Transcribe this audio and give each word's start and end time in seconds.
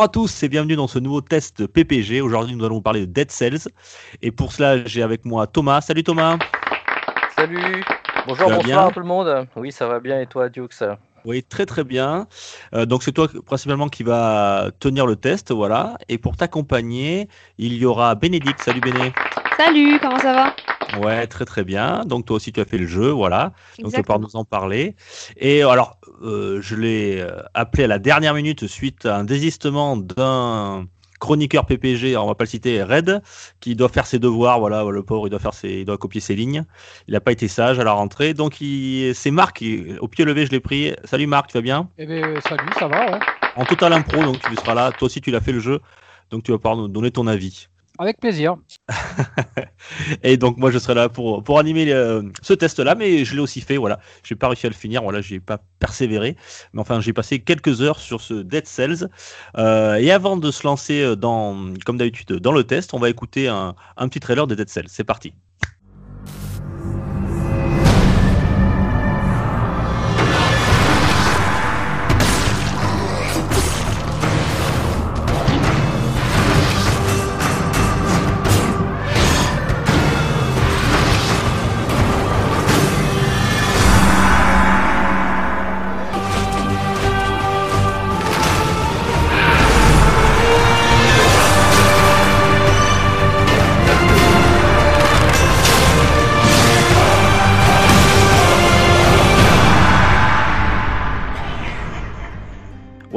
Bonjour 0.00 0.08
à 0.08 0.12
tous 0.12 0.42
et 0.44 0.48
bienvenue 0.48 0.76
dans 0.76 0.88
ce 0.88 0.98
nouveau 0.98 1.20
test 1.20 1.66
PPG. 1.66 2.22
Aujourd'hui, 2.22 2.56
nous 2.56 2.64
allons 2.64 2.76
vous 2.76 2.80
parler 2.80 3.00
de 3.00 3.12
Dead 3.12 3.30
Cells. 3.30 3.68
Et 4.22 4.30
pour 4.30 4.50
cela, 4.50 4.82
j'ai 4.86 5.02
avec 5.02 5.26
moi 5.26 5.46
Thomas. 5.46 5.82
Salut 5.82 6.02
Thomas. 6.02 6.38
Salut 7.36 7.84
Bonjour, 8.26 8.48
bonsoir 8.48 8.62
bien 8.62 8.90
tout 8.92 9.00
le 9.00 9.04
monde. 9.04 9.46
Oui, 9.56 9.72
ça 9.72 9.86
va 9.88 10.00
bien 10.00 10.18
et 10.18 10.26
toi, 10.26 10.48
Dukes 10.48 10.82
Oui, 11.26 11.42
très 11.42 11.66
très 11.66 11.84
bien. 11.84 12.28
Euh, 12.72 12.86
donc 12.86 13.02
c'est 13.02 13.12
toi 13.12 13.28
principalement 13.44 13.88
qui 13.88 14.02
va 14.02 14.70
tenir 14.80 15.04
le 15.04 15.16
test, 15.16 15.52
voilà. 15.52 15.98
Et 16.08 16.16
pour 16.16 16.34
t'accompagner, 16.34 17.28
il 17.58 17.74
y 17.74 17.84
aura 17.84 18.14
Bénédicte. 18.14 18.62
Salut 18.62 18.80
Béné. 18.80 19.12
Salut, 19.58 19.98
comment 20.00 20.18
ça 20.18 20.32
va? 20.32 20.54
Ouais, 20.98 21.26
très 21.26 21.44
très 21.44 21.62
bien. 21.62 22.06
Donc 22.06 22.24
toi 22.24 22.36
aussi 22.36 22.52
tu 22.52 22.60
as 22.60 22.64
fait 22.64 22.78
le 22.78 22.86
jeu, 22.86 23.10
voilà. 23.10 23.52
Donc 23.78 23.90
tu 23.90 23.96
vas 23.96 24.02
pouvoir 24.02 24.18
Exactement. 24.18 24.18
nous 24.20 24.36
en 24.36 24.44
parler. 24.46 24.96
Et 25.36 25.62
alors, 25.62 25.98
euh, 26.22 26.60
je 26.60 26.76
l'ai 26.76 27.20
euh, 27.20 27.42
appelé 27.54 27.84
à 27.84 27.86
la 27.86 27.98
dernière 27.98 28.34
minute 28.34 28.66
suite 28.66 29.06
à 29.06 29.16
un 29.16 29.24
désistement 29.24 29.96
d'un 29.96 30.86
chroniqueur 31.18 31.66
PPG, 31.66 32.16
on 32.16 32.26
va 32.26 32.34
pas 32.34 32.44
le 32.44 32.48
citer, 32.48 32.82
Red, 32.82 33.22
qui 33.60 33.74
doit 33.74 33.88
faire 33.88 34.06
ses 34.06 34.18
devoirs. 34.18 34.58
Voilà, 34.58 34.84
le 34.84 35.02
pauvre, 35.02 35.26
il 35.26 35.30
doit 35.30 35.38
faire 35.38 35.54
ses, 35.54 35.80
il 35.80 35.84
doit 35.84 35.98
copier 35.98 36.20
ses 36.20 36.34
lignes. 36.34 36.64
Il 37.08 37.14
n'a 37.14 37.20
pas 37.20 37.32
été 37.32 37.48
sage 37.48 37.78
à 37.78 37.84
la 37.84 37.92
rentrée, 37.92 38.34
donc 38.34 38.56
c'est 38.58 39.30
Marc. 39.30 39.64
au 40.00 40.08
pied 40.08 40.24
levé, 40.24 40.46
je 40.46 40.50
l'ai 40.50 40.60
pris. 40.60 40.94
Salut 41.04 41.26
Marc, 41.26 41.48
tu 41.48 41.54
vas 41.54 41.62
bien? 41.62 41.88
Eh 41.98 42.06
bien, 42.06 42.40
salut, 42.40 42.68
ça 42.78 42.88
va, 42.88 43.12
ouais. 43.12 43.18
En 43.56 43.64
total 43.64 43.92
impro, 43.92 44.22
donc 44.22 44.40
tu 44.40 44.54
seras 44.56 44.74
là. 44.74 44.92
Toi 44.92 45.06
aussi, 45.06 45.20
tu 45.20 45.30
l'as 45.30 45.40
fait 45.40 45.52
le 45.52 45.60
jeu, 45.60 45.80
donc 46.30 46.42
tu 46.42 46.52
vas 46.52 46.58
pouvoir 46.58 46.76
nous 46.76 46.88
donner 46.88 47.10
ton 47.10 47.26
avis. 47.26 47.68
Avec 48.00 48.18
plaisir. 48.18 48.56
Et 50.22 50.38
donc 50.38 50.56
moi 50.56 50.70
je 50.70 50.78
serai 50.78 50.94
là 50.94 51.10
pour, 51.10 51.44
pour 51.44 51.58
animer 51.58 51.92
euh, 51.92 52.22
ce 52.40 52.54
test-là, 52.54 52.94
mais 52.94 53.26
je 53.26 53.34
l'ai 53.34 53.42
aussi 53.42 53.60
fait, 53.60 53.76
voilà. 53.76 54.00
J'ai 54.22 54.36
pas 54.36 54.48
réussi 54.48 54.64
à 54.64 54.70
le 54.70 54.74
finir, 54.74 55.02
voilà, 55.02 55.20
j'ai 55.20 55.38
pas 55.38 55.58
persévéré, 55.80 56.34
mais 56.72 56.80
enfin 56.80 57.02
j'ai 57.02 57.12
passé 57.12 57.40
quelques 57.40 57.82
heures 57.82 58.00
sur 58.00 58.22
ce 58.22 58.32
Dead 58.32 58.66
Cells. 58.66 59.10
Euh, 59.58 59.96
et 59.96 60.10
avant 60.10 60.38
de 60.38 60.50
se 60.50 60.66
lancer 60.66 61.02
euh, 61.02 61.14
dans, 61.14 61.74
comme 61.84 61.98
d'habitude, 61.98 62.32
dans 62.32 62.52
le 62.52 62.64
test, 62.64 62.94
on 62.94 62.98
va 62.98 63.10
écouter 63.10 63.48
un, 63.48 63.74
un 63.98 64.08
petit 64.08 64.20
trailer 64.20 64.46
de 64.46 64.54
Dead 64.54 64.70
Cells. 64.70 64.88
C'est 64.88 65.04
parti. 65.04 65.34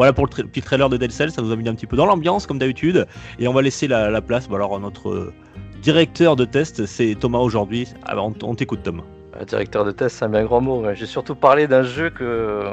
Voilà 0.03 0.11
pour 0.11 0.25
le 0.25 0.31
tra- 0.31 0.45
petit 0.45 0.61
trailer 0.61 0.89
de 0.89 0.97
Dead 0.97 1.13
ça 1.13 1.41
nous 1.41 1.53
a 1.53 1.55
mis 1.55 1.69
un 1.69 1.75
petit 1.75 1.87
peu 1.87 1.95
dans 1.95 2.05
l'ambiance 2.05 2.45
comme 2.45 2.59
d'habitude, 2.59 3.07
et 3.39 3.47
on 3.47 3.53
va 3.53 3.61
laisser 3.61 3.87
la, 3.87 4.09
la 4.09 4.19
place. 4.19 4.49
Bon, 4.49 4.55
alors 4.55 4.77
notre 4.77 5.07
euh, 5.07 5.33
directeur 5.81 6.35
de 6.35 6.43
test, 6.43 6.85
c'est 6.85 7.15
Thomas 7.17 7.37
aujourd'hui. 7.37 7.87
Ah, 8.05 8.13
bah, 8.13 8.21
on, 8.21 8.33
on 8.43 8.53
t'écoute 8.53 8.83
Tom. 8.83 9.01
Euh, 9.39 9.45
Directeur 9.45 9.85
de 9.85 9.91
test, 9.91 10.17
c'est 10.17 10.25
un 10.25 10.29
bien 10.29 10.43
grand 10.43 10.59
mot. 10.59 10.83
J'ai 10.93 11.05
surtout 11.05 11.35
parlé 11.35 11.67
d'un 11.67 11.83
jeu 11.83 12.09
que, 12.09 12.65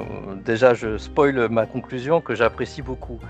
déjà, 0.45 0.75
je 0.75 0.99
spoil 0.99 1.49
ma 1.49 1.67
conclusion, 1.67 2.21
que 2.21 2.35
j'apprécie 2.35 2.83
beaucoup. 2.83 3.21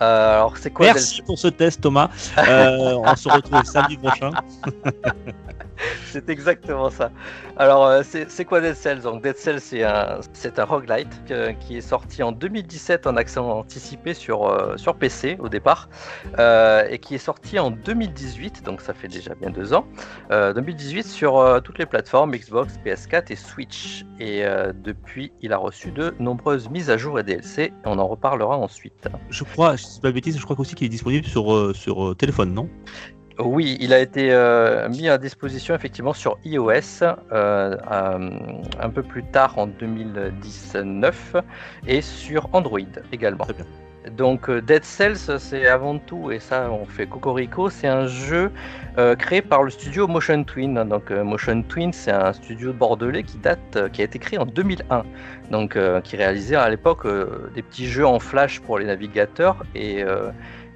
Euh, 0.00 0.36
alors, 0.36 0.56
c'est 0.56 0.70
quoi 0.70 0.86
Merci 0.86 1.20
pour 1.20 1.38
ce 1.38 1.48
test 1.48 1.82
Thomas. 1.82 2.08
Euh, 2.38 2.94
on 3.04 3.14
se 3.16 3.28
retrouve 3.28 3.62
samedi 3.64 3.98
prochain. 3.98 4.30
C'est 6.06 6.28
exactement 6.28 6.90
ça. 6.90 7.10
Alors, 7.56 7.86
euh, 7.86 8.02
c'est 8.04 8.44
quoi 8.44 8.60
Dead 8.60 8.74
Cells? 8.74 9.00
Donc, 9.02 9.22
Dead 9.22 9.36
Cells, 9.36 9.60
c'est 9.60 9.84
un, 9.84 10.20
un 10.56 10.64
roguelite 10.64 11.08
euh, 11.30 11.52
qui 11.52 11.76
est 11.76 11.80
sorti 11.82 12.22
en 12.22 12.32
2017 12.32 13.06
en 13.06 13.16
accès 13.16 13.38
anticipé 13.40 14.14
sur, 14.14 14.46
euh, 14.46 14.76
PC 14.98 15.36
au 15.40 15.48
départ 15.48 15.88
et 16.38 16.98
qui 16.98 17.14
est 17.14 17.18
sorti 17.18 17.58
en 17.58 17.70
2018, 17.70 18.62
donc 18.62 18.82
ça 18.82 18.92
fait 18.92 19.08
déjà 19.08 19.34
bien 19.34 19.50
deux 19.50 19.72
ans. 19.72 19.86
euh, 20.30 20.52
2018 20.52 21.06
sur 21.06 21.60
toutes 21.64 21.78
les 21.78 21.86
plateformes 21.86 22.32
Xbox, 22.32 22.74
PS4 22.84 23.32
et 23.32 23.36
Switch. 23.36 24.04
Et 24.20 24.44
depuis, 24.84 25.32
il 25.40 25.52
a 25.52 25.56
reçu 25.56 25.90
de 25.90 26.14
nombreuses 26.20 26.68
mises 26.68 26.90
à 26.90 26.96
jour 26.96 27.18
et 27.18 27.22
DLC. 27.22 27.72
On 27.84 27.98
en 27.98 28.06
reparlera 28.06 28.56
ensuite. 28.56 29.08
Je 29.30 29.44
crois, 29.44 29.76
je 29.76 29.84
dis 29.84 30.00
pas 30.00 30.08
de 30.08 30.12
bêtises, 30.12 30.38
je 30.38 30.44
crois 30.44 30.58
aussi 30.60 30.74
qu'il 30.74 30.86
est 30.86 30.90
disponible 30.90 31.26
sur, 31.26 32.16
téléphone, 32.16 32.52
non? 32.52 32.68
Oui, 33.38 33.76
il 33.80 33.92
a 33.92 34.00
été 34.00 34.32
euh, 34.32 34.88
mis 34.88 35.08
à 35.08 35.18
disposition 35.18 35.74
effectivement 35.74 36.12
sur 36.12 36.38
iOS 36.44 36.70
euh, 37.02 37.10
euh, 37.32 38.30
un 38.80 38.90
peu 38.90 39.02
plus 39.02 39.24
tard 39.24 39.58
en 39.58 39.66
2019 39.66 41.36
et 41.86 42.02
sur 42.02 42.48
Android 42.52 42.80
également. 43.12 43.44
Très 43.44 43.54
bien. 43.54 43.66
Donc 44.10 44.50
Dead 44.50 44.84
Cells, 44.84 45.38
c'est 45.38 45.66
avant 45.66 45.98
tout, 45.98 46.32
et 46.32 46.40
ça 46.40 46.68
on 46.70 46.84
fait 46.86 47.06
cocorico, 47.06 47.70
c'est 47.70 47.86
un 47.86 48.06
jeu 48.08 48.50
euh, 48.98 49.14
créé 49.14 49.42
par 49.42 49.62
le 49.62 49.70
studio 49.70 50.08
Motion 50.08 50.42
Twin. 50.42 50.74
Donc 50.84 51.10
euh, 51.10 51.22
Motion 51.22 51.62
Twin, 51.62 51.92
c'est 51.92 52.10
un 52.10 52.32
studio 52.32 52.72
bordelais 52.72 53.22
qui 53.22 53.38
date, 53.38 53.60
euh, 53.76 53.88
qui 53.88 54.02
a 54.02 54.04
été 54.04 54.18
créé 54.18 54.38
en 54.38 54.44
2001, 54.44 55.04
donc 55.50 55.78
qui 56.02 56.16
réalisait 56.16 56.56
à 56.56 56.68
l'époque 56.68 57.06
des 57.54 57.62
petits 57.62 57.86
jeux 57.86 58.06
en 58.06 58.18
flash 58.18 58.60
pour 58.60 58.78
les 58.78 58.86
navigateurs 58.86 59.64
et 59.74 60.02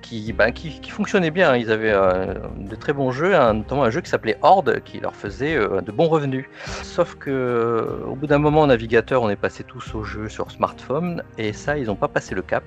qui, 0.07 0.33
ben, 0.33 0.53
qui, 0.53 0.91
fonctionnaient 0.91 1.31
bien. 1.31 1.57
Ils 1.57 1.71
avaient 1.71 1.93
euh, 1.93 2.35
de 2.59 2.75
très 2.77 2.93
bons 2.93 3.11
jeux, 3.11 3.33
notamment 3.53 3.85
un 3.85 3.91
jeu 3.91 4.01
qui 4.01 4.11
s'appelait 4.11 4.39
Horde, 4.43 4.81
qui 4.85 5.01
leur 5.01 5.17
faisait 5.17 5.57
euh, 5.57 5.81
de 5.81 5.91
bons 5.91 6.09
revenus. 6.09 6.47
Sauf 6.83 7.17
que 7.17 7.31
euh, 7.31 8.07
au 8.07 8.15
bout 8.15 8.27
d'un 8.27 8.39
moment, 8.39 8.63
en 8.63 8.67
navigateur, 8.69 9.23
on 9.23 9.31
est 9.31 9.37
passé 9.37 9.65
tous 9.65 9.95
aux 9.95 10.05
jeux 10.05 10.29
sur 10.29 10.51
smartphone, 10.51 11.23
et 11.39 11.53
ça, 11.53 11.77
ils 11.77 11.87
n'ont 11.87 11.97
pas 11.97 12.09
passé 12.09 12.35
le 12.35 12.43
cap. 12.43 12.63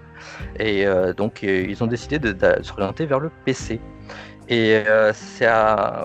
Et 0.59 0.85
donc, 1.15 1.43
ils 1.43 1.83
ont 1.83 1.87
décidé 1.87 2.19
de, 2.19 2.31
de 2.31 2.63
s'orienter 2.63 3.05
vers 3.05 3.19
le 3.19 3.31
PC. 3.45 3.79
Et 4.51 4.81
euh, 4.87 5.13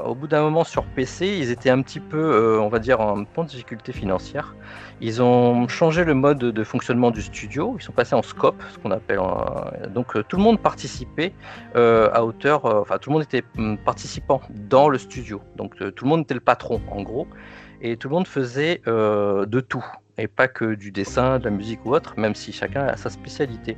au 0.04 0.14
bout 0.14 0.26
d'un 0.26 0.42
moment 0.42 0.64
sur 0.64 0.84
PC, 0.84 1.26
ils 1.26 1.50
étaient 1.50 1.70
un 1.70 1.80
petit 1.80 1.98
peu, 1.98 2.18
euh, 2.18 2.60
on 2.60 2.68
va 2.68 2.78
dire, 2.78 3.00
en 3.00 3.24
point 3.24 3.44
de 3.44 3.48
difficulté 3.48 3.92
financière. 3.92 4.54
Ils 5.00 5.22
ont 5.22 5.66
changé 5.66 6.04
le 6.04 6.12
mode 6.12 6.38
de 6.38 6.64
fonctionnement 6.64 7.10
du 7.10 7.22
studio. 7.22 7.74
Ils 7.78 7.82
sont 7.82 7.92
passés 7.92 8.14
en 8.14 8.22
scope, 8.22 8.62
ce 8.70 8.78
qu'on 8.78 8.90
appelle. 8.90 9.18
Donc 9.94 10.14
euh, 10.14 10.22
tout 10.22 10.36
le 10.36 10.42
monde 10.42 10.60
participait 10.60 11.32
euh, 11.74 12.10
à 12.12 12.22
hauteur. 12.22 12.66
Enfin, 12.66 12.98
tout 12.98 13.08
le 13.08 13.14
monde 13.14 13.22
était 13.22 13.44
hum, 13.56 13.78
participant 13.78 14.42
dans 14.50 14.90
le 14.90 14.98
studio. 14.98 15.40
Donc 15.56 15.76
tout 15.78 16.04
le 16.04 16.08
monde 16.10 16.20
était 16.20 16.34
le 16.34 16.40
patron, 16.40 16.82
en 16.90 17.02
gros. 17.02 17.26
Et 17.80 17.96
tout 17.96 18.08
le 18.08 18.14
monde 18.14 18.28
faisait 18.28 18.82
de 18.86 19.60
tout. 19.60 19.84
Et 20.18 20.28
pas 20.28 20.48
que 20.48 20.74
du 20.74 20.92
dessin, 20.92 21.38
de 21.38 21.44
la 21.44 21.50
musique 21.50 21.84
ou 21.86 21.94
autre, 21.94 22.14
même 22.18 22.34
si 22.34 22.52
chacun 22.52 22.86
a 22.86 22.96
sa 22.96 23.08
spécialité. 23.08 23.76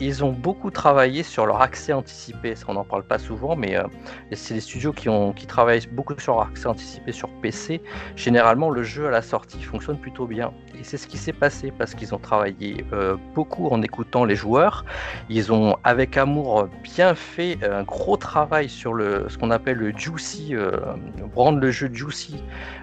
Ils 0.00 0.24
ont 0.24 0.32
beaucoup 0.32 0.70
travaillé 0.70 1.22
sur 1.22 1.46
leur 1.46 1.60
accès 1.60 1.92
anticipé, 1.92 2.54
ça 2.54 2.66
on 2.68 2.74
n'en 2.74 2.84
parle 2.84 3.02
pas 3.02 3.18
souvent, 3.18 3.56
mais 3.56 3.76
euh, 3.76 3.84
c'est 4.32 4.54
les 4.54 4.60
studios 4.60 4.92
qui, 4.92 5.08
ont, 5.08 5.34
travaillent 5.48 5.86
beaucoup 5.90 6.14
sur 6.18 6.34
leur 6.34 6.48
accès 6.48 6.66
anticipé 6.66 7.12
sur 7.12 7.28
PC. 7.40 7.80
Généralement, 8.16 8.70
le 8.70 8.82
jeu 8.82 9.06
à 9.06 9.10
la 9.10 9.22
sortie 9.22 9.62
fonctionne 9.62 9.98
plutôt 9.98 10.26
bien. 10.26 10.52
Et 10.78 10.84
c'est 10.84 10.96
ce 10.96 11.06
qui 11.06 11.18
s'est 11.18 11.32
passé 11.32 11.72
parce 11.76 11.94
qu'ils 11.94 12.14
ont 12.14 12.18
travaillé 12.18 12.84
euh, 12.92 13.16
beaucoup 13.34 13.68
en 13.68 13.82
écoutant 13.82 14.24
les 14.24 14.36
joueurs. 14.36 14.84
Ils 15.28 15.52
ont, 15.52 15.76
avec 15.84 16.16
amour, 16.16 16.68
bien 16.82 17.14
fait 17.14 17.58
un 17.64 17.82
gros 17.82 18.16
travail 18.16 18.68
sur 18.68 18.92
ce 18.98 19.36
qu'on 19.36 19.50
appelle 19.50 19.78
le 19.78 19.92
juicy, 19.96 20.54
euh, 20.54 20.78
rendre 21.34 21.58
le 21.58 21.70
jeu 21.70 21.90
juicy. 21.92 22.42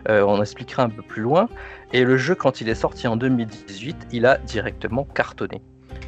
On 0.09 0.41
expliquera 0.41 0.83
un 0.83 0.89
peu 0.89 1.01
plus 1.01 1.21
loin. 1.21 1.49
Et 1.93 2.03
le 2.03 2.17
jeu, 2.17 2.35
quand 2.35 2.61
il 2.61 2.69
est 2.69 2.75
sorti 2.75 3.07
en 3.07 3.15
2018, 3.15 4.07
il 4.11 4.25
a 4.25 4.37
directement 4.37 5.05
cartonné. 5.05 5.61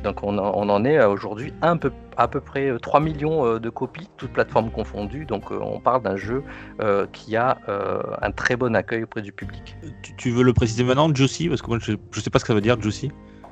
Donc 0.04 0.24
on 0.24 0.38
en, 0.38 0.86
est 0.86 1.04
aujourd'hui 1.04 1.54
à 1.62 2.28
peu 2.28 2.40
près 2.42 2.70
euh, 2.70 2.80
3 2.80 3.00
millions 3.00 3.46
euh, 3.46 3.60
de 3.60 3.70
copies, 3.70 4.10
toutes 4.18 4.32
plateformes 4.32 4.72
confondues. 4.72 5.26
Donc 5.26 5.52
euh, 5.52 5.60
on 5.62 5.80
parle 5.80 6.04
d'un 6.04 6.16
jeu 6.16 6.44
euh, 6.82 7.06
qui 7.12 7.36
a 7.36 7.58
euh, 7.68 8.02
un 8.22 8.32
très 8.32 8.56
bon 8.56 8.76
accueil 8.76 9.04
auprès 9.04 9.22
du 9.22 9.32
public. 9.32 9.76
tu, 10.18 10.32
veux 10.32 10.44
le 10.44 10.54
préciser 10.54 10.84
maintenant, 10.84 11.14
Juicy 11.14 11.50
Parce 11.50 11.62
que 11.62 11.68
moi 11.68 11.80
je, 11.82 11.94
je 12.12 12.20
sais 12.20 12.30
pas 12.30 12.40
ce 12.40 12.46
que 12.46 12.50
ça 12.50 12.54
veut 12.54 12.62
dire, 12.62 12.80
Juicy. 12.82 13.12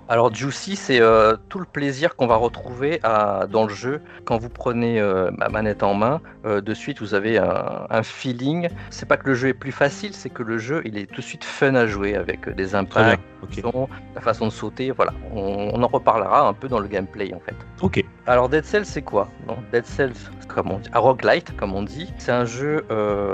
Alors 0.09 0.33
Juicy, 0.33 0.77
c'est 0.77 1.01
euh, 1.01 1.35
tout 1.49 1.59
le 1.59 1.65
plaisir 1.65 2.15
qu'on 2.15 2.27
va 2.27 2.37
retrouver 2.37 2.99
à- 3.03 3.45
dans 3.49 3.63
le 3.65 3.73
jeu 3.73 4.01
quand 4.23 4.37
vous 4.37 4.47
prenez 4.49 5.01
euh, 5.01 5.29
ma 5.37 5.49
manette 5.49 5.83
en 5.83 5.93
main. 5.93 6.21
euh, 6.45 6.61
de 6.61 6.73
suite, 6.73 6.99
vous 7.01 7.13
avez 7.13 7.37
un, 7.37 7.87
un 7.89 8.03
feeling. 8.03 8.69
C'est 8.89 9.05
pas 9.07 9.17
que 9.17 9.27
le 9.27 9.33
jeu 9.35 9.49
est 9.49 9.53
plus 9.53 9.73
facile, 9.73 10.13
c'est 10.13 10.29
que 10.29 10.43
le 10.43 10.57
jeu, 10.59 10.81
il 10.85 10.97
est 10.97 11.07
tout 11.07 11.19
de 11.21 11.25
suite 11.25 11.43
fun 11.43 11.75
à 11.75 11.87
jouer 11.87 12.15
avec 12.15 12.47
des 12.47 12.73
impacts, 12.73 13.19
son, 13.61 13.89
la 14.15 14.21
façon 14.21 14.45
de 14.45 14.51
sauter. 14.51 14.91
Voilà, 14.91 15.13
on, 15.33 15.71
on 15.73 15.83
en 15.83 15.87
reparlera 15.87 16.47
un 16.47 16.53
peu 16.53 16.69
dans 16.69 16.79
le 16.79 16.87
gameplay 16.87 17.33
en 17.33 17.39
fait. 17.41 17.55
Ok. 17.81 18.03
Alors 18.27 18.47
Dead 18.47 18.63
Cells 18.63 18.85
c'est 18.85 19.01
quoi? 19.01 19.27
Dead 19.73 19.85
Cells, 19.85 20.13
comme 20.47 20.71
on 20.71 20.79
dit, 20.79 20.89
roguelite 20.93 21.55
comme 21.57 21.73
on 21.75 21.83
dit, 21.83 22.13
c'est 22.17 22.31
un 22.31 22.45
jeu 22.45 22.85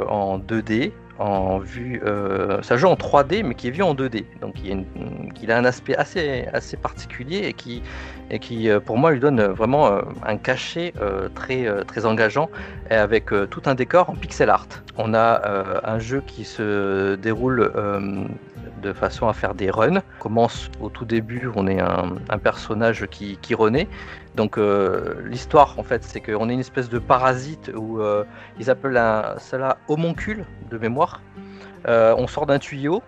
en 0.10 0.40
2D, 0.40 0.92
en 1.24 1.60
vue, 1.60 2.02
euh, 2.06 2.60
un 2.70 2.78
jeu 2.78 2.88
en 2.88 2.96
3D 2.96 3.44
mais 3.44 3.56
qui 3.56 3.70
est 3.70 3.72
vu 3.72 3.82
en 3.82 3.96
2D, 3.96 4.26
donc 4.42 4.56
il, 4.64 5.52
a 5.52 5.58
un 5.58 5.66
aspect 5.66 5.96
assez 5.96 6.46
assez 6.52 6.76
particulier 6.76 7.44
et 7.46 7.54
qui 7.54 7.82
et 8.30 8.40
qui 8.40 8.70
euh, 8.70 8.80
pour 8.80 8.98
moi 8.98 9.12
lui 9.12 9.20
donne 9.20 9.42
vraiment 9.42 9.88
euh, 9.88 10.02
un 10.26 10.38
cachet 10.38 10.94
très 11.34 11.66
très 11.86 12.06
engageant 12.06 12.50
et 12.92 12.96
avec 12.96 13.28
tout 13.50 13.62
un 13.66 13.76
décor 13.76 14.10
en 14.10 14.16
pixel 14.16 14.50
art. 14.50 14.68
On 14.98 15.14
a 15.14 15.42
un 15.84 16.00
jeu 16.00 16.22
qui 16.26 16.44
se 16.44 17.16
déroule 17.16 17.72
de 18.82 18.94
façon 18.94 19.28
à 19.28 19.34
faire 19.34 19.54
des 19.54 19.70
runs. 19.72 20.02
On 20.20 20.22
commence 20.22 20.70
au 20.82 20.90
tout 20.90 21.06
début, 21.06 21.50
on 21.56 21.68
est 21.68 21.80
un, 21.80 22.38
personnage 22.38 23.08
qui 23.10 23.56
renaît. 23.56 23.88
Donc 24.36 24.58
euh, 24.58 25.22
l'histoire 25.26 25.76
en 25.78 25.84
fait 25.84 26.04
c'est 26.04 26.20
qu'on 26.20 26.50
est 26.50 26.54
une 26.54 26.60
espèce 26.60 26.90
de 26.90 27.00
parasite 27.00 27.72
où 27.76 28.02
euh, 28.02 28.24
ils 28.60 28.70
appellent 28.70 29.00
cela 29.40 29.78
homoncule 29.88 30.46
de 30.70 30.78
mémoire. 30.78 31.22
Euh, 31.88 32.16
on 32.18 32.28
sort 32.28 32.46
d'un 32.46 32.60
tuyau 32.60 33.04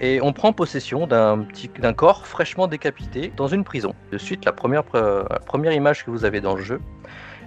et 0.00 0.20
on 0.22 0.32
prend 0.32 0.52
possession 0.52 1.06
d'un 1.06 1.92
corps 1.94 2.26
fraîchement 2.26 2.66
décapité 2.66 3.32
dans 3.36 3.48
une 3.48 3.64
prison. 3.64 3.94
De 4.12 4.18
suite 4.18 4.44
la 4.44 4.52
première 4.52 4.84
image 5.72 6.04
que 6.04 6.10
vous 6.10 6.24
avez 6.24 6.40
dans 6.40 6.54
le 6.54 6.62
jeu. 6.62 6.80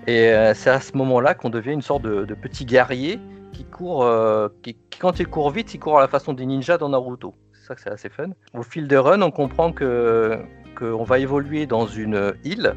Et 0.08 0.34
c'est 0.56 0.70
à 0.70 0.80
ce 0.80 0.96
moment-là 0.98 1.34
qu'on 1.36 1.50
devient 1.50 1.74
une 1.74 1.82
sorte 1.82 2.04
de, 2.04 2.34
petit 2.34 2.66
guerrier 2.66 3.20
qui 3.52 3.66
court, 3.66 4.10
quand 5.00 5.20
il 5.20 5.28
court 5.28 5.52
vite, 5.52 5.74
il 5.74 5.80
court 5.80 5.98
à 5.98 6.02
la 6.02 6.08
façon 6.08 6.32
des 6.32 6.46
ninjas 6.46 6.78
dans 6.78 6.88
Naruto. 6.88 7.36
C'est 7.52 7.68
ça 7.68 7.76
que 7.76 7.82
c'est 7.82 7.92
assez 7.92 8.10
fun. 8.10 8.30
Au 8.54 8.64
fil 8.64 8.88
de 8.88 8.96
run, 8.96 9.22
on 9.22 9.32
comprend 9.32 9.74
que 9.74 10.40
qu'on 10.80 11.04
va 11.04 11.20
évoluer 11.20 11.66
dans 11.66 11.86
une 11.86 12.34
île 12.46 12.76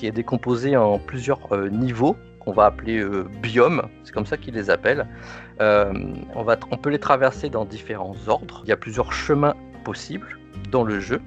qui 0.00 0.06
est 0.06 0.12
décomposée 0.12 0.78
en 0.78 0.98
plusieurs 0.98 1.52
euh, 1.52 1.68
niveaux 1.68 2.16
qu'on 2.38 2.52
va 2.52 2.64
appeler 2.64 3.00
euh, 3.00 3.28
biomes, 3.42 3.82
c'est 4.02 4.14
comme 4.14 4.24
ça 4.24 4.38
qu'ils 4.38 4.54
les 4.54 4.70
appellent. 4.70 5.06
Euh, 5.60 5.92
on, 6.34 6.42
va, 6.42 6.56
on 6.70 6.78
peut 6.78 6.88
les 6.88 6.98
traverser 6.98 7.50
dans 7.50 7.66
différents 7.66 8.16
ordres. 8.26 8.62
Il 8.64 8.70
y 8.70 8.72
a 8.72 8.78
plusieurs 8.78 9.12
chemins 9.12 9.54
possibles 9.84 10.38
dans 10.72 10.84
le 10.84 11.00
jeu. 11.00 11.20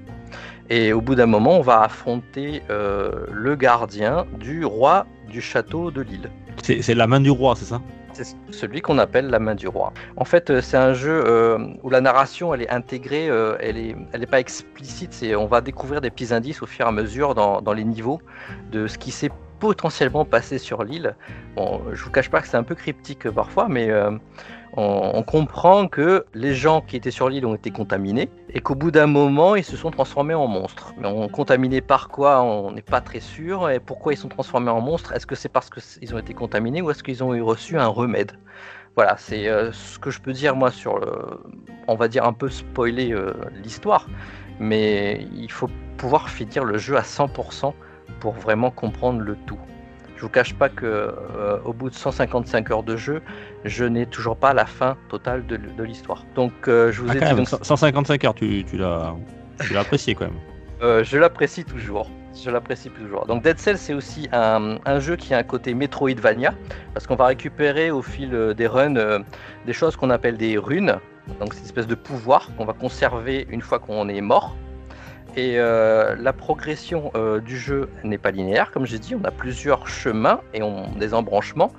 Et 0.70 0.92
au 0.92 1.00
bout 1.00 1.14
d'un 1.14 1.26
moment, 1.26 1.56
on 1.56 1.60
va 1.60 1.82
affronter 1.82 2.62
le 2.68 3.54
gardien 3.54 4.26
du 4.40 4.64
roi 4.64 5.06
du 5.28 5.42
château 5.42 5.90
de 5.90 6.00
l'île. 6.00 6.30
C'est 6.62 6.94
la 6.94 7.06
main 7.06 7.20
du 7.20 7.30
roi, 7.30 7.54
c'est 7.54 7.66
ça? 7.66 7.82
C'est 8.14 8.36
celui 8.52 8.80
qu'on 8.80 8.98
appelle 8.98 9.26
la 9.26 9.40
main 9.40 9.56
du 9.56 9.66
roi. 9.66 9.92
En 10.16 10.24
fait, 10.24 10.48
euh, 10.48 10.60
c'est 10.60 10.76
un 10.76 10.94
jeu 10.94 11.24
euh, 11.26 11.58
où 11.82 11.90
la 11.90 12.00
narration 12.00 12.54
elle 12.54 12.62
est 12.62 12.70
intégrée, 12.70 13.28
euh, 13.28 13.56
elle 13.58 13.76
est, 13.76 13.96
elle 14.12 14.24
pas 14.28 14.38
explicite. 14.38 15.24
On 15.36 15.46
va 15.46 15.60
découvrir 15.60 16.00
des 16.00 16.10
petits 16.10 16.32
indices 16.32 16.62
au 16.62 16.66
fur 16.66 16.86
et 16.86 16.88
à 16.88 16.92
mesure 16.92 17.34
dans, 17.34 17.72
les 17.72 17.84
niveaux 17.84 18.20
de 18.70 18.86
ce 18.86 18.98
qui 18.98 19.10
s'est 19.10 19.30
potentiellement 19.58 20.24
passé 20.24 20.58
sur 20.58 20.84
l'île. 20.84 21.16
Bon, 21.56 21.82
je 21.92 22.04
vous 22.04 22.10
cache 22.10 22.30
pas 22.30 22.40
que 22.40 22.46
c'est 22.46 22.56
un 22.56 22.62
peu 22.62 22.76
cryptique 22.76 23.28
parfois, 23.30 23.66
mais 23.68 23.90
on, 24.76 25.22
comprend 25.22 25.86
que 25.86 26.24
les 26.34 26.54
gens 26.54 26.80
qui 26.80 26.96
étaient 26.96 27.12
sur 27.12 27.28
l'île 27.28 27.46
ont 27.46 27.54
été 27.54 27.70
contaminés 27.70 28.28
et 28.50 28.60
qu'au 28.60 28.74
bout 28.74 28.90
d'un 28.90 29.06
moment, 29.06 29.54
ils 29.54 29.64
se 29.64 29.76
sont 29.76 29.90
transformés 29.90 30.34
en 30.34 30.48
monstres. 30.48 30.92
Mais 30.98 31.06
on 31.06 31.28
contaminés 31.28 31.80
par 31.80 32.08
quoi 32.08 32.42
On 32.42 32.72
n'est 32.72 32.82
pas 32.82 33.00
très 33.00 33.20
sûr. 33.20 33.70
Et 33.70 33.78
pourquoi 33.78 34.14
ils 34.14 34.16
sont 34.16 34.28
transformés 34.28 34.70
en 34.70 34.80
monstres? 34.80 35.12
Est-ce 35.12 35.26
que 35.26 35.36
c'est 35.36 35.48
parce 35.48 35.70
qu'ils 35.70 36.14
ont 36.14 36.18
été 36.18 36.34
contaminés 36.34 36.82
ou 36.82 36.90
est-ce 36.90 37.04
qu'ils 37.04 37.22
ont 37.22 37.34
eu 37.34 37.42
reçu 37.42 37.78
un 37.78 37.86
remède? 37.86 38.32
Voilà, 38.96 39.16
c'est 39.16 39.48
euh, 39.48 39.72
ce 39.72 39.98
que 39.98 40.10
je 40.10 40.20
peux 40.20 40.32
dire 40.32 40.54
moi 40.54 40.70
sur 40.70 40.98
le, 40.98 41.10
on 41.88 41.96
va 41.96 42.08
dire 42.08 42.24
un 42.24 42.32
peu 42.32 42.48
spoiler 42.48 43.12
euh, 43.12 43.32
l'histoire, 43.62 44.08
mais 44.60 45.26
il 45.34 45.50
faut 45.50 45.68
pouvoir 45.98 46.28
finir 46.28 46.64
le 46.64 46.78
jeu 46.78 46.96
à 46.96 47.02
100% 47.02 47.72
pour 48.20 48.32
vraiment 48.34 48.70
comprendre 48.70 49.20
le 49.20 49.36
tout. 49.46 49.58
Je 50.16 50.22
vous 50.22 50.28
cache 50.28 50.54
pas 50.54 50.68
que 50.68 50.86
euh, 50.86 51.58
au 51.64 51.72
bout 51.72 51.90
de 51.90 51.94
155 51.94 52.70
heures 52.70 52.82
de 52.82 52.96
jeu, 52.96 53.20
je 53.64 53.84
n'ai 53.84 54.06
toujours 54.06 54.36
pas 54.36 54.54
la 54.54 54.64
fin 54.66 54.96
totale 55.08 55.44
de, 55.46 55.56
de 55.56 55.82
l'histoire. 55.82 56.24
Donc 56.34 56.52
euh, 56.68 56.92
je 56.92 57.02
vous 57.02 57.08
Ah, 57.10 57.16
ai 57.16 57.18
dit 57.20 57.24
même, 57.24 57.36
donc, 57.38 57.48
155 57.48 58.24
heures, 58.24 58.34
tu, 58.34 58.64
tu 58.64 58.76
l'as 58.76 59.14
apprécié 59.76 60.14
quand 60.14 60.26
même. 60.26 60.38
euh, 60.82 61.02
je 61.04 61.18
l'apprécie 61.18 61.64
toujours. 61.64 62.08
Je 62.42 62.50
l'apprécie 62.50 62.90
toujours. 62.90 63.26
Donc 63.26 63.42
Dead 63.44 63.58
Cell, 63.58 63.78
c'est 63.78 63.94
aussi 63.94 64.28
un, 64.32 64.78
un 64.84 64.98
jeu 64.98 65.14
qui 65.16 65.34
a 65.34 65.38
un 65.38 65.42
côté 65.44 65.72
Metroidvania, 65.72 66.52
parce 66.92 67.06
qu'on 67.06 67.14
va 67.16 67.26
récupérer 67.26 67.90
au 67.92 68.02
fil 68.02 68.54
des 68.56 68.66
runs 68.66 68.96
euh, 68.96 69.20
des 69.66 69.72
choses 69.72 69.94
qu'on 69.96 70.10
appelle 70.10 70.36
des 70.36 70.58
runes. 70.58 70.96
Donc 71.40 71.54
c'est 71.54 71.60
une 71.60 71.66
espèce 71.66 71.86
de 71.86 71.94
pouvoir 71.94 72.50
qu'on 72.56 72.64
va 72.64 72.72
conserver 72.72 73.46
une 73.50 73.62
fois 73.62 73.78
qu'on 73.78 74.08
est 74.08 74.20
mort. 74.20 74.56
Et 75.36 75.58
euh, 75.58 76.14
la 76.16 76.32
progression 76.32 77.10
euh, 77.16 77.40
du 77.40 77.58
jeu 77.58 77.88
n'est 78.04 78.18
pas 78.18 78.30
linéaire, 78.30 78.70
comme 78.70 78.86
j'ai 78.86 79.00
dit, 79.00 79.16
on 79.16 79.24
a 79.24 79.32
plusieurs 79.32 79.88
chemins 79.88 80.40
et 80.52 80.62
on, 80.62 80.92
des 80.92 81.12
embranchements 81.12 81.72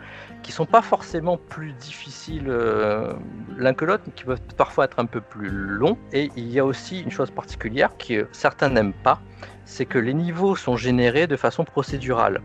qui 0.44 0.52
sont 0.52 0.66
pas 0.66 0.82
forcément 0.82 1.38
plus 1.38 1.72
difficiles 1.74 2.50
euh, 2.50 3.14
l'un 3.58 3.74
que 3.74 3.86
l'autre, 3.86 4.04
mais 4.06 4.14
qui 4.14 4.26
peuvent 4.26 4.42
parfois 4.58 4.86
être 4.86 5.00
un 5.00 5.06
peu 5.06 5.22
plus 5.22 5.50
longs. 5.50 5.98
Et 6.12 6.30
il 6.36 6.52
y 6.52 6.60
a 6.60 6.66
aussi 6.66 7.00
une 7.00 7.12
chose 7.12 7.32
particulière 7.32 7.92
que 7.98 8.28
certains 8.32 8.70
n'aiment 8.70 8.94
pas, 8.94 9.22
c'est 9.64 9.86
que 9.86 9.98
les 9.98 10.14
niveaux 10.14 10.56
sont 10.56 10.76
générés 10.76 11.26
de 11.26 11.36
façon 11.36 11.64
procédurale. 11.64 12.42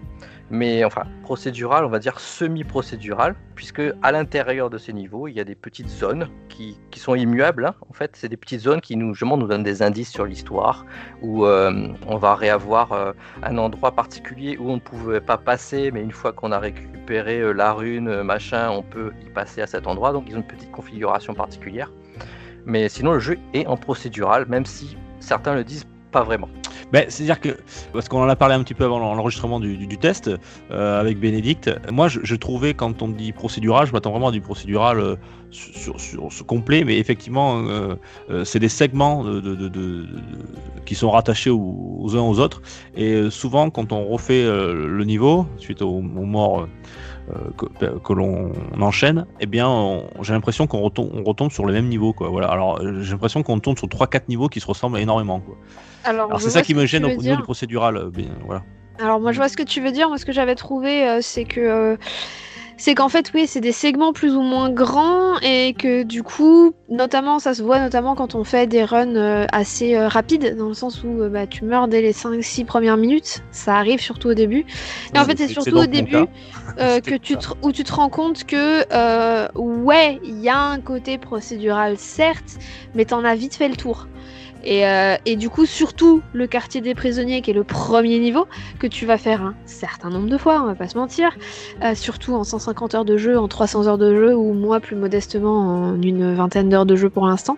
Mais 0.50 0.85
enfin, 0.85 1.05
procédurale, 1.23 1.85
on 1.85 1.88
va 1.88 2.00
dire 2.00 2.19
semi-procédurale, 2.19 3.37
puisque 3.55 3.82
à 4.02 4.11
l'intérieur 4.11 4.69
de 4.69 4.79
ces 4.79 4.93
niveaux, 4.93 5.29
il 5.29 5.35
y 5.35 5.41
a 5.41 5.44
des 5.44 5.55
petites 5.55 5.88
zones 5.88 6.29
qui, 6.49 6.76
qui 6.91 6.99
sont 6.99 7.14
immuables. 7.14 7.67
hein. 7.67 7.75
En 7.88 7.93
fait, 7.93 8.11
c'est 8.14 8.29
des 8.29 8.37
petites 8.37 8.61
zones 8.61 8.81
qui 8.81 8.97
nous, 8.97 9.14
donnent 9.14 9.62
des 9.62 9.82
indices 9.82 10.11
sur 10.11 10.26
l'histoire, 10.26 10.87
où 11.23 11.47
euh, 11.47 11.88
on 12.08 12.17
va 12.17 12.35
réavoir 12.35 12.93
euh, 12.93 13.12
un 13.44 13.58
endroit 13.58 13.93
particulier 13.93 14.56
où 14.58 14.70
on 14.70 14.75
ne 14.75 14.81
pouvait 14.81 15.20
pas 15.20 15.38
passer, 15.38 15.93
mais 15.93 16.02
une 16.02 16.11
fois 16.11 16.32
qu'on 16.32 16.50
a 16.50 16.58
récupéré 16.58 17.38
euh, 17.38 17.53
la 17.53 17.73
rune, 17.73 18.23
machin, 18.23 18.70
on 18.70 18.82
peut 18.82 19.12
y 19.25 19.31
passer 19.31 19.62
à 19.62 19.69
cet 19.69 19.87
endroit. 19.87 20.12
Donc, 20.12 20.25
ils 20.29 20.35
ont 20.35 20.38
une 20.38 20.46
petite 20.46 20.73
configuration 20.73 21.32
particulière. 21.32 21.93
Mais 22.67 22.88
sinon, 22.88 23.12
le 23.12 23.20
jeu 23.20 23.38
est 23.55 23.67
en 23.67 23.76
procédural, 23.76 24.46
même 24.49 24.67
si 24.67 24.96
certains 25.20 25.55
le 25.55 25.62
disent 25.62 25.87
pas 26.11 26.23
vraiment. 26.23 26.49
Ben, 26.93 27.07
C'est-à-dire 27.09 27.41
que, 27.41 27.57
parce 27.93 28.09
qu'on 28.09 28.23
en 28.23 28.29
a 28.29 28.37
parlé 28.37 28.55
un 28.55 28.62
petit 28.62 28.75
peu 28.75 28.85
avant 28.85 28.99
l'enregistrement 28.99 29.61
du, 29.61 29.99
test 29.99 30.31
euh, 30.71 31.01
avec 31.01 31.19
Bénédicte, 31.19 31.71
moi 31.91 32.09
je, 32.09 32.35
trouvais 32.35 32.75
quand 32.75 33.03
on 33.03 33.09
dit 33.09 33.33
procédural, 33.33 33.87
je 33.87 33.93
m'attends 33.93 34.11
vraiment 34.11 34.29
à 34.29 34.33
du 34.33 34.41
procédural 34.41 34.99
euh, 34.99 35.17
sur, 35.51 36.01
sur, 36.01 36.33
ce 36.33 36.43
complet, 36.43 36.85
mais 36.85 36.99
effectivement 36.99 37.62
euh, 37.67 37.95
c'est 38.45 38.59
des 38.59 38.69
segments 38.69 39.25
de, 39.25 39.41
de- 39.41 40.06
qui 40.84 40.94
sont 40.94 41.11
rattachés 41.11 41.51
aux, 41.51 42.17
uns 42.17 42.23
aux 42.23 42.39
autres, 42.39 42.63
et 42.96 43.31
souvent 43.31 43.70
quand 43.70 43.93
on 43.93 44.05
refait 44.06 44.44
le 44.44 45.05
niveau, 45.05 45.46
suite 45.58 45.82
aux, 45.82 45.99
aux 45.99 46.01
morts 46.01 46.67
que, 47.56 47.99
que 47.99 48.13
l'on 48.13 48.53
enchaîne, 48.81 49.27
eh 49.41 49.46
bien 49.46 50.03
j'ai 50.22 50.32
l'impression 50.32 50.67
qu'on 50.67 50.81
retombe, 50.81 51.10
on 51.15 51.22
retombe 51.22 51.51
sur 51.51 51.65
le 51.65 51.72
même 51.72 51.89
niveau. 51.89 52.13
Quoi. 52.13 52.29
Voilà. 52.29 52.49
Alors 52.49 52.81
euh, 52.81 53.03
j'ai 53.03 53.13
l'impression 53.13 53.43
qu'on 53.43 53.58
tombe 53.60 53.79
sur 53.79 53.89
3-4 53.89 54.22
niveaux 54.29 54.49
qui 54.49 54.60
se 54.60 54.67
ressemblent 54.67 54.99
énormément. 54.99 55.41
Quoi. 55.41 55.56
Alors, 56.05 56.41
c'est 56.41 56.51
ça 56.51 56.63
qui 56.63 56.75
me 56.75 56.87
gêne 56.87 57.05
au 57.05 57.08
niveau 57.08 57.37
du 57.37 57.43
procédural. 57.43 57.96
euh, 57.96 58.10
bien, 58.10 58.29
voilà. 58.44 58.63
Alors 58.99 59.20
moi 59.20 59.32
je 59.32 59.39
vois 59.39 59.49
ce 59.49 59.56
que 59.56 59.63
tu 59.63 59.81
veux 59.81 59.93
dire. 59.93 60.08
Moi 60.08 60.19
ce 60.19 60.27
que 60.27 60.32
j'avais 60.32 60.55
trouvé 60.55 61.08
euh, 61.08 61.19
c'est 61.22 61.44
que 61.44 61.60
euh, 61.60 61.96
c'est 62.81 62.94
qu'en 62.94 63.10
fait 63.10 63.31
oui 63.34 63.46
c'est 63.46 63.60
des 63.60 63.72
segments 63.72 64.15
plus 64.15 64.34
ou 64.34 64.41
moins 64.41 64.70
grands 64.70 65.39
et 65.41 65.75
que 65.75 66.03
du 66.03 66.22
coup 66.22 66.72
notamment 66.89 67.39
ça 67.39 67.53
se 67.53 67.63
voit 67.63 67.79
notamment 67.79 68.15
quand 68.15 68.34
on 68.34 68.43
fait 68.43 68.67
des 68.67 68.84
runs 68.84 69.17
euh, 69.17 69.44
assez 69.53 69.94
euh, 69.94 70.08
rapides 70.08 70.56
dans 70.56 70.69
le 70.69 70.75
sens 70.75 71.05
où 71.05 71.20
euh, 71.20 71.29
bah, 71.29 71.46
tu 71.46 71.67
meurs 71.67 71.89
dès 71.89 72.01
les 72.01 72.13
5-6 72.13 72.65
premières 72.65 72.96
minutes. 72.96 73.43
Ça 73.51 73.77
arrive 73.77 74.01
surtout 74.01 74.29
au 74.29 74.34
début. 74.34 74.65
Et 75.15 75.19
en 75.19 75.25
fait 75.27 75.37
c'est 75.37 75.49
surtout 75.49 75.77
au 75.77 75.87
début 75.87 76.25
que 76.79 77.17
tu 77.17 77.37
te, 77.37 77.49
où 77.60 77.70
tu 77.70 77.84
te 77.84 77.93
rends 77.93 78.08
compte 78.08 78.44
que 78.44 78.81
ouais 79.58 80.19
il 80.25 80.41
y 80.41 80.49
a 80.49 80.58
un 80.58 80.81
côté 80.81 81.19
procédural 81.19 81.99
certes 81.99 82.58
mais 82.94 83.05
t'en 83.05 83.25
as 83.25 83.34
vite 83.34 83.56
fait 83.56 83.69
le 83.69 83.77
tour. 83.77 84.06
Et, 84.64 84.86
euh, 84.86 85.17
et 85.26 85.36
du 85.36 85.48
coup, 85.48 85.67
surtout 85.67 86.22
le 86.32 86.46
quartier 86.46 86.81
des 86.81 86.94
prisonniers, 86.94 87.43
qui 87.43 87.50
est 87.50 87.55
le 87.55 87.64
premier 87.64 88.19
niveau, 88.19 88.46
que 88.79 88.86
tu 88.86 89.06
vas 89.06 89.19
faire 89.19 89.43
un 89.43 89.55
certain 89.67 90.10
nombre 90.10 90.29
de 90.29 90.36
fois, 90.36 90.62
on 90.62 90.67
va 90.67 90.74
pas 90.74 90.88
se 90.88 90.98
mentir, 90.98 91.36
euh, 91.82 91.94
surtout 91.94 92.34
en 92.34 92.44
150 92.44 92.94
heures 92.94 93.05
de 93.05 93.17
jeu, 93.17 93.38
en 93.38 93.48
300 93.48 93.86
heures 93.88 93.98
de 93.98 94.14
jeu, 94.14 94.34
ou 94.34 94.52
moi 94.52 94.81
plus 94.81 94.96
modestement 94.96 95.58
en 95.58 96.02
une 96.02 96.34
vingtaine 96.34 96.69
d'heures 96.69 96.86
de 96.86 96.96
jeu 96.96 97.10
pour 97.10 97.26
l'instant, 97.26 97.56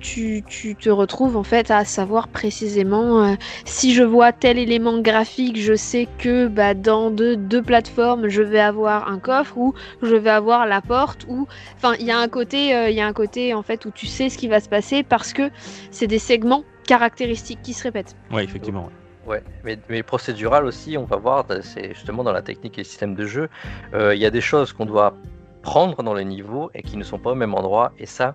tu, 0.00 0.42
tu 0.46 0.74
te 0.74 0.90
retrouves 0.90 1.36
en 1.36 1.42
fait 1.42 1.70
à 1.70 1.84
savoir 1.84 2.28
précisément 2.28 3.24
euh, 3.24 3.34
si 3.64 3.94
je 3.94 4.02
vois 4.02 4.32
tel 4.32 4.58
élément 4.58 4.98
graphique, 5.00 5.60
je 5.60 5.74
sais 5.74 6.08
que 6.18 6.48
bah, 6.48 6.74
dans 6.74 7.10
deux, 7.10 7.36
deux 7.36 7.62
plateformes, 7.62 8.28
je 8.28 8.42
vais 8.42 8.60
avoir 8.60 9.08
un 9.08 9.18
coffre 9.18 9.56
ou 9.56 9.74
je 10.02 10.16
vais 10.16 10.30
avoir 10.30 10.66
la 10.66 10.80
porte 10.80 11.24
ou 11.28 11.46
enfin 11.76 11.94
il 12.00 12.06
y 12.06 12.10
a 12.10 12.18
un 12.18 12.28
côté 12.28 12.74
euh, 12.74 12.90
il 12.90 12.96
y 12.96 13.00
a 13.00 13.06
un 13.06 13.12
côté 13.12 13.54
en 13.54 13.62
fait 13.62 13.84
où 13.84 13.90
tu 13.90 14.06
sais 14.06 14.28
ce 14.28 14.38
qui 14.38 14.48
va 14.48 14.60
se 14.60 14.68
passer 14.68 15.02
parce 15.02 15.32
que 15.32 15.50
c'est 15.90 16.06
des 16.06 16.18
segments 16.18 16.64
caractéristique 16.86 17.62
qui 17.62 17.72
se 17.72 17.84
répète. 17.84 18.16
Ouais, 18.32 18.42
effectivement. 18.42 18.86
ouais. 18.86 18.92
Ouais, 19.26 19.42
mais, 19.62 19.78
mais 19.88 20.02
procédural 20.02 20.64
aussi, 20.64 20.96
on 20.98 21.04
va 21.04 21.16
voir, 21.16 21.44
c'est 21.60 21.94
justement 21.94 22.24
dans 22.24 22.32
la 22.32 22.42
technique 22.42 22.78
et 22.78 22.80
le 22.80 22.86
système 22.86 23.14
de 23.14 23.26
jeu, 23.26 23.48
euh, 23.94 24.14
il 24.14 24.20
y 24.20 24.26
a 24.26 24.30
des 24.30 24.40
choses 24.40 24.72
qu'on 24.72 24.86
doit 24.86 25.14
prendre 25.62 26.02
dans 26.02 26.14
les 26.14 26.24
niveaux 26.24 26.70
et 26.74 26.82
qui 26.82 26.96
ne 26.96 27.04
sont 27.04 27.18
pas 27.18 27.30
au 27.30 27.34
même 27.34 27.54
endroit, 27.54 27.92
et 27.98 28.06
ça, 28.06 28.34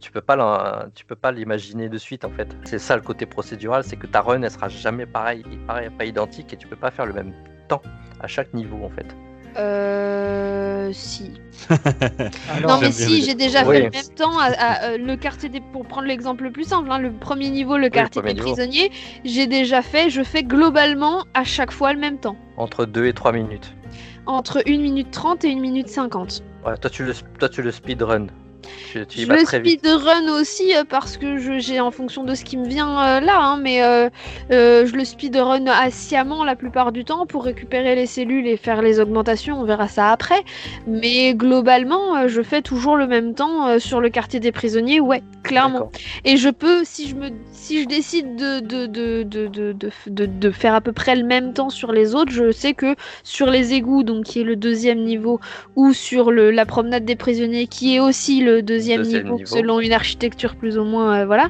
tu 0.00 0.10
peux 0.12 0.20
pas 0.20 0.36
l'en- 0.36 0.88
tu 0.94 1.04
peux 1.04 1.16
pas 1.16 1.32
l'imaginer 1.32 1.88
de 1.88 1.98
suite 1.98 2.24
en 2.24 2.30
fait. 2.30 2.48
C'est 2.64 2.78
ça 2.78 2.96
le 2.96 3.02
côté 3.02 3.26
procédural, 3.26 3.84
c'est 3.84 3.96
que 3.96 4.06
ta 4.06 4.20
run 4.20 4.42
elle 4.42 4.50
sera 4.50 4.68
jamais 4.68 5.06
pareille, 5.06 5.44
pareil, 5.66 5.90
pas 5.90 6.04
identique, 6.04 6.52
et 6.52 6.56
tu 6.56 6.66
peux 6.68 6.76
pas 6.76 6.90
faire 6.90 7.06
le 7.06 7.12
même 7.12 7.32
temps 7.68 7.82
à 8.20 8.26
chaque 8.26 8.52
niveau 8.54 8.84
en 8.84 8.90
fait. 8.90 9.06
Euh. 9.56 10.90
Si. 10.92 11.32
Alors, 12.48 12.70
Non, 12.70 12.78
mais 12.80 12.92
si, 12.92 13.22
j'ai 13.22 13.34
déjà 13.34 13.64
Oui. 13.66 13.76
fait 13.76 13.82
le 13.84 13.90
même 13.90 14.14
temps. 14.16 14.38
À, 14.38 14.44
à, 14.56 14.84
euh, 14.90 14.98
le 14.98 15.16
quartier 15.16 15.48
des... 15.48 15.60
Pour 15.60 15.84
prendre 15.86 16.06
l'exemple 16.06 16.44
le 16.44 16.50
plus 16.52 16.64
simple, 16.64 16.90
hein, 16.90 16.98
le 16.98 17.12
premier 17.12 17.50
niveau, 17.50 17.76
le 17.76 17.90
quartier 17.90 18.22
des 18.22 18.32
niveau. 18.34 18.46
prisonniers, 18.46 18.90
j'ai 19.24 19.46
déjà 19.46 19.82
fait, 19.82 20.08
je 20.10 20.22
fais 20.22 20.42
globalement 20.44 21.24
à 21.34 21.44
chaque 21.44 21.72
fois 21.72 21.92
le 21.92 21.98
même 21.98 22.18
temps. 22.18 22.36
Entre 22.56 22.86
2 22.86 23.06
et 23.06 23.12
3 23.12 23.32
minutes. 23.32 23.74
Entre 24.26 24.62
1 24.66 24.78
minute 24.80 25.10
30 25.10 25.44
et 25.44 25.52
1 25.52 25.60
minute 25.60 25.88
50. 25.88 26.42
Ouais, 26.64 26.76
toi 26.78 26.90
tu 26.90 27.04
le, 27.04 27.12
toi 27.38 27.48
tu 27.48 27.60
le 27.62 27.70
speedrun. 27.70 28.28
Tu, 28.62 29.06
tu 29.06 29.20
Je 29.20 29.24
speedrun 29.46 30.28
aussi 30.40 30.74
euh, 30.76 30.84
parce 30.88 31.16
que 31.16 31.38
je- 31.38 31.58
j'ai 31.58 31.80
en 31.80 31.90
fonction 31.90 32.24
de 32.24 32.34
ce 32.34 32.44
qui 32.44 32.56
me 32.56 32.66
vient 32.66 33.00
euh, 33.00 33.20
là, 33.20 33.38
hein, 33.40 33.56
mais 33.62 33.82
euh, 33.82 34.08
euh, 34.50 34.84
je 34.86 34.94
le 34.94 35.04
speedrun 35.04 35.64
sciemment 35.90 36.44
la 36.44 36.56
plupart 36.56 36.90
du 36.92 37.04
temps 37.04 37.24
pour 37.26 37.44
récupérer 37.44 37.94
les 37.94 38.06
cellules 38.06 38.46
et 38.46 38.56
faire 38.56 38.82
les 38.82 38.98
augmentations, 39.00 39.60
on 39.60 39.64
verra 39.64 39.88
ça 39.88 40.10
après. 40.10 40.42
Mais 40.86 41.34
globalement, 41.34 42.26
je 42.28 42.42
fais 42.42 42.62
toujours 42.62 42.96
le 42.96 43.06
même 43.06 43.34
temps 43.34 43.78
sur 43.78 44.00
le 44.00 44.08
quartier 44.10 44.40
des 44.40 44.52
prisonniers, 44.52 45.00
ouais, 45.00 45.22
clairement. 45.42 45.90
Et 46.24 46.36
je 46.36 46.48
peux, 46.48 46.82
si 46.84 47.08
je, 47.08 47.14
me, 47.14 47.28
si 47.52 47.82
je 47.82 47.86
décide 47.86 48.36
de, 48.36 48.60
de, 48.60 48.86
de, 48.86 49.22
de, 49.22 49.46
de, 49.46 49.72
de, 49.72 49.90
de- 50.06 50.26
de 50.26 50.50
faire 50.50 50.74
à 50.74 50.80
peu 50.80 50.92
près 50.92 51.14
le 51.16 51.24
même 51.24 51.52
temps 51.52 51.70
sur 51.70 51.92
les 51.92 52.14
autres, 52.14 52.32
je 52.32 52.50
sais 52.50 52.74
que 52.74 52.96
sur 53.22 53.46
les 53.50 53.72
égouts, 53.74 54.02
donc 54.02 54.24
qui 54.24 54.40
est 54.40 54.44
le 54.44 54.56
deuxième 54.56 55.04
niveau, 55.04 55.40
ou 55.76 55.92
sur 55.92 56.30
le, 56.30 56.50
la 56.50 56.66
promenade 56.66 57.04
des 57.04 57.16
prisonniers, 57.16 57.66
qui 57.66 57.94
est 57.96 58.00
aussi 58.00 58.40
le 58.40 58.47
deuxième, 58.62 59.02
Deuxième 59.02 59.24
niveau, 59.24 59.36
niveau. 59.38 59.56
selon 59.56 59.80
une 59.80 59.92
architecture 59.92 60.56
plus 60.56 60.78
ou 60.78 60.84
moins, 60.84 61.20
euh, 61.20 61.26
voilà, 61.26 61.48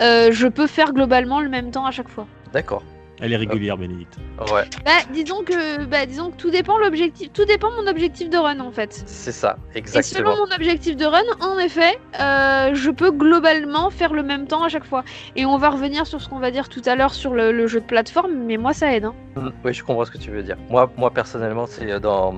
euh, 0.00 0.30
je 0.32 0.46
peux 0.48 0.66
faire 0.66 0.92
globalement 0.92 1.40
le 1.40 1.48
même 1.48 1.70
temps 1.70 1.86
à 1.86 1.90
chaque 1.90 2.08
fois. 2.08 2.26
D'accord. 2.52 2.82
Elle 3.24 3.32
est 3.32 3.36
régulière, 3.36 3.76
Bénédicte. 3.76 4.16
Ouais, 4.52 4.64
Bah, 4.84 4.90
disons 5.12 5.44
que, 5.44 5.84
bah, 5.84 6.06
disons 6.06 6.30
que 6.32 6.36
tout 6.36 6.50
dépend 6.50 6.76
l'objectif, 6.78 7.30
tout 7.32 7.44
dépend 7.44 7.68
mon 7.80 7.86
objectif 7.88 8.28
de 8.28 8.36
run 8.36 8.58
en 8.58 8.72
fait. 8.72 9.04
c'est 9.06 9.30
ça, 9.30 9.58
Et 9.76 9.78
exactement. 9.78 10.32
selon 10.32 10.44
mon 10.46 10.52
objectif 10.52 10.96
de 10.96 11.04
run, 11.04 11.20
en 11.40 11.56
effet, 11.60 12.00
euh, 12.18 12.74
je 12.74 12.90
peux 12.90 13.12
globalement 13.12 13.90
faire 13.90 14.12
le 14.12 14.24
même 14.24 14.48
temps 14.48 14.64
à 14.64 14.68
chaque 14.68 14.84
fois. 14.84 15.04
Et 15.36 15.46
on 15.46 15.56
va 15.56 15.70
revenir 15.70 16.04
sur 16.04 16.20
ce 16.20 16.28
qu'on 16.28 16.40
va 16.40 16.50
dire 16.50 16.68
tout 16.68 16.82
à 16.86 16.96
l'heure 16.96 17.14
sur 17.14 17.32
le, 17.32 17.52
le 17.52 17.68
jeu 17.68 17.78
de 17.80 17.86
plateforme, 17.86 18.32
mais 18.44 18.56
moi 18.56 18.72
ça 18.72 18.92
aide. 18.92 19.04
hein. 19.04 19.14
Mm, 19.36 19.50
Oui, 19.64 19.72
je 19.72 19.84
comprends 19.84 20.04
ce 20.04 20.10
que 20.10 20.18
tu 20.18 20.32
veux 20.32 20.42
dire. 20.42 20.56
Moi, 20.68 20.90
moi 20.96 21.12
personnellement, 21.12 21.66
c'est 21.66 22.00
dans, 22.00 22.34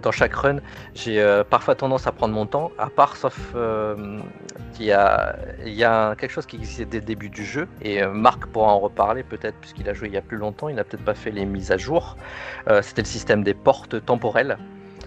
dans 0.00 0.12
chaque 0.12 0.34
run, 0.34 0.58
j'ai 0.94 1.20
euh, 1.20 1.44
parfois 1.44 1.74
tendance 1.74 2.06
à 2.06 2.12
prendre 2.12 2.34
mon 2.34 2.46
temps, 2.46 2.70
à 2.78 2.88
part 2.88 3.16
sauf 3.16 3.52
euh, 3.54 4.20
qu'il 4.72 4.86
y 4.86 4.92
a, 4.92 5.36
il 5.64 5.74
y 5.74 5.84
a 5.84 6.14
quelque 6.16 6.30
chose 6.30 6.46
qui 6.46 6.56
existait 6.56 6.84
dès 6.84 6.98
le 6.98 7.04
début 7.04 7.28
du 7.28 7.44
jeu, 7.44 7.68
et 7.80 8.02
euh, 8.02 8.10
Marc 8.12 8.46
pourra 8.46 8.72
en 8.72 8.78
reparler 8.78 9.22
peut-être, 9.22 9.56
puisqu'il 9.60 9.88
a 9.88 9.94
joué 9.94 10.08
il 10.08 10.14
y 10.14 10.16
a 10.16 10.22
plus 10.22 10.38
longtemps, 10.38 10.68
il 10.68 10.76
n'a 10.76 10.84
peut-être 10.84 11.04
pas 11.04 11.14
fait 11.14 11.30
les 11.30 11.44
mises 11.44 11.72
à 11.72 11.76
jour. 11.76 12.16
Euh, 12.68 12.82
C'était 12.82 13.02
le 13.02 13.06
système 13.08 13.42
des 13.42 13.54
portes 13.54 14.04
temporelles, 14.04 14.56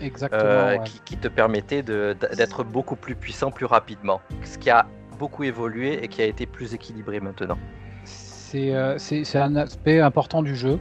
Exactement. 0.01 0.41
euh, 0.43 0.77
ouais. 0.77 0.83
qui, 0.83 0.99
qui 1.05 1.17
te 1.17 1.27
permettait 1.27 1.83
d'être 1.83 2.63
beaucoup 2.63 2.95
plus 2.95 3.15
puissant 3.15 3.51
plus 3.51 3.65
rapidement, 3.65 4.21
ce 4.43 4.57
qui 4.57 4.69
a 4.69 4.85
beaucoup 5.17 5.43
évolué 5.43 6.03
et 6.03 6.07
qui 6.07 6.21
a 6.21 6.25
été 6.25 6.45
plus 6.45 6.73
équilibré 6.73 7.19
maintenant. 7.19 7.57
Euh, 8.55 8.95
c'est 8.97 9.37
un 9.37 9.55
aspect 9.55 9.99
important 9.99 10.41
du 10.41 10.55
jeu. 10.55 10.79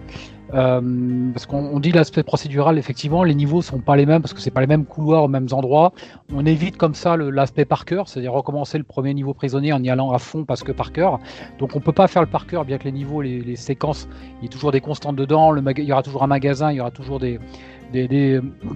Euh, 0.53 1.31
parce 1.33 1.47
qu'on 1.47 1.59
on 1.59 1.81
dit 1.81 1.91
l'aspect 1.91 2.23
procédural, 2.23 2.79
effectivement, 2.79 3.25
les 3.25 3.35
niveaux 3.35 3.63
sont 3.63 3.79
pas 3.79 3.97
les 3.97 4.07
mêmes 4.07 4.21
parce 4.21 4.35
que 4.35 4.41
c'est 4.41 4.51
pas 4.51 4.61
les 4.61 4.67
mêmes 4.67 4.85
couloirs 4.85 5.25
aux 5.25 5.29
mêmes 5.29 5.49
endroits. 5.53 5.93
On 6.35 6.45
évite 6.45 6.77
comme 6.77 6.95
ça 6.95 7.17
l'aspect 7.17 7.65
par 7.65 7.85
cœur, 7.85 8.09
c'est-à-dire 8.09 8.33
recommencer 8.33 8.79
le 8.79 8.85
premier 8.85 9.15
niveau 9.15 9.33
prisonnier 9.33 9.73
en 9.73 9.83
y 9.83 9.89
allant 9.89 10.13
à 10.13 10.19
fond 10.19 10.45
parce 10.45 10.63
que 10.63 10.73
par 10.73 10.93
cœur. 10.93 11.19
Donc 11.59 11.75
on 11.75 11.81
peut 11.81 11.93
pas 11.93 12.09
faire 12.09 12.23
le 12.23 12.29
par 12.29 12.47
cœur, 12.47 12.65
bien 12.65 12.79
que 12.79 12.85
les 12.85 12.93
niveaux, 12.93 13.23
les, 13.23 13.57
séquences, 13.57 14.09
il 14.41 14.45
y 14.45 14.49
a 14.49 14.51
toujours 14.51 14.73
des 14.73 14.81
constantes 14.81 15.17
dedans. 15.17 15.55
Il 15.57 15.85
y 15.85 15.93
aura 15.93 16.03
toujours 16.03 16.23
un 16.23 16.27
magasin, 16.27 16.71
il 16.73 16.77
y 16.77 16.81
aura 16.81 16.91
toujours 16.91 17.21
des, 17.21 17.39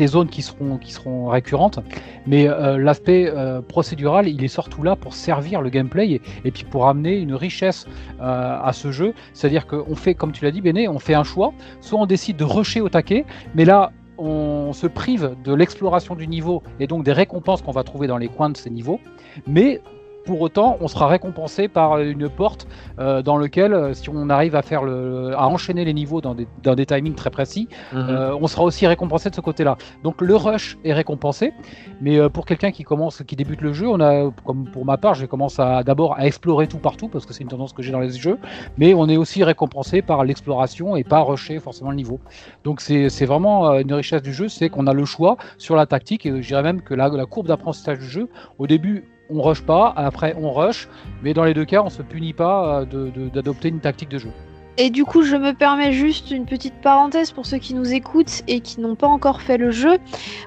zones 0.06 0.28
qui 0.28 0.42
seront, 0.42 1.28
récurrentes. 1.28 1.80
Mais 2.26 2.48
euh, 2.48 2.78
l'aspect 2.78 3.30
euh, 3.34 3.60
procédural, 3.60 4.28
il 4.28 4.42
est 4.42 4.48
surtout 4.48 4.82
là 4.82 4.96
pour 4.96 5.14
servir 5.14 5.60
le 5.60 5.70
gameplay 5.70 6.20
et, 6.44 6.50
puis 6.50 6.64
pour 6.64 6.88
amener 6.88 7.18
une 7.18 7.34
richesse 7.34 7.86
à 8.20 8.72
ce 8.72 8.90
jeu. 8.90 9.12
C'est-à-dire 9.32 9.66
qu'on 9.66 9.94
fait, 9.94 10.14
comme 10.14 10.32
tu 10.32 10.44
l'as 10.44 10.50
dit, 10.50 10.60
Béné, 10.60 10.88
on 10.88 10.98
fait 10.98 11.14
un 11.14 11.24
choix. 11.24 11.52
Soit 11.80 12.00
on 12.00 12.06
décide 12.06 12.36
de 12.36 12.44
rusher 12.44 12.80
au 12.80 12.88
taquet, 12.88 13.24
mais 13.54 13.64
là, 13.64 13.92
on 14.18 14.72
se 14.72 14.86
prive 14.86 15.36
de 15.44 15.54
l'exploration 15.54 16.16
du 16.16 16.26
niveau 16.26 16.62
et 16.80 16.86
donc 16.86 17.04
des 17.04 17.12
récompenses 17.12 17.62
qu'on 17.62 17.72
va 17.72 17.84
trouver 17.84 18.06
dans 18.08 18.18
les 18.18 18.28
coins 18.28 18.50
de 18.50 18.56
ces 18.56 18.70
niveaux. 18.70 19.00
Mais 19.46 19.80
pour 20.28 20.42
autant, 20.42 20.76
on 20.82 20.88
sera 20.88 21.06
récompensé 21.06 21.68
par 21.68 21.98
une 22.00 22.28
porte 22.28 22.68
euh, 22.98 23.22
dans 23.22 23.38
lequel, 23.38 23.72
euh, 23.72 23.94
si 23.94 24.10
on 24.10 24.28
arrive 24.28 24.54
à 24.56 24.60
faire 24.60 24.82
le, 24.82 25.32
à 25.34 25.48
enchaîner 25.48 25.86
les 25.86 25.94
niveaux 25.94 26.20
dans 26.20 26.34
des, 26.34 26.46
dans 26.62 26.74
des 26.74 26.84
timings 26.84 27.14
très 27.14 27.30
précis, 27.30 27.66
euh, 27.94 28.36
on 28.38 28.46
sera 28.46 28.62
aussi 28.62 28.86
récompensé 28.86 29.30
de 29.30 29.34
ce 29.34 29.40
côté-là. 29.40 29.78
Donc 30.04 30.20
le 30.20 30.36
rush 30.36 30.76
est 30.84 30.92
récompensé, 30.92 31.54
mais 32.02 32.28
pour 32.28 32.44
quelqu'un 32.44 32.72
qui 32.72 32.82
commence, 32.82 33.22
qui 33.26 33.36
débute 33.36 33.62
le 33.62 33.72
jeu, 33.72 33.88
on 33.88 34.00
a, 34.00 34.30
comme 34.44 34.68
pour 34.70 34.84
ma 34.84 34.98
part, 34.98 35.14
je 35.14 35.24
commence 35.24 35.58
à 35.58 35.82
d'abord 35.82 36.14
à 36.18 36.26
explorer 36.26 36.66
tout 36.66 36.76
partout 36.76 37.08
parce 37.08 37.24
que 37.24 37.32
c'est 37.32 37.42
une 37.42 37.48
tendance 37.48 37.72
que 37.72 37.80
j'ai 37.80 37.92
dans 37.92 38.00
les 38.00 38.10
jeux, 38.10 38.38
mais 38.76 38.92
on 38.92 39.08
est 39.08 39.16
aussi 39.16 39.42
récompensé 39.42 40.02
par 40.02 40.26
l'exploration 40.26 40.94
et 40.94 41.04
pas 41.04 41.20
rusher 41.20 41.58
forcément 41.58 41.88
le 41.88 41.96
niveau. 41.96 42.20
Donc 42.64 42.82
c'est 42.82 43.24
vraiment 43.24 43.72
une 43.78 43.94
richesse 43.94 44.20
du 44.20 44.34
jeu, 44.34 44.48
c'est 44.48 44.68
qu'on 44.68 44.86
a 44.88 44.92
le 44.92 45.06
choix 45.06 45.38
sur 45.56 45.74
la 45.74 45.86
tactique 45.86 46.26
et 46.26 46.42
je 46.42 46.46
dirais 46.46 46.62
même 46.62 46.82
que 46.82 46.92
la, 46.92 47.08
la 47.08 47.24
courbe 47.24 47.46
d'apprentissage 47.46 47.98
du 47.98 48.06
jeu, 48.06 48.28
au 48.58 48.66
début 48.66 49.04
on 49.30 49.42
rush 49.42 49.62
pas, 49.62 49.92
après 49.96 50.34
on 50.36 50.52
rush, 50.52 50.88
mais 51.22 51.34
dans 51.34 51.44
les 51.44 51.54
deux 51.54 51.64
cas 51.64 51.82
on 51.82 51.90
se 51.90 52.02
punit 52.02 52.32
pas 52.32 52.80
euh, 52.92 53.30
d'adopter 53.32 53.68
une 53.68 53.80
tactique 53.80 54.08
de 54.08 54.18
jeu. 54.18 54.30
Et 54.80 54.90
du 54.90 55.04
coup, 55.04 55.22
je 55.22 55.34
me 55.34 55.54
permets 55.54 55.92
juste 55.92 56.30
une 56.30 56.46
petite 56.46 56.74
parenthèse 56.80 57.32
pour 57.32 57.46
ceux 57.46 57.58
qui 57.58 57.74
nous 57.74 57.92
écoutent 57.92 58.42
et 58.46 58.60
qui 58.60 58.80
n'ont 58.80 58.94
pas 58.94 59.08
encore 59.08 59.42
fait 59.42 59.56
le 59.58 59.72
jeu. 59.72 59.98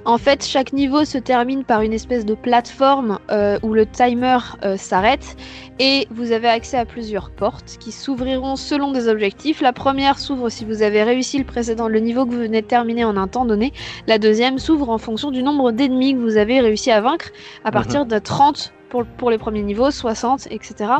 En 0.05 0.17
fait, 0.17 0.45
chaque 0.45 0.71
niveau 0.71 1.03
se 1.03 1.17
termine 1.17 1.65
par 1.65 1.81
une 1.81 1.91
espèce 1.91 2.25
de 2.25 2.33
plateforme 2.33 3.19
euh, 3.29 3.59
où 3.61 3.73
le 3.73 3.85
timer 3.85 4.37
euh, 4.63 4.77
s'arrête 4.77 5.35
et 5.79 6.07
vous 6.11 6.31
avez 6.31 6.47
accès 6.47 6.77
à 6.77 6.85
plusieurs 6.85 7.29
portes 7.29 7.75
qui 7.81 7.91
s'ouvriront 7.91 8.55
selon 8.55 8.93
des 8.93 9.09
objectifs. 9.09 9.59
La 9.59 9.73
première 9.73 10.17
s'ouvre 10.17 10.47
si 10.47 10.63
vous 10.63 10.81
avez 10.81 11.03
réussi 11.03 11.37
le 11.37 11.43
précédent, 11.43 11.89
le 11.89 11.99
niveau 11.99 12.25
que 12.25 12.31
vous 12.31 12.39
venez 12.39 12.61
de 12.61 12.67
terminer 12.67 13.03
en 13.03 13.17
un 13.17 13.27
temps 13.27 13.43
donné. 13.43 13.73
La 14.07 14.17
deuxième 14.17 14.59
s'ouvre 14.59 14.89
en 14.89 14.97
fonction 14.97 15.31
du 15.31 15.43
nombre 15.43 15.73
d'ennemis 15.73 16.13
que 16.13 16.19
vous 16.19 16.37
avez 16.37 16.61
réussi 16.61 16.89
à 16.89 17.01
vaincre 17.01 17.31
à 17.65 17.71
partir 17.71 18.05
de 18.05 18.17
30 18.17 18.71
pour, 18.87 19.05
pour 19.05 19.29
les 19.29 19.37
premiers 19.37 19.63
niveaux, 19.63 19.91
60, 19.91 20.47
etc. 20.51 20.91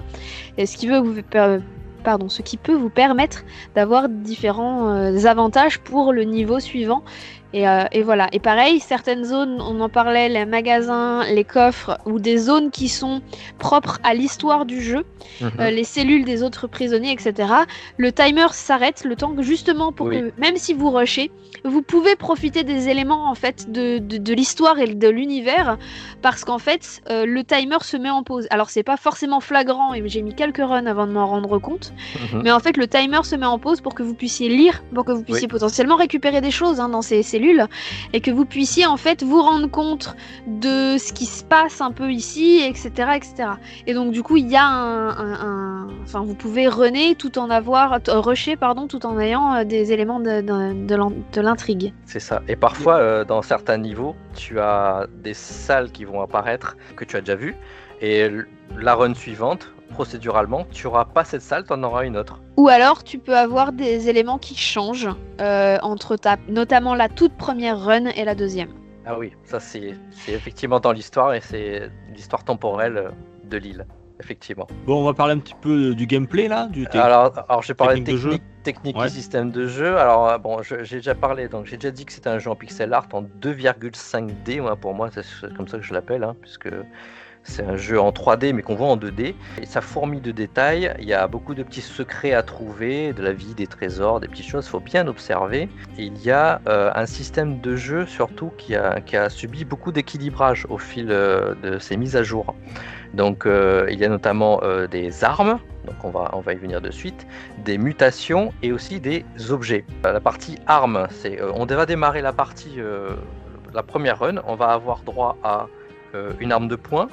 Et 0.57 0.65
ce 0.65 0.75
qui 0.75 0.87
veut 0.87 0.99
vous 0.99 1.21
per- 1.23 1.59
ce 2.29 2.41
qui 2.41 2.57
peut 2.57 2.73
vous 2.73 2.89
permettre 2.89 3.43
d'avoir 3.75 4.09
différents 4.09 4.89
euh, 4.89 5.25
avantages 5.25 5.79
pour 5.79 6.13
le 6.13 6.23
niveau 6.23 6.59
suivant. 6.59 7.03
Et, 7.53 7.67
euh, 7.67 7.83
et 7.91 8.01
voilà. 8.01 8.27
Et 8.31 8.39
pareil, 8.39 8.79
certaines 8.79 9.25
zones, 9.25 9.61
on 9.61 9.79
en 9.81 9.89
parlait, 9.89 10.29
les 10.29 10.45
magasins, 10.45 11.23
les 11.25 11.43
coffres, 11.43 11.97
ou 12.05 12.19
des 12.19 12.37
zones 12.37 12.71
qui 12.71 12.87
sont 12.87 13.21
propres 13.59 13.99
à 14.03 14.13
l'histoire 14.13 14.65
du 14.65 14.81
jeu, 14.81 15.03
Mhm. 15.41 15.51
euh, 15.59 15.69
les 15.69 15.83
cellules 15.83 16.23
des 16.23 16.43
autres 16.43 16.67
prisonniers, 16.67 17.11
etc. 17.11 17.53
Le 17.97 18.11
timer 18.13 18.47
s'arrête 18.51 19.03
le 19.03 19.15
temps 19.15 19.33
que 19.35 19.41
justement 19.41 19.91
pour 19.91 20.07
Oui. 20.07 20.21
que, 20.21 20.31
même 20.39 20.55
si 20.55 20.73
vous 20.73 20.89
rushez, 20.91 21.29
vous 21.65 21.81
pouvez 21.81 22.15
profiter 22.15 22.63
des 22.63 22.87
éléments 22.87 23.29
en 23.29 23.35
fait 23.35 23.69
de, 23.69 23.97
de, 23.97 24.17
de 24.17 24.33
l'histoire 24.33 24.79
et 24.79 24.87
de 24.87 25.09
l'univers, 25.09 25.77
parce 26.21 26.45
qu'en 26.45 26.57
fait, 26.57 27.01
euh, 27.09 27.25
le 27.25 27.43
timer 27.43 27.77
se 27.81 27.97
met 27.97 28.09
en 28.09 28.23
pause. 28.23 28.47
Alors 28.49 28.69
c'est 28.69 28.83
pas 28.83 28.97
forcément 28.97 29.41
flagrant, 29.41 29.93
et 29.93 30.01
j'ai 30.07 30.21
mis 30.21 30.33
quelques 30.33 30.57
runs 30.63 30.85
avant 30.85 31.05
de 31.05 31.11
m'en 31.11 31.27
rendre 31.27 31.59
compte, 31.59 31.91
Mhm. 32.33 32.41
mais 32.43 32.51
en 32.51 32.59
fait, 32.59 32.77
le 32.77 32.87
timer 32.87 33.19
se 33.23 33.35
met 33.35 33.45
en 33.45 33.59
pause 33.59 33.81
pour 33.81 33.93
que 33.93 34.03
vous 34.03 34.13
puissiez 34.15 34.47
lire, 34.47 34.83
pour 34.95 35.03
que 35.05 35.11
vous 35.11 35.23
puissiez 35.23 35.47
potentiellement 35.49 35.97
récupérer 35.97 36.39
des 36.39 36.51
choses 36.51 36.79
hein, 36.79 36.87
dans 36.89 37.01
ces 37.01 37.21
cellules, 37.23 37.40
et 38.13 38.21
que 38.21 38.31
vous 38.31 38.45
puissiez 38.45 38.85
en 38.85 38.97
fait 38.97 39.23
vous 39.23 39.41
rendre 39.41 39.69
compte 39.69 40.15
de 40.47 40.97
ce 40.97 41.13
qui 41.13 41.25
se 41.25 41.43
passe 41.43 41.81
un 41.81 41.91
peu 41.91 42.11
ici, 42.11 42.61
etc., 42.65 43.11
etc. 43.15 43.33
Et 43.87 43.93
donc 43.93 44.11
du 44.11 44.23
coup, 44.23 44.37
il 44.37 44.49
y 44.49 44.55
a 44.55 44.65
un, 44.65 45.87
enfin, 46.03 46.21
vous 46.21 46.35
pouvez 46.35 46.67
runner 46.67 47.15
tout 47.15 47.37
en 47.37 47.49
avoir, 47.49 47.93
euh, 47.93 48.19
rusher 48.19 48.55
pardon, 48.55 48.87
tout 48.87 49.05
en 49.05 49.19
ayant 49.19 49.53
euh, 49.53 49.63
des 49.63 49.91
éléments 49.91 50.19
de, 50.19 51.41
l'intrigue. 51.41 51.93
C'est 52.05 52.19
ça. 52.19 52.41
Et 52.47 52.55
parfois, 52.55 52.95
euh, 52.97 53.25
dans 53.25 53.41
certains 53.41 53.77
niveaux, 53.77 54.15
tu 54.35 54.59
as 54.59 55.07
des 55.23 55.33
salles 55.33 55.91
qui 55.91 56.05
vont 56.05 56.21
apparaître 56.21 56.77
que 56.95 57.05
tu 57.05 57.15
as 57.15 57.21
déjà 57.21 57.35
vues. 57.35 57.55
Et 58.01 58.29
la 58.77 58.95
run 58.95 59.13
suivante, 59.13 59.71
procéduralement, 59.91 60.65
tu 60.71 60.87
auras 60.87 61.05
pas 61.05 61.23
cette 61.23 61.41
salle, 61.41 61.65
tu 61.65 61.73
en 61.73 61.83
auras 61.83 62.05
une 62.05 62.17
autre. 62.17 62.41
Ou 62.57 62.67
alors, 62.69 63.03
tu 63.03 63.17
peux 63.19 63.35
avoir 63.37 63.71
des 63.73 64.09
éléments 64.09 64.37
qui 64.37 64.55
changent 64.55 65.09
euh, 65.39 65.77
entre 65.83 66.15
ta, 66.15 66.37
notamment 66.49 66.95
la 66.95 67.09
toute 67.09 67.33
première 67.33 67.79
run 67.79 68.05
et 68.07 68.25
la 68.25 68.35
deuxième. 68.35 68.69
Ah 69.05 69.17
oui, 69.17 69.31
ça 69.43 69.59
c'est 69.59 69.95
c'est 70.11 70.31
effectivement 70.33 70.79
dans 70.79 70.91
l'histoire 70.91 71.33
et 71.33 71.41
c'est 71.41 71.89
l'histoire 72.15 72.43
temporelle 72.43 72.97
euh, 72.97 73.09
de 73.45 73.57
l'île. 73.57 73.85
effectivement. 74.19 74.67
Bon, 74.85 75.01
on 75.01 75.05
va 75.05 75.13
parler 75.15 75.33
un 75.33 75.39
petit 75.39 75.55
peu 75.59 75.95
du 75.95 76.05
gameplay 76.05 76.47
là. 76.47 76.67
Du 76.67 76.85
alors, 76.93 77.33
alors 77.49 77.63
j'ai 77.63 77.73
parlé 77.73 77.99
de 78.01 78.05
technique 78.05 78.23
de 78.23 78.29
technique, 78.29 78.63
technique 78.63 78.97
Ouais. 78.97 79.07
et 79.07 79.09
système 79.09 79.49
de 79.49 79.65
jeu. 79.65 79.97
Alors 79.97 80.29
euh, 80.29 80.37
bon, 80.37 80.61
j'ai 80.61 80.97
déjà 80.97 81.15
parlé, 81.15 81.47
donc 81.47 81.65
j'ai 81.65 81.77
déjà 81.77 81.89
dit 81.89 82.05
que 82.05 82.13
c'était 82.13 82.29
un 82.29 82.37
jeu 82.37 82.51
en 82.51 82.55
pixel 82.55 82.93
art 82.93 83.07
en 83.13 83.23
2,5D. 83.23 84.61
moi, 84.61 84.75
pour 84.75 84.93
moi, 84.93 85.09
c'est 85.11 85.23
comme 85.57 85.67
ça 85.67 85.77
que 85.79 85.83
je 85.83 85.93
l'appelle, 85.95 86.23
hein, 86.23 86.35
puisque 86.41 86.69
c'est 87.43 87.63
un 87.63 87.75
jeu 87.75 87.99
en 87.99 88.11
3D 88.11 88.53
mais 88.53 88.61
qu'on 88.61 88.75
voit 88.75 88.87
en 88.87 88.97
2D. 88.97 89.33
Et 89.61 89.65
ça 89.65 89.81
fourmille 89.81 90.21
de 90.21 90.31
détails. 90.31 90.93
Il 90.99 91.05
y 91.05 91.13
a 91.13 91.27
beaucoup 91.27 91.55
de 91.55 91.63
petits 91.63 91.81
secrets 91.81 92.33
à 92.33 92.43
trouver, 92.43 93.13
de 93.13 93.23
la 93.23 93.33
vie, 93.33 93.53
des 93.55 93.67
trésors, 93.67 94.19
des 94.19 94.27
petites 94.27 94.47
choses. 94.47 94.65
Il 94.65 94.69
faut 94.69 94.79
bien 94.79 95.07
observer. 95.07 95.69
Il 95.97 96.21
y 96.23 96.31
a 96.31 96.61
euh, 96.67 96.91
un 96.95 97.05
système 97.05 97.59
de 97.59 97.75
jeu 97.75 98.05
surtout 98.05 98.51
qui 98.57 98.75
a, 98.75 99.01
qui 99.01 99.17
a 99.17 99.29
subi 99.29 99.65
beaucoup 99.65 99.91
d'équilibrage 99.91 100.65
au 100.69 100.77
fil 100.77 101.07
euh, 101.09 101.55
de 101.63 101.79
ses 101.79 101.97
mises 101.97 102.15
à 102.15 102.23
jour. 102.23 102.55
Donc 103.13 103.45
euh, 103.45 103.87
il 103.91 103.99
y 103.99 104.05
a 104.05 104.09
notamment 104.09 104.61
des 104.89 105.23
armes, 105.23 105.59
donc 105.85 105.95
on 106.03 106.11
va, 106.11 106.31
on 106.33 106.39
va 106.39 106.53
y 106.53 106.55
venir 106.55 106.79
de 106.79 106.91
suite, 106.91 107.27
des 107.65 107.77
mutations 107.77 108.53
et 108.63 108.71
aussi 108.71 109.01
des 109.01 109.25
objets. 109.49 109.83
La 110.03 110.21
partie 110.21 110.57
armes, 110.65 111.07
c'est 111.09 111.41
on 111.41 111.65
va 111.65 111.85
démarrer 111.85 112.21
la 112.21 112.31
partie, 112.31 112.79
la 113.73 113.83
première 113.83 114.19
run, 114.19 114.35
on 114.47 114.55
va 114.55 114.67
avoir 114.67 115.01
droit 115.01 115.37
à 115.43 115.67
une 116.39 116.53
arme 116.53 116.69
de 116.69 116.77
poing, 116.77 117.09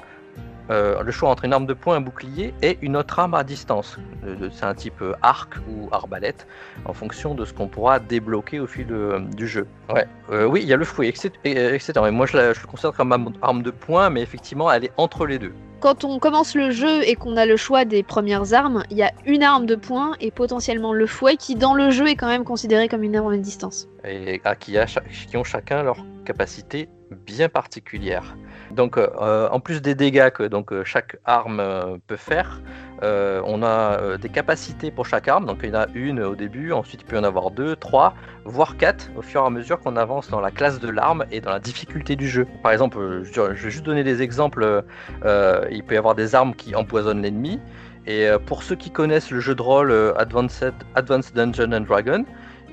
euh, 0.71 1.03
le 1.03 1.11
choix 1.13 1.31
entre 1.31 1.45
une 1.45 1.53
arme 1.53 1.67
de 1.67 1.75
poing, 1.75 1.97
un 1.97 2.01
bouclier 2.01 2.53
et 2.63 2.79
une 2.83 2.97
autre 2.97 3.19
arme 3.19 3.35
à 3.35 3.45
distance. 3.45 3.99
Euh, 4.27 4.49
C'est 4.53 4.65
un 4.67 4.75
type 4.75 5.01
euh, 5.03 5.15
arc 5.23 5.55
ou 5.69 5.89
arbalète 5.93 6.47
en 6.85 6.93
fonction 6.93 7.35
de 7.35 7.45
ce 7.45 7.53
qu'on 7.53 7.69
pourra 7.69 7.99
débloquer 8.01 8.61
au 8.61 8.67
fil 8.67 8.87
de- 8.87 9.21
du 9.35 9.47
jeu. 9.49 9.67
Ouais. 9.93 10.07
Euh, 10.31 10.45
oui, 10.47 10.61
il 10.63 10.69
y 10.69 10.73
a 10.73 10.77
le 10.77 10.85
fouet, 10.85 11.09
etc. 11.09 11.31
etc. 11.45 11.93
Et 12.07 12.11
moi 12.11 12.27
je, 12.27 12.37
la- 12.37 12.53
je 12.53 12.61
le 12.61 12.67
considère 12.67 12.93
comme 12.93 13.13
arme- 13.43 13.63
de 13.63 13.71
poing, 13.71 14.11
mais 14.11 14.21
effectivement 14.23 14.71
elle 14.71 14.85
est 14.85 14.93
entre 14.97 15.27
les 15.27 15.39
deux. 15.39 15.53
Quand 15.81 16.03
on 16.05 16.19
commence 16.19 16.57
le 16.57 16.73
jeu 16.73 17.03
et 17.07 17.15
qu'on 17.15 17.37
a 17.37 17.47
le 17.47 17.57
choix 17.57 17.85
des 17.85 18.03
premières 18.03 18.53
armes, 18.53 18.83
il 18.91 18.97
y 18.97 19.03
a 19.05 19.13
une 19.27 19.45
arme 19.45 19.65
de 19.65 19.77
poing 19.77 20.15
et 20.21 20.33
potentiellement 20.33 20.93
le 20.93 21.07
fouet 21.07 21.37
qui, 21.37 21.55
dans 21.55 21.73
le 21.73 21.91
jeu, 21.91 22.09
est 22.09 22.17
quand 22.17 22.27
même 22.27 22.43
considéré 22.43 22.89
comme 22.89 23.05
une 23.05 23.15
arme 23.15 23.33
à 23.33 23.37
distance. 23.37 23.89
et 24.05 24.41
à 24.45 24.57
qui, 24.57 24.77
a 24.77 24.87
qui 24.87 25.37
ont 25.37 25.45
chacun 25.45 25.85
leur 25.85 25.99
capacité 26.25 26.89
bien 27.11 27.49
particulière. 27.49 28.37
Donc, 28.71 28.99
euh, 28.99 29.49
en 29.51 29.61
plus 29.61 29.81
des 29.81 29.95
dégâts 29.95 30.31
que 30.31 30.43
donc, 30.43 30.73
euh, 30.73 30.85
chaque 30.85 31.17
arme 31.25 31.61
euh, 31.61 31.97
peut 32.07 32.17
faire, 32.17 32.61
on 33.01 33.63
a 33.63 34.17
des 34.19 34.29
capacités 34.29 34.91
pour 34.91 35.07
chaque 35.07 35.29
arme. 35.29 35.47
Donc, 35.47 35.61
il 35.63 35.69
y 35.69 35.73
en 35.73 35.81
a 35.81 35.87
une 35.95 36.21
au 36.21 36.35
début, 36.35 36.73
ensuite 36.73 37.03
il 37.03 37.05
peut 37.05 37.15
y 37.15 37.19
en 37.19 37.25
avoir 37.25 37.53
deux, 37.53 37.77
trois, 37.77 38.15
voire 38.45 38.77
quatre 38.77 39.11
au 39.17 39.23
fur 39.23 39.43
et 39.43 39.47
à 39.47 39.51
mesure 39.51 39.79
qu'on 39.79 39.95
avance 39.97 40.29
dans 40.31 40.41
la 40.41 40.51
classe 40.51 40.81
de 40.81 40.89
l'arme 40.89 41.25
et 41.31 41.41
dans 41.41 41.53
la 41.53 41.61
difficulté 41.61 42.17
du 42.17 42.29
jeu. 42.29 42.47
Par 42.63 42.73
exemple, 42.73 43.23
je 43.23 43.41
vais 43.41 43.55
juste 43.55 43.85
donner 43.85 44.03
des 44.03 44.21
exemples. 44.21 44.83
Il 45.25 45.85
peut 45.85 45.95
y 45.95 45.97
avoir 45.97 46.17
des 46.17 46.35
armes 46.35 46.55
qui 46.55 46.75
empoisonnent 46.75 47.23
l'ennemi. 47.23 47.61
Et 48.07 48.27
pour 48.47 48.65
ceux 48.65 48.75
qui 48.75 48.91
connaissent 48.91 49.31
le 49.31 49.39
jeu 49.39 49.55
de 49.55 49.63
rôle 49.63 49.93
Advanced, 50.17 50.75
Advanced 50.97 51.35
Dungeon 51.35 51.81
Dragon, 51.83 52.25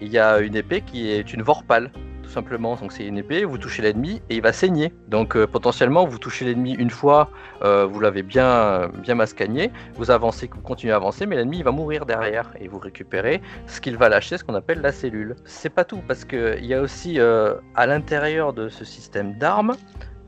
il 0.01 0.09
y 0.09 0.17
a 0.17 0.39
une 0.39 0.55
épée 0.55 0.81
qui 0.81 1.11
est 1.11 1.33
une 1.33 1.43
vorpale, 1.43 1.91
tout 2.25 2.31
simplement. 2.31 2.75
Donc 2.75 2.91
c'est 2.91 3.05
une 3.05 3.17
épée, 3.17 3.45
vous 3.45 3.57
touchez 3.57 3.81
l'ennemi 3.81 4.21
et 4.29 4.35
il 4.35 4.41
va 4.41 4.51
saigner. 4.51 4.93
Donc 5.07 5.37
euh, 5.37 5.47
potentiellement, 5.47 6.05
vous 6.05 6.17
touchez 6.19 6.43
l'ennemi 6.45 6.73
une 6.73 6.89
fois, 6.89 7.29
euh, 7.63 7.85
vous 7.85 7.99
l'avez 7.99 8.23
bien, 8.23 8.89
bien 9.03 9.15
mascagné, 9.15 9.71
vous 9.95 10.11
avancez, 10.11 10.49
vous 10.53 10.61
continuez 10.61 10.93
à 10.93 10.97
avancer, 10.97 11.25
mais 11.25 11.35
l'ennemi 11.35 11.63
va 11.63 11.71
mourir 11.71 12.05
derrière 12.05 12.51
et 12.59 12.67
vous 12.67 12.79
récupérez 12.79 13.41
ce 13.67 13.79
qu'il 13.79 13.97
va 13.97 14.09
lâcher, 14.09 14.37
ce 14.37 14.43
qu'on 14.43 14.55
appelle 14.55 14.81
la 14.81 14.91
cellule. 14.91 15.35
C'est 15.45 15.69
pas 15.69 15.85
tout, 15.85 16.01
parce 16.07 16.25
qu'il 16.25 16.65
y 16.65 16.73
a 16.73 16.81
aussi 16.81 17.19
euh, 17.19 17.55
à 17.75 17.85
l'intérieur 17.85 18.53
de 18.53 18.67
ce 18.69 18.83
système 18.83 19.37
d'armes, 19.37 19.75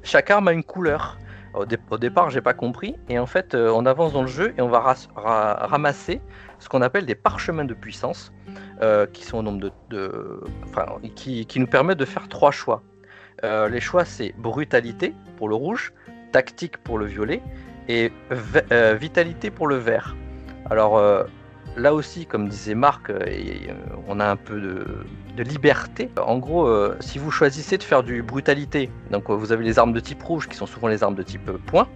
chaque 0.03 0.29
arme 0.31 0.47
a 0.47 0.53
une 0.53 0.63
couleur. 0.63 1.17
Au, 1.53 1.65
dé- 1.65 1.79
au 1.89 1.97
départ, 1.97 2.29
j'ai 2.29 2.41
pas 2.41 2.53
compris, 2.53 2.95
et 3.09 3.17
en 3.17 3.25
fait, 3.25 3.55
euh, 3.55 3.71
on 3.73 3.85
avance 3.87 4.13
dans 4.13 4.21
le 4.21 4.27
jeu 4.27 4.53
et 4.57 4.61
on 4.61 4.69
va 4.69 4.95
ramasser 5.15 6.21
ce 6.59 6.69
qu'on 6.69 6.81
appelle 6.81 7.05
des 7.05 7.15
parchemins 7.15 7.65
de 7.65 7.73
puissance, 7.73 8.31
euh, 8.81 9.07
qui 9.07 9.23
sont 9.23 9.39
au 9.39 9.41
nombre 9.41 9.71
de, 9.89 10.41
qui, 11.15 11.47
nous 11.59 11.67
permettent 11.67 11.97
de 11.97 12.05
faire 12.05 12.27
trois 12.27 12.51
choix. 12.51 12.83
Euh, 13.43 13.69
les 13.69 13.79
choix, 13.79 14.05
c'est 14.05 14.33
brutalité 14.37 15.13
pour 15.37 15.49
le 15.49 15.55
rouge, 15.55 15.93
tactique 16.31 16.77
pour 16.77 16.97
le 16.97 17.05
violet 17.05 17.41
et 17.87 18.11
euh, 18.71 18.95
vitalité 18.99 19.49
pour 19.49 19.67
le 19.67 19.75
vert. 19.75 20.15
Alors 20.69 21.01
là 21.77 21.93
aussi, 21.93 22.25
comme 22.25 22.49
disait 22.49 22.75
Marc, 22.75 23.11
on 24.07 24.19
a 24.19 24.29
un 24.29 24.35
peu 24.35 24.59
de, 24.59 24.85
de 25.35 25.43
liberté. 25.43 26.09
En 26.21 26.37
gros, 26.37 26.69
si 26.99 27.17
vous 27.19 27.31
choisissez 27.31 27.77
de 27.77 27.83
faire 27.83 28.03
du 28.03 28.21
brutalité, 28.21 28.91
donc 29.11 29.29
vous 29.29 29.51
avez 29.51 29.63
les 29.63 29.79
armes 29.79 29.93
de 29.93 29.99
type 29.99 30.21
rouge 30.21 30.47
qui 30.49 30.57
sont 30.57 30.65
souvent 30.65 30.87
les 30.87 31.03
armes 31.03 31.15
de 31.15 31.23
type 31.23 31.49
point, 31.65 31.87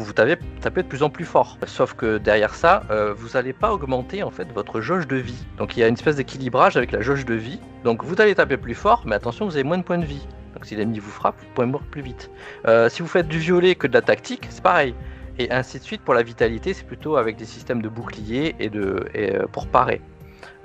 vous 0.00 0.12
tapez, 0.12 0.36
de 0.36 0.82
plus 0.82 1.02
en 1.02 1.10
plus 1.10 1.24
fort. 1.24 1.58
Sauf 1.66 1.94
que 1.94 2.18
derrière 2.18 2.54
ça, 2.54 2.84
euh, 2.90 3.12
vous 3.16 3.30
n'allez 3.34 3.52
pas 3.52 3.72
augmenter 3.72 4.22
en 4.22 4.30
fait 4.30 4.50
votre 4.52 4.80
jauge 4.80 5.06
de 5.06 5.16
vie. 5.16 5.44
Donc 5.58 5.76
il 5.76 5.80
y 5.80 5.82
a 5.82 5.88
une 5.88 5.94
espèce 5.94 6.16
d'équilibrage 6.16 6.76
avec 6.76 6.92
la 6.92 7.00
jauge 7.00 7.24
de 7.24 7.34
vie. 7.34 7.60
Donc 7.84 8.04
vous 8.04 8.20
allez 8.20 8.34
taper 8.34 8.56
plus 8.56 8.74
fort, 8.74 9.02
mais 9.06 9.14
attention, 9.14 9.44
vous 9.44 9.56
avez 9.56 9.64
moins 9.64 9.78
de 9.78 9.82
points 9.82 9.98
de 9.98 10.04
vie. 10.04 10.26
Donc 10.54 10.64
si 10.64 10.76
l'ennemi 10.76 10.98
vous 10.98 11.10
frappe, 11.10 11.36
vous 11.38 11.46
pouvez 11.54 11.66
mourir 11.66 11.86
plus 11.90 12.02
vite. 12.02 12.30
Euh, 12.66 12.88
si 12.88 13.02
vous 13.02 13.08
faites 13.08 13.28
du 13.28 13.38
violet 13.38 13.74
que 13.74 13.86
de 13.86 13.94
la 13.94 14.02
tactique, 14.02 14.46
c'est 14.50 14.62
pareil. 14.62 14.94
Et 15.38 15.50
ainsi 15.50 15.78
de 15.78 15.84
suite 15.84 16.02
pour 16.02 16.14
la 16.14 16.22
vitalité, 16.22 16.74
c'est 16.74 16.86
plutôt 16.86 17.16
avec 17.16 17.36
des 17.36 17.46
systèmes 17.46 17.82
de 17.82 17.88
boucliers 17.88 18.54
et 18.58 18.68
de 18.68 19.08
et, 19.14 19.34
euh, 19.34 19.46
pour 19.50 19.66
parer. 19.66 20.00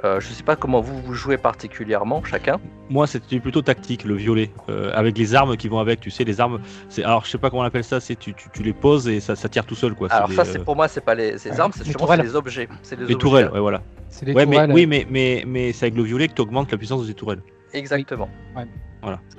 Euh, 0.03 0.19
je 0.19 0.27
sais 0.27 0.43
pas 0.43 0.55
comment 0.55 0.79
vous 0.79 1.01
vous 1.01 1.13
jouez 1.13 1.37
particulièrement 1.37 2.23
chacun. 2.23 2.59
Moi, 2.89 3.07
c'était 3.07 3.39
plutôt 3.39 3.61
tactique, 3.63 4.03
le 4.03 4.15
violet, 4.15 4.51
euh, 4.69 4.91
avec 4.93 5.17
les 5.17 5.33
armes 5.33 5.57
qui 5.57 5.67
vont 5.67 5.79
avec. 5.79 5.99
Tu 5.99 6.11
sais, 6.11 6.23
les 6.23 6.39
armes. 6.39 6.59
C'est 6.89 7.03
alors, 7.03 7.25
je 7.25 7.31
sais 7.31 7.37
pas 7.39 7.49
comment 7.49 7.63
on 7.63 7.65
appelle 7.65 7.83
ça. 7.83 7.99
C'est 7.99 8.15
tu, 8.15 8.33
tu, 8.35 8.49
tu 8.53 8.61
les 8.61 8.73
poses 8.73 9.07
et 9.07 9.19
ça, 9.19 9.35
ça 9.35 9.49
tire 9.49 9.65
tout 9.65 9.75
seul, 9.75 9.95
quoi. 9.95 10.11
Alors 10.11 10.31
ça, 10.31 10.41
euh, 10.41 10.45
c'est 10.45 10.63
pour 10.63 10.75
moi, 10.75 10.87
c'est 10.87 11.01
pas 11.01 11.15
les, 11.15 11.37
ces 11.39 11.49
Ouais, 11.51 11.59
armes, 11.59 11.71
c'est 11.75 11.85
les 12.23 12.35
objets. 12.35 12.69
C'est 12.83 12.95
les, 12.95 13.01
les 13.01 13.03
objets. 13.05 13.15
tourelles. 13.17 13.49
Ouais, 13.51 13.59
voilà. 13.59 13.81
C'est 14.09 14.25
les 14.25 14.33
Ouais, 14.33 14.45
mais 14.45 14.71
oui, 14.71 14.85
mais 14.85 15.07
mais 15.09 15.43
mais 15.47 15.73
c'est 15.73 15.85
avec 15.85 15.95
le 15.97 16.03
violet 16.03 16.27
que 16.27 16.33
tu 16.33 16.41
augmentes 16.41 16.71
la 16.71 16.77
puissance 16.77 17.05
des 17.07 17.13
tourelles. 17.13 17.41
Exactement. 17.73 18.29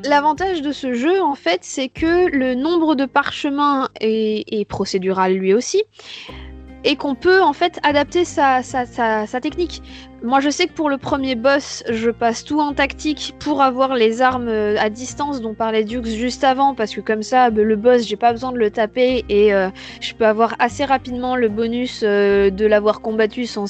L'avantage 0.05 0.63
de 0.63 0.73
ce 0.73 0.95
jeu, 0.95 1.21
en 1.21 1.35
fait, 1.35 1.59
c'est 1.63 1.89
que 1.89 2.31
le 2.35 2.55
nombre 2.55 2.95
de 2.95 3.05
parchemins 3.07 3.89
est, 4.01 4.45
est 4.51 4.65
procédural 4.65 5.35
lui 5.35 5.53
aussi, 5.53 5.83
et 6.85 6.97
qu'on 6.97 7.15
peut 7.15 7.43
en 7.43 7.53
fait 7.53 7.79
adapter 7.83 8.25
sa, 8.25 8.63
technique. 9.41 9.83
Moi, 10.23 10.41
je 10.41 10.51
sais 10.51 10.67
que 10.67 10.73
pour 10.73 10.91
le 10.91 10.99
premier 10.99 11.37
boss, 11.37 11.85
je 11.89 12.11
passe 12.11 12.45
tout 12.45 12.61
en 12.61 12.73
tactique 12.73 13.35
pour 13.39 13.63
avoir 13.63 13.95
les 13.95 14.21
armes 14.21 14.49
euh, 14.49 14.77
à 14.79 14.91
distance 14.91 15.41
dont 15.41 15.55
parlait 15.55 15.85
Dukes 15.85 16.07
juste 16.07 16.43
avant, 16.43 16.75
parce 16.75 16.93
que 16.93 17.01
comme 17.01 17.23
ça, 17.23 17.51
le 17.51 17.77
boss, 17.77 18.03
j'ai 18.03 18.17
pas 18.17 18.33
besoin 18.33 18.51
de 18.51 18.59
le 18.59 18.71
taper 18.71 19.25
et 19.29 19.55
euh, 19.55 19.69
je 20.01 20.15
peux 20.15 20.27
avoir 20.27 20.57
assez 20.59 20.85
rapidement 20.85 21.37
le 21.37 21.49
bonus 21.49 22.01
euh, 22.03 22.51
de 22.51 22.67
l'avoir 22.67 23.01
combattu 23.01 23.47
sans 23.47 23.67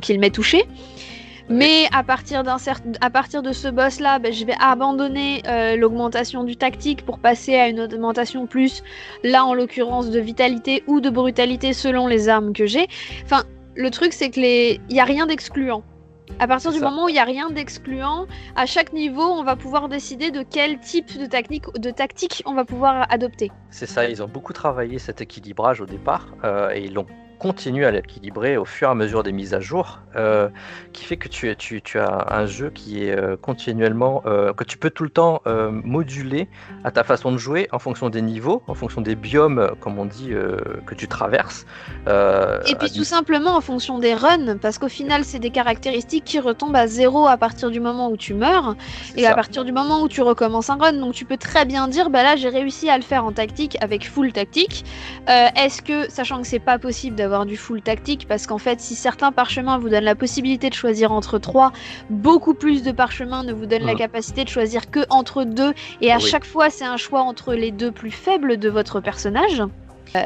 qu'il 0.00 0.18
m'ait 0.18 0.30
touché. 0.30 0.64
Mais 1.50 1.86
à 1.92 2.02
partir 2.02 2.42
à 3.00 3.10
partir 3.10 3.42
de 3.42 3.52
ce 3.52 3.68
boss 3.68 4.00
là, 4.00 4.18
ben, 4.18 4.32
je 4.32 4.44
vais 4.44 4.54
abandonner 4.60 5.42
euh, 5.46 5.76
l'augmentation 5.76 6.44
du 6.44 6.56
tactique 6.56 7.06
pour 7.06 7.18
passer 7.18 7.54
à 7.54 7.68
une 7.68 7.80
augmentation 7.80 8.46
plus, 8.46 8.82
là 9.24 9.44
en 9.46 9.54
l'occurrence 9.54 10.10
de 10.10 10.20
vitalité 10.20 10.84
ou 10.86 11.00
de 11.00 11.08
brutalité 11.08 11.72
selon 11.72 12.06
les 12.06 12.28
armes 12.28 12.52
que 12.52 12.66
j'ai. 12.66 12.86
Enfin, 13.24 13.44
le 13.74 13.90
truc 13.90 14.12
c'est 14.12 14.28
que 14.30 14.40
les, 14.40 14.80
y 14.90 15.00
a 15.00 15.04
rien 15.04 15.26
d'excluant. 15.26 15.82
À 16.38 16.46
partir 16.46 16.72
du 16.72 16.78
ça. 16.78 16.90
moment 16.90 17.06
où 17.06 17.08
il 17.08 17.14
y 17.14 17.18
a 17.18 17.24
rien 17.24 17.48
d'excluant, 17.48 18.26
à 18.54 18.66
chaque 18.66 18.92
niveau, 18.92 19.22
on 19.22 19.42
va 19.42 19.56
pouvoir 19.56 19.88
décider 19.88 20.30
de 20.30 20.44
quel 20.48 20.78
type 20.78 21.18
de 21.18 21.24
technique, 21.24 21.64
de 21.78 21.90
tactique 21.90 22.42
on 22.44 22.52
va 22.52 22.66
pouvoir 22.66 23.06
adopter. 23.10 23.50
C'est 23.70 23.86
ça, 23.86 24.06
ils 24.06 24.22
ont 24.22 24.28
beaucoup 24.28 24.52
travaillé 24.52 24.98
cet 24.98 25.22
équilibrage 25.22 25.80
au 25.80 25.86
départ 25.86 26.28
euh, 26.44 26.70
et 26.74 26.84
ils 26.84 26.92
l'ont 26.92 27.06
continué 27.38 27.84
à 27.86 27.90
l'équilibrer 27.90 28.56
au 28.56 28.64
fur 28.64 28.88
et 28.88 28.90
à 28.90 28.94
mesure 28.94 29.22
des 29.22 29.32
mises 29.32 29.54
à 29.54 29.60
jour, 29.60 30.00
euh, 30.16 30.48
qui 30.92 31.04
fait 31.04 31.16
que 31.16 31.28
tu, 31.28 31.54
tu, 31.56 31.80
tu 31.82 31.98
as 31.98 32.26
un 32.30 32.46
jeu 32.46 32.70
qui 32.70 33.04
est 33.04 33.16
euh, 33.16 33.36
continuellement, 33.36 34.22
euh, 34.26 34.52
que 34.52 34.64
tu 34.64 34.76
peux 34.78 34.90
tout 34.90 35.04
le 35.04 35.10
temps 35.10 35.40
euh, 35.46 35.70
moduler 35.70 36.48
à 36.84 36.90
ta 36.90 37.04
façon 37.04 37.30
de 37.32 37.38
jouer 37.38 37.68
en 37.72 37.78
fonction 37.78 38.08
des 38.10 38.22
niveaux, 38.22 38.62
en 38.66 38.74
fonction 38.74 39.00
des 39.00 39.14
biomes, 39.14 39.70
comme 39.80 39.98
on 39.98 40.04
dit, 40.06 40.30
que 40.86 40.94
tu 40.94 41.06
traverses. 41.08 41.64
Et 42.66 42.74
puis 42.74 42.90
du- 42.90 42.98
tout 42.98 43.04
simplement 43.04 43.56
en 43.56 43.60
fonction 43.60 43.98
des 43.98 44.14
runs, 44.14 44.56
parce 44.60 44.78
qu'au 44.78 44.88
final, 44.88 45.24
c'est 45.24 45.38
des 45.38 45.50
caractéristiques 45.50 46.24
qui 46.24 46.40
retombent 46.40 46.76
à 46.76 46.86
zéro 46.86 47.26
à 47.26 47.36
partir 47.36 47.70
du 47.70 47.80
moment 47.80 48.10
où 48.10 48.16
tu 48.16 48.34
meurs. 48.34 48.74
Et 49.16 49.26
à 49.26 49.34
partir 49.34 49.64
du 49.64 49.72
moment 49.72 50.02
où 50.02 50.08
tu 50.08 50.22
recommences 50.22 50.70
un 50.70 50.76
run, 50.76 50.94
donc 50.94 51.12
tu 51.14 51.24
peux 51.24 51.36
très 51.36 51.64
bien 51.64 51.86
dire, 51.88 52.10
bah 52.10 52.22
là 52.22 52.36
j'ai 52.36 52.48
réussi 52.48 52.88
à 52.90 52.96
le 52.96 53.04
faire 53.04 53.24
en 53.24 53.32
tactique 53.32 53.76
avec 53.80 54.08
full 54.08 54.32
tactique. 54.32 54.84
Est-ce 55.28 55.82
que, 55.82 56.10
sachant 56.10 56.40
que 56.40 56.46
c'est 56.46 56.58
pas 56.58 56.78
possible 56.78 57.14
d'avoir 57.16 57.27
du 57.46 57.56
full 57.56 57.82
tactique, 57.82 58.26
parce 58.28 58.46
qu'en 58.46 58.58
fait 58.58 58.80
si 58.80 58.94
certains 58.94 59.32
parchemins 59.32 59.78
vous 59.78 59.88
donnent 59.88 60.04
la 60.04 60.14
possibilité 60.14 60.70
de 60.70 60.74
choisir 60.74 61.12
entre 61.12 61.38
trois, 61.38 61.72
beaucoup 62.10 62.54
plus 62.54 62.82
de 62.82 62.90
parchemins 62.92 63.42
ne 63.44 63.52
vous 63.52 63.66
donnent 63.66 63.84
la 63.86 63.94
capacité 63.94 64.44
de 64.44 64.48
choisir 64.48 64.90
que 64.90 65.00
entre 65.10 65.44
deux, 65.44 65.74
et 66.00 66.10
à 66.10 66.16
Oui. 66.16 66.22
chaque 66.22 66.46
fois 66.46 66.70
c'est 66.70 66.84
un 66.86 66.96
choix 66.96 67.20
entre 67.20 67.54
les 67.54 67.70
deux 67.70 67.92
plus 67.92 68.10
faibles 68.10 68.56
de 68.56 68.68
votre 68.70 69.00
personnage. 69.00 69.62
Euh, 70.16 70.22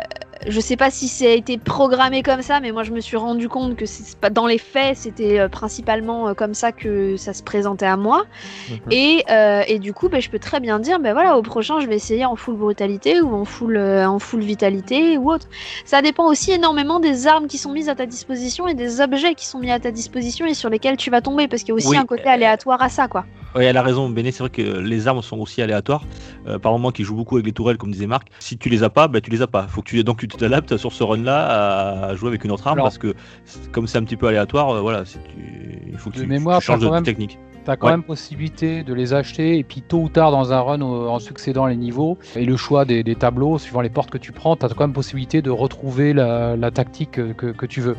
je 0.47 0.61
sais 0.61 0.77
pas 0.77 0.91
si 0.91 1.09
ça 1.09 1.27
a 1.27 1.29
été 1.29 1.59
programmé 1.59 2.23
comme 2.23 2.43
ça, 2.43 2.61
mais 2.61 2.73
moi 2.73 2.83
je 2.83 2.93
me 2.93 3.01
suis 3.01 3.17
rendu 3.17 3.49
compte 3.49 3.77
que 3.77 3.87
c'est 3.87 4.17
pas 4.17 4.31
dans 4.31 4.47
les 4.47 4.59
faits, 4.59 4.97
c'était 4.97 5.39
euh, 5.39 5.49
principalement 5.49 6.29
euh, 6.29 6.35
comme 6.35 6.55
ça 6.55 6.73
que 6.73 7.17
ça 7.17 7.33
se 7.33 7.43
présentait 7.43 7.87
à 7.87 7.97
moi. 7.97 8.25
Mhm. 8.71 8.77
Et, 8.91 9.25
euh, 9.31 9.63
et 9.67 9.79
du 9.79 9.93
coup, 9.93 10.09
ben, 10.09 10.21
je 10.21 10.31
peux 10.31 10.39
très 10.39 10.61
bien 10.61 10.79
dire, 10.79 10.99
ben 10.99 11.13
voilà, 11.13 11.37
au 11.37 11.43
prochain, 11.43 11.81
je 11.81 11.87
vais 11.87 11.97
essayer 11.97 12.25
en 12.25 12.37
full 12.37 12.57
brutalité 12.57 13.21
ou 13.21 13.35
en 13.35 13.45
full, 13.45 13.77
euh, 13.77 14.07
en 14.07 14.19
full 14.19 14.41
vitalité 14.41 15.19
ou 15.19 15.31
autre. 15.31 15.47
Ça 15.85 16.03
dépend 16.03 16.27
aussi 16.27 16.53
énormément 16.53 17.01
des 17.01 17.27
armes 17.27 17.47
qui 17.47 17.59
sont 17.59 17.73
mises 17.73 17.89
à 17.89 17.95
ta 17.95 18.07
disposition 18.07 18.67
et 18.69 18.75
des 18.75 19.01
objets 19.01 19.35
qui 19.35 19.47
sont 19.47 19.59
mis 19.59 19.71
à 19.71 19.81
ta 19.81 19.91
disposition 19.91 20.47
et 20.47 20.55
sur 20.55 20.71
lesquels 20.71 20.97
tu 20.97 21.11
vas 21.11 21.21
tomber, 21.21 21.49
parce 21.49 21.63
qu'il 21.63 21.71
y 21.71 21.73
a 21.73 21.77
aussi 21.77 21.89
Oui, 21.89 21.97
un 21.97 22.07
côté 22.07 22.29
aléatoire 22.29 22.83
à 22.83 22.89
ça, 22.89 23.09
quoi. 23.09 23.25
Oui, 23.55 23.65
elle 23.65 23.77
a 23.77 23.83
raison, 23.83 24.09
Béné, 24.09 24.33
c'est 24.33 24.39
vrai 24.39 24.49
que 24.49 24.63
les 24.63 25.09
armes 25.09 25.21
sont 25.21 25.39
aussi 25.39 25.61
aléatoires. 25.61 26.05
Euh, 26.47 26.59
par 26.59 26.73
moment, 26.73 26.91
qui 26.91 27.05
joue 27.05 27.15
beaucoup 27.15 27.37
avec 27.37 27.45
les 27.45 27.53
tourelles, 27.53 27.77
comme 27.77 27.93
disait 27.93 28.07
Marc, 28.07 28.29
si 28.39 28.57
tu 28.57 28.71
les 28.71 28.83
as 28.83 28.89
pas, 28.89 29.09
bah, 29.09 29.21
tu 29.21 29.31
les 29.31 29.43
as 29.43 29.47
pas. 29.47 29.67
Faut 29.69 29.83
que 29.83 29.89
tu, 29.91 30.03
donc 30.05 30.27
tu 30.27 30.29
t'adaptes 30.39 30.77
sur 30.77 30.93
ce 30.93 31.03
run-là 31.05 32.09
à 32.09 32.15
jouer 32.15 32.29
avec 32.29 32.45
une 32.45 32.51
autre 32.51 32.67
arme 32.67 32.79
Alors- 32.79 32.87
parce 32.87 32.99
que 32.99 33.15
comme 33.73 33.87
c'est 33.87 33.99
un 33.99 34.05
petit 34.05 34.17
peu 34.17 34.27
aléatoire, 34.29 34.71
euh, 34.71 34.81
voilà, 34.81 35.05
tu- 35.05 35.19
il 35.91 35.99
faut 35.99 36.11
que 36.11 36.17
tu, 36.19 36.27
mémoire, 36.27 36.61
tu 36.61 36.67
changes 36.67 36.81
de 36.81 36.89
même- 36.89 37.03
technique. 37.03 37.39
T'as 37.65 37.77
quand 37.77 37.87
Ouais. 37.87 37.93
même 37.93 38.03
possibilité 38.03 38.83
de 38.83 38.93
les 38.93 39.15
acheter 39.15 39.57
et 39.57 39.63
puis 39.63 39.83
tôt 39.83 39.99
ou 40.01 40.09
tard 40.09 40.33
dans 40.33 40.53
un 40.53 40.61
run 40.61 40.81
en 40.81 41.19
succédant 41.21 41.67
les 41.67 41.77
niveaux 41.77 42.19
et 42.35 42.45
le 42.45 42.57
choix 42.57 42.85
des, 42.85 43.05
des 43.05 43.15
tableaux 43.15 43.57
suivant 43.59 43.83
les 43.83 43.89
portes 43.89 44.11
que 44.11 44.19
tu 44.19 44.33
prends, 44.33 44.57
t'as 44.57 44.69
quand 44.69 44.81
même 44.81 44.93
possibilité 44.93 45.43
de 45.43 45.51
retrouver 45.51 46.13
la, 46.13 46.57
la 46.57 46.71
tactique 46.73 47.13
que, 47.13 47.33
que- 47.33 47.53
que 47.53 47.67
tu 47.67 47.81
veux. 47.81 47.97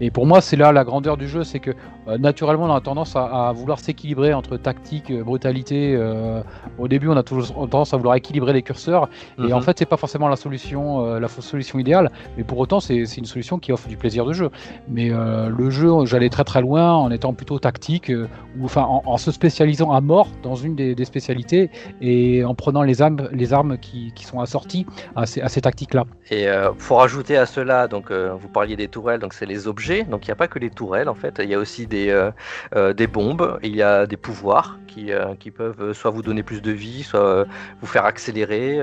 Et 0.00 0.10
pour 0.10 0.26
moi, 0.26 0.40
c'est 0.40 0.56
là 0.56 0.72
la 0.72 0.84
grandeur 0.84 1.16
du 1.16 1.28
jeu, 1.28 1.44
c'est 1.44 1.60
que 1.60 1.70
euh, 2.08 2.18
naturellement 2.18 2.64
on 2.66 2.74
a 2.74 2.80
tendance 2.80 3.14
à, 3.16 3.48
à 3.48 3.52
vouloir 3.52 3.78
s'équilibrer 3.78 4.34
entre 4.34 4.56
tactique, 4.56 5.10
euh, 5.10 5.22
brutalité. 5.22 5.94
euh, 5.96 6.42
au 6.78 6.88
début, 6.88 7.08
on 7.08 7.16
a 7.16 7.22
toujours 7.22 7.68
tendance 7.68 7.94
à 7.94 7.96
vouloir 7.96 8.16
équilibrer 8.16 8.52
les 8.52 8.62
curseurs 8.62 9.08
et 9.38 9.42
Mhm. 9.42 9.52
en 9.52 9.60
fait, 9.60 9.78
c'est 9.78 9.86
pas 9.86 9.96
forcément 9.96 10.28
la 10.28 10.36
solution, 10.36 11.04
la 11.18 11.28
solution 11.28 11.78
idéale, 11.78 12.10
mais 12.36 12.44
pour 12.44 12.58
autant, 12.58 12.80
c'est 12.80 12.96
une 12.96 13.24
solution 13.24 13.58
qui 13.58 13.72
offre 13.72 13.88
du 13.88 13.96
plaisir 13.96 14.24
de 14.24 14.32
jeu. 14.32 14.50
Mais 14.88 15.08
le 15.10 15.70
jeu, 15.70 15.90
j'allais 16.04 16.28
très 16.30 16.44
très 16.44 16.60
loin 16.60 16.92
en 16.94 17.10
étant 17.10 17.32
plutôt 17.34 17.58
tactique, 17.58 18.10
ou 18.58 18.64
enfin 18.64 18.82
en, 18.82 19.02
en 19.04 19.16
se 19.16 19.30
spécialisant 19.30 19.92
à 19.92 20.00
mort 20.00 20.28
dans 20.42 20.54
une 20.56 20.74
des, 20.74 20.94
des 20.94 21.04
spécialités 21.04 21.70
et 22.00 22.44
en 22.44 22.54
prenant 22.54 22.82
les 22.82 23.02
armes, 23.02 23.28
les 23.32 23.52
armes 23.52 23.78
qui, 23.78 24.12
qui 24.14 24.24
sont 24.24 24.40
assorties 24.40 24.86
à 25.16 25.26
ces, 25.26 25.40
à 25.40 25.48
ces 25.48 25.60
tactiques-là. 25.60 26.04
Et 26.30 26.46
faut 26.78 26.96
rajouter 26.96 27.36
à 27.36 27.46
cela, 27.46 27.88
donc 27.88 28.10
vous 28.10 28.48
parliez 28.48 28.76
des 28.76 28.88
tourelles, 28.88 29.20
donc 29.20 29.32
c'est 29.34 29.46
les 29.46 29.66
objets. 29.68 29.91
Donc 30.10 30.26
il 30.26 30.30
n'y 30.30 30.32
a 30.32 30.36
pas 30.36 30.48
que 30.48 30.58
les 30.58 30.70
tourelles 30.70 31.08
en 31.08 31.14
fait, 31.14 31.34
il 31.42 31.48
y 31.48 31.54
a 31.54 31.58
aussi 31.58 31.86
des, 31.86 32.08
euh, 32.10 32.30
euh, 32.74 32.92
des 32.92 33.06
bombes, 33.06 33.58
il 33.62 33.74
y 33.76 33.82
a 33.82 34.06
des 34.06 34.16
pouvoirs 34.16 34.78
qui, 34.86 35.12
euh, 35.12 35.34
qui 35.38 35.50
peuvent 35.50 35.92
soit 35.92 36.10
vous 36.10 36.22
donner 36.22 36.42
plus 36.42 36.60
de 36.62 36.72
vie, 36.72 37.02
soit 37.02 37.46
vous 37.80 37.86
faire 37.86 38.04
accélérer. 38.04 38.80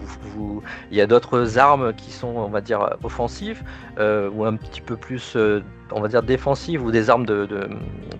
vous- 0.00 0.30
vous- 0.30 0.62
Il 0.90 0.96
y 0.96 1.00
a 1.00 1.06
d'autres 1.06 1.58
armes 1.58 1.92
qui 1.94 2.10
sont, 2.10 2.34
on 2.36 2.48
va 2.48 2.60
dire, 2.60 2.96
offensives 3.02 3.62
ou 3.98 4.44
un 4.44 4.56
petit 4.56 4.80
peu 4.80 4.96
plus, 4.96 5.36
on 5.92 6.00
va 6.00 6.08
dire, 6.08 6.22
défensives 6.22 6.82
ou 6.84 6.90
des 6.90 7.10
armes 7.10 7.26
de, 7.26 7.46
de- 7.46 7.68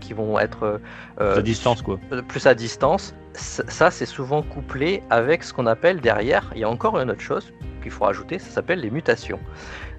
qui 0.01 0.13
vont 0.13 0.39
être 0.39 0.81
euh, 1.21 1.37
à 1.39 1.43
distance, 1.43 1.83
quoi. 1.83 1.99
plus 2.29 2.47
à 2.47 2.55
distance, 2.55 3.15
ça 3.35 3.91
c'est 3.91 4.07
souvent 4.07 4.43
couplé 4.43 5.03
avec 5.11 5.43
ce 5.45 5.53
qu'on 5.55 5.67
appelle 5.67 6.01
derrière, 6.01 6.51
il 6.55 6.61
y 6.61 6.65
a 6.65 6.69
encore 6.71 6.99
une 6.99 7.11
autre 7.11 7.21
chose 7.21 7.53
qu'il 7.83 7.91
faut 7.91 8.05
rajouter, 8.05 8.39
ça 8.39 8.51
s'appelle 8.51 8.81
les 8.81 8.91
mutations. 8.91 9.41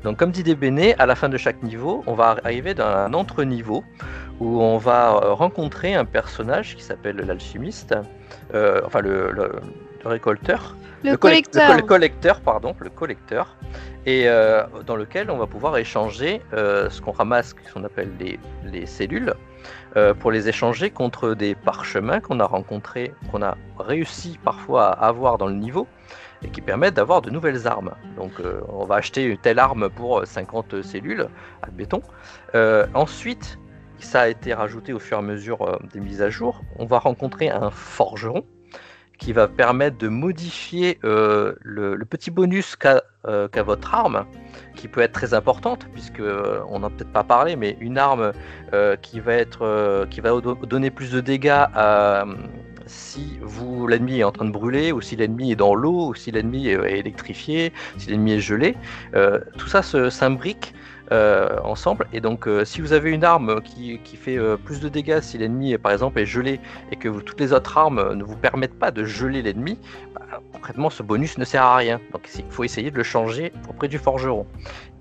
Donc 0.04 0.18
comme 0.18 0.32
dit 0.32 0.44
Débéné, 0.44 0.96
à 1.00 1.06
la 1.06 1.16
fin 1.16 1.30
de 1.30 1.38
chaque 1.38 1.62
niveau, 1.64 2.04
on 2.08 2.14
va 2.16 2.38
arriver 2.44 2.74
dans 2.74 2.86
un 2.88 3.14
entre-niveau 3.14 3.84
où 4.40 4.60
on 4.62 4.78
va 4.78 5.14
euh, 5.24 5.34
rencontrer 5.34 5.94
un 5.94 6.06
personnage 6.06 6.76
qui 6.76 6.84
s'appelle 6.84 7.18
l'alchimiste, 7.18 7.96
euh, 8.56 8.82
enfin 8.86 9.02
le, 9.02 9.32
le- 9.32 9.52
le 10.04 10.10
récolteur, 10.10 10.76
Le, 11.04 11.12
collec- 11.12 11.20
collecteur. 11.20 11.68
le, 11.68 11.74
co- 11.74 11.82
le 11.82 11.88
collecteur, 11.88 12.42
pardon, 12.42 12.76
le 12.80 12.90
collecteur, 12.90 13.56
et 14.08 14.24
euh, 14.28 14.64
dans 14.88 14.96
lequel 14.96 15.30
on 15.30 15.38
va 15.38 15.46
pouvoir 15.46 15.78
échanger 15.78 16.42
euh, 16.54 16.90
ce 16.90 17.02
qu'on 17.02 17.12
ramasse, 17.12 17.54
ce 17.68 17.72
qu'on 17.74 17.84
appelle 17.84 18.10
les, 18.20 18.40
les 18.66 18.86
cellules, 18.88 19.34
pour 20.20 20.32
les 20.32 20.48
échanger 20.50 20.90
contre 20.90 21.34
des 21.36 21.54
parchemins 21.54 22.20
qu'on 22.22 22.40
a 22.40 22.46
rencontrés, 22.46 23.14
qu'on 23.30 23.44
a 23.44 23.58
réussi 23.78 24.40
parfois 24.44 24.88
à 24.88 25.06
avoir 25.08 25.38
dans 25.38 25.48
le 25.48 25.54
niveau, 25.54 25.86
et 26.44 26.50
qui 26.50 26.62
permettent 26.62 26.96
d'avoir 26.96 27.22
de 27.22 27.30
nouvelles 27.30 27.68
armes. 27.68 27.92
Donc 28.16 28.40
euh, 28.40 28.62
on 28.70 28.86
va 28.86 28.96
acheter 28.96 29.24
une 29.24 29.38
telle 29.38 29.60
arme 29.60 29.90
pour 29.90 30.26
50 30.26 30.82
cellules, 30.82 31.28
admettons. 31.62 32.02
Euh, 32.56 32.88
ensuite, 32.94 33.60
ça 34.00 34.22
a 34.22 34.28
été 34.28 34.54
rajouté 34.54 34.94
au 34.94 35.00
fur 35.00 35.18
et 35.18 35.20
à 35.20 35.24
mesure 35.24 35.62
euh, 35.62 35.78
des 35.94 36.00
mises 36.00 36.22
à 36.22 36.30
jour. 36.30 36.62
On 36.78 36.86
va 36.86 37.00
rencontrer 37.00 37.50
un 37.50 37.70
forgeron 37.70 38.44
qui 39.22 39.34
va 39.34 39.48
permettre 39.48 40.00
de 40.00 40.08
modifier 40.08 40.98
euh, 41.04 41.54
le, 41.62 41.96
petit 42.06 42.32
bonus 42.32 42.76
qu'a 42.76 43.04
euh, 43.28 43.48
votre 43.64 43.94
arme, 43.94 44.26
qui 44.76 44.88
peut 44.88 45.02
être 45.02 45.12
très 45.12 45.36
importante, 45.36 45.88
puisque 45.94 46.20
euh, 46.20 46.64
on 46.70 46.80
n'a 46.80 46.90
peut-être 46.90 47.14
pas 47.14 47.24
parlé, 47.24 47.56
mais 47.56 47.78
une 47.80 48.00
arme 48.00 48.32
euh, 48.74 48.96
qui 48.96 49.20
va 49.20 49.34
être 49.36 49.62
euh, 49.62 50.08
qui 50.08 50.22
va 50.22 50.32
do- 50.42 50.56
donner 50.56 50.90
plus 50.90 51.12
de 51.12 51.22
dégâts 51.22 51.50
à, 51.52 52.26
si 52.86 53.40
vous 53.42 53.88
l'ennemi 53.88 54.20
est 54.20 54.24
en 54.24 54.32
train 54.32 54.46
de 54.46 54.52
brûler, 54.52 54.92
ou 54.92 55.02
si 55.02 55.16
l'ennemi 55.16 55.52
est 55.52 55.56
dans 55.56 55.76
l'eau, 55.76 56.10
ou 56.10 56.16
si 56.16 56.32
l'ennemi 56.32 56.68
est 56.68 56.80
est 56.82 57.00
électrifié, 57.00 57.74
si 57.98 58.10
l'ennemi 58.10 58.34
est 58.34 58.40
gelé, 58.40 58.76
euh, 59.16 59.40
tout 59.58 59.68
ça 59.68 59.82
s'imbrique 59.82 60.74
euh, 61.12 61.58
ensemble. 61.64 62.08
Et 62.14 62.22
donc, 62.22 62.48
euh, 62.48 62.64
si 62.64 62.80
vous 62.80 62.94
avez 62.94 63.12
une 63.12 63.26
arme 63.26 63.62
qui, 63.62 64.00
fait 64.16 64.38
euh, 64.38 64.56
plus 64.56 64.80
de 64.80 64.88
dégâts 64.88 65.20
si 65.22 65.38
l'ennemi, 65.38 65.78
par 65.78 65.92
exemple, 65.92 66.20
est 66.20 66.26
gelé 66.26 66.60
et 66.92 66.96
que 66.96 67.10
toutes 67.20 67.40
les 67.40 67.52
autres 67.52 67.78
armes 67.78 68.00
euh, 68.00 68.16
ne 68.16 68.24
vous 68.24 68.38
permettent 68.38 68.80
pas 68.80 68.92
de 68.92 69.04
geler 69.04 69.42
l'ennemi, 69.42 69.78
bah, 70.14 70.40
concrètement, 70.54 70.90
ce 70.90 71.04
bonus 71.04 71.38
ne 71.38 71.44
sert 71.44 71.64
à 71.64 71.76
rien. 71.76 72.00
Donc, 72.14 72.30
il 72.38 72.46
faut 72.50 72.64
essayer 72.64 72.92
de 72.92 72.98
le 72.98 73.04
changer 73.04 73.52
auprès 73.70 73.90
du 73.90 73.98
forgeron. 73.98 74.48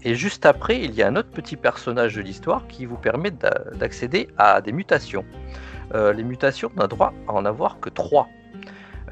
Et 0.03 0.17
juste 0.17 0.47
après, 0.47 0.81
il 0.81 0.95
y 0.95 1.03
a 1.03 1.07
un 1.07 1.15
autre 1.15 1.31
petit 1.31 1.57
personnage 1.57 2.17
de 2.17 2.23
l'histoire 2.23 2.67
qui 2.67 2.87
vous 2.87 2.97
permet 2.97 3.31
d'a- 3.31 3.65
d'accéder 3.75 4.29
à 4.37 4.61
des 4.61 4.73
mutations. 4.73 5.25
Euh, 5.95 6.13
les 6.13 6.23
mutations, 6.23 6.71
on 6.77 6.81
a 6.81 6.87
droit 6.87 7.13
à 7.29 7.33
en 7.33 7.45
avoir 7.45 7.81
que 7.81 7.89
trois. 7.89 8.29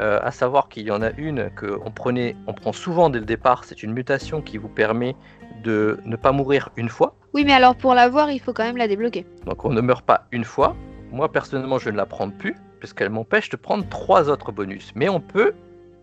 Euh, 0.00 0.20
à 0.22 0.30
savoir 0.30 0.68
qu'il 0.68 0.84
y 0.84 0.92
en 0.92 1.02
a 1.02 1.10
une 1.12 1.50
que 1.50 1.78
on 1.84 1.90
prenait, 1.90 2.36
on 2.46 2.52
prend 2.52 2.72
souvent 2.72 3.10
dès 3.10 3.18
le 3.18 3.24
départ. 3.24 3.64
C'est 3.64 3.82
une 3.82 3.92
mutation 3.92 4.42
qui 4.42 4.56
vous 4.56 4.68
permet 4.68 5.16
de 5.64 5.98
ne 6.04 6.14
pas 6.14 6.30
mourir 6.30 6.70
une 6.76 6.88
fois. 6.88 7.16
Oui, 7.34 7.44
mais 7.44 7.52
alors 7.52 7.74
pour 7.74 7.94
l'avoir, 7.94 8.30
il 8.30 8.38
faut 8.38 8.52
quand 8.52 8.62
même 8.62 8.76
la 8.76 8.86
débloquer. 8.86 9.26
Donc 9.44 9.64
on 9.64 9.70
ne 9.70 9.80
meurt 9.80 10.04
pas 10.04 10.26
une 10.30 10.44
fois. 10.44 10.76
Moi 11.10 11.32
personnellement, 11.32 11.78
je 11.78 11.90
ne 11.90 11.96
la 11.96 12.06
prends 12.06 12.30
plus 12.30 12.54
puisqu'elle 12.78 13.10
m'empêche 13.10 13.48
de 13.48 13.56
prendre 13.56 13.88
trois 13.88 14.30
autres 14.30 14.52
bonus. 14.52 14.92
Mais 14.94 15.08
on 15.08 15.20
peut, 15.20 15.52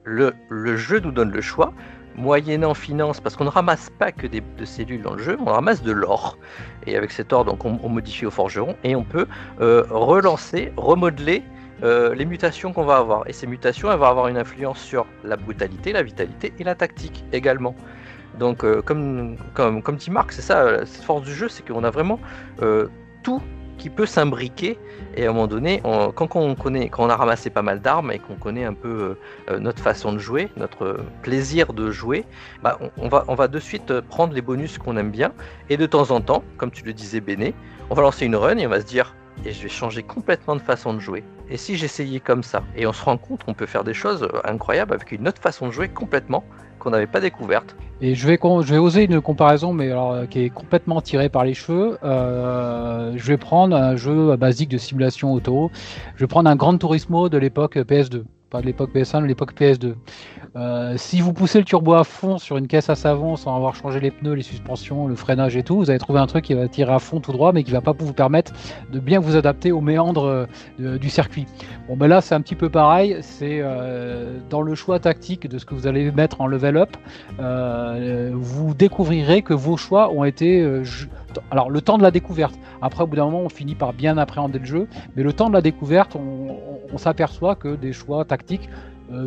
le, 0.03 0.33
le 0.49 0.75
jeu 0.75 0.99
nous 0.99 1.11
donne 1.11 1.31
le 1.31 1.41
choix, 1.41 1.71
moyennant 2.17 2.73
finance, 2.73 3.19
parce 3.19 3.35
qu'on 3.35 3.45
ne 3.45 3.49
ramasse 3.49 3.89
pas 3.99 4.11
que 4.11 4.27
des 4.27 4.41
de 4.41 4.65
cellules 4.65 5.01
dans 5.01 5.13
le 5.13 5.23
jeu, 5.23 5.37
on 5.39 5.45
ramasse 5.45 5.81
de 5.81 5.91
l'or. 5.91 6.37
Et 6.85 6.95
avec 6.95 7.11
cet 7.11 7.33
or, 7.33 7.45
donc 7.45 7.65
on, 7.65 7.89
modifie 7.89 8.25
au 8.25 8.31
forgeron 8.31 8.75
et 8.83 8.95
on 8.95 9.03
peut 9.03 9.27
euh, 9.61 9.83
relancer, 9.89 10.71
remodeler 10.77 11.43
euh, 11.83 12.15
les 12.15 12.25
mutations 12.25 12.73
qu'on 12.73 12.85
va 12.85 12.97
avoir. 12.97 13.27
Et 13.27 13.33
ces 13.33 13.47
mutations, 13.47 13.91
elles 13.91 13.99
vont 13.99 14.05
avoir 14.05 14.27
une 14.27 14.37
influence 14.37 14.79
sur 14.79 15.05
la 15.23 15.35
brutalité, 15.35 15.91
la 15.91 16.03
vitalité 16.03 16.53
et 16.59 16.63
la 16.63 16.75
tactique 16.75 17.23
également. 17.33 17.75
Donc, 18.39 18.63
euh, 18.63 18.81
comme, 18.81 19.37
comme, 19.53 19.81
comme 19.81 19.95
dit 19.95 20.11
Marc, 20.11 20.31
c'est 20.31 20.41
ça, 20.41 20.85
cette 20.85 21.03
force 21.03 21.23
du 21.23 21.33
jeu, 21.33 21.49
c'est 21.49 21.65
qu'on 21.65 21.83
a 21.83 21.89
vraiment 21.89 22.19
tout 23.23 23.41
qui 23.77 23.89
peut 23.89 24.05
s'imbriquer. 24.05 24.77
Et 25.15 25.25
à 25.25 25.29
un 25.29 25.33
moment 25.33 25.47
donné, 25.47 25.81
on- 25.83 26.11
quand, 26.11 26.35
on 26.35 26.55
connaît, 26.55 26.89
quand 26.89 27.05
on 27.05 27.09
a 27.09 27.15
ramassé 27.15 27.49
pas 27.49 27.61
mal 27.61 27.81
d'armes 27.81 28.11
et 28.11 28.19
qu'on 28.19 28.35
connaît 28.35 28.65
un 28.65 28.73
peu 28.73 28.87
euh, 29.49 29.53
euh, 29.53 29.59
notre 29.59 29.81
façon 29.81 30.13
de 30.13 30.17
jouer, 30.17 30.49
notre 30.57 30.85
euh, 30.85 30.97
plaisir 31.21 31.73
de 31.73 31.91
jouer, 31.91 32.25
bah, 32.63 32.79
on, 32.97 33.07
va, 33.35 33.47
de 33.47 33.59
suite 33.59 34.01
prendre 34.01 34.33
les 34.33 34.41
bonus 34.41 34.77
qu'on 34.77 34.97
aime 34.97 35.11
bien. 35.11 35.33
Et 35.69 35.77
de 35.77 35.85
temps 35.85 36.11
en 36.11 36.21
temps, 36.21 36.43
comme 36.57 36.71
tu 36.71 36.83
le 36.83 36.93
disais, 36.93 37.21
Béné, 37.21 37.53
on 37.89 37.95
va 37.95 38.01
lancer 38.01 38.25
une 38.25 38.35
run 38.35 38.57
et 38.57 38.65
on 38.65 38.69
va 38.69 38.81
se 38.81 38.85
dire 38.85 39.15
et 39.43 39.51
je 39.51 39.61
vais 39.63 39.69
changer 39.69 40.01
complètement 40.01 40.55
de 40.55 40.61
façon 40.61 40.93
de 40.93 40.99
jouer. 40.99 41.23
Et 41.49 41.57
si 41.57 41.75
j'essayais 41.75 42.19
comme 42.21 42.41
ça 42.41 42.63
Et 42.75 42.87
on 42.87 42.93
se 42.93 43.03
rend 43.03 43.17
compte 43.17 43.43
qu'on 43.43 43.53
peut 43.53 43.65
faire 43.65 43.83
des 43.83 43.93
choses 43.93 44.27
incroyables 44.45 44.93
avec 44.93 45.11
une 45.11 45.27
autre 45.27 45.41
façon 45.41 45.67
de 45.67 45.71
jouer 45.71 45.89
complètement 45.89 46.43
qu'on 46.85 46.91
n'avait 46.91 47.07
pas 47.07 47.19
découverte. 47.19 47.75
Et 47.99 48.13
je 48.13 48.27
vais, 48.27 48.37
je 48.41 48.71
vais 48.71 48.77
oser 48.77 49.05
une 49.05 49.19
comparaison, 49.19 49.73
mais 49.73 49.89
euh, 49.91 50.27
qui 50.27 50.43
est 50.43 50.49
complètement 50.49 51.01
tirée 51.01 51.29
par 51.29 51.43
les 51.43 51.55
cheveux. 51.55 51.97
Euh, 52.03 53.13
je 53.15 53.25
vais 53.25 53.37
prendre 53.37 53.75
un 53.75 53.95
jeu 53.95 54.35
basique 54.35 54.69
de 54.69 54.77
simulation 54.77 55.33
auto. 55.33 55.71
Je 56.15 56.21
vais 56.21 56.27
prendre 56.27 56.49
un 56.49 56.55
Gran 56.55 56.77
Turismo 56.77 57.27
de 57.27 57.37
l'époque 57.39 57.77
PS2. 57.77 58.23
De 58.61 58.65
l'époque 58.65 58.91
PS1, 58.93 59.21
de 59.21 59.27
l'époque 59.27 59.53
PS2. 59.55 59.95
Euh, 60.55 60.93
si 60.95 61.19
vous 61.19 61.33
poussez 61.33 61.59
le 61.59 61.65
turbo 61.65 61.93
à 61.93 62.05
fond 62.05 62.37
sur 62.37 62.55
une 62.55 62.67
caisse 62.67 62.89
à 62.89 62.95
savon 62.95 63.35
sans 63.35 63.55
avoir 63.55 63.75
changé 63.75 63.99
les 63.99 64.11
pneus, 64.11 64.35
les 64.35 64.41
suspensions, 64.41 65.07
le 65.07 65.15
freinage 65.15 65.57
et 65.57 65.63
tout, 65.63 65.75
vous 65.75 65.89
allez 65.89 65.99
trouver 65.99 66.19
un 66.19 66.27
truc 66.27 66.45
qui 66.45 66.53
va 66.53 66.67
tirer 66.69 66.93
à 66.93 66.99
fond 66.99 67.19
tout 67.19 67.33
droit, 67.33 67.51
mais 67.51 67.63
qui 67.63 67.71
va 67.71 67.81
pas 67.81 67.93
vous 67.97 68.13
permettre 68.13 68.53
de 68.91 68.99
bien 68.99 69.19
vous 69.19 69.35
adapter 69.35 69.73
aux 69.73 69.81
méandres 69.81 70.47
euh, 70.79 70.97
du 70.97 71.09
circuit. 71.09 71.45
Bon, 71.89 71.97
ben 71.97 72.07
là, 72.07 72.21
c'est 72.21 72.35
un 72.35 72.41
petit 72.41 72.55
peu 72.55 72.69
pareil. 72.69 73.17
C'est 73.21 73.59
euh, 73.61 74.39
dans 74.49 74.61
le 74.61 74.75
choix 74.75 74.99
tactique 74.99 75.47
de 75.49 75.57
ce 75.57 75.65
que 75.65 75.73
vous 75.73 75.87
allez 75.87 76.11
mettre 76.11 76.39
en 76.39 76.47
level 76.47 76.77
up. 76.77 76.95
Vous 78.33 78.73
découvrirez 78.73 79.41
que 79.41 79.53
vos 79.53 79.77
choix 79.77 80.11
ont 80.11 80.23
été. 80.23 80.65
Alors, 81.51 81.69
le 81.69 81.81
temps 81.81 81.97
de 81.97 82.03
la 82.03 82.11
découverte. 82.11 82.55
Après, 82.81 83.03
au 83.03 83.07
bout 83.07 83.15
d'un 83.15 83.25
moment, 83.25 83.41
on 83.41 83.49
finit 83.49 83.75
par 83.75 83.93
bien 83.93 84.17
appréhender 84.17 84.59
le 84.59 84.65
jeu. 84.65 84.87
Mais 85.15 85.23
le 85.23 85.33
temps 85.33 85.49
de 85.49 85.53
la 85.53 85.61
découverte, 85.61 86.15
on, 86.15 86.97
s'aperçoit 86.97 87.55
que 87.55 87.75
des 87.75 87.91
choix 87.91 88.23
tactiques 88.23 88.69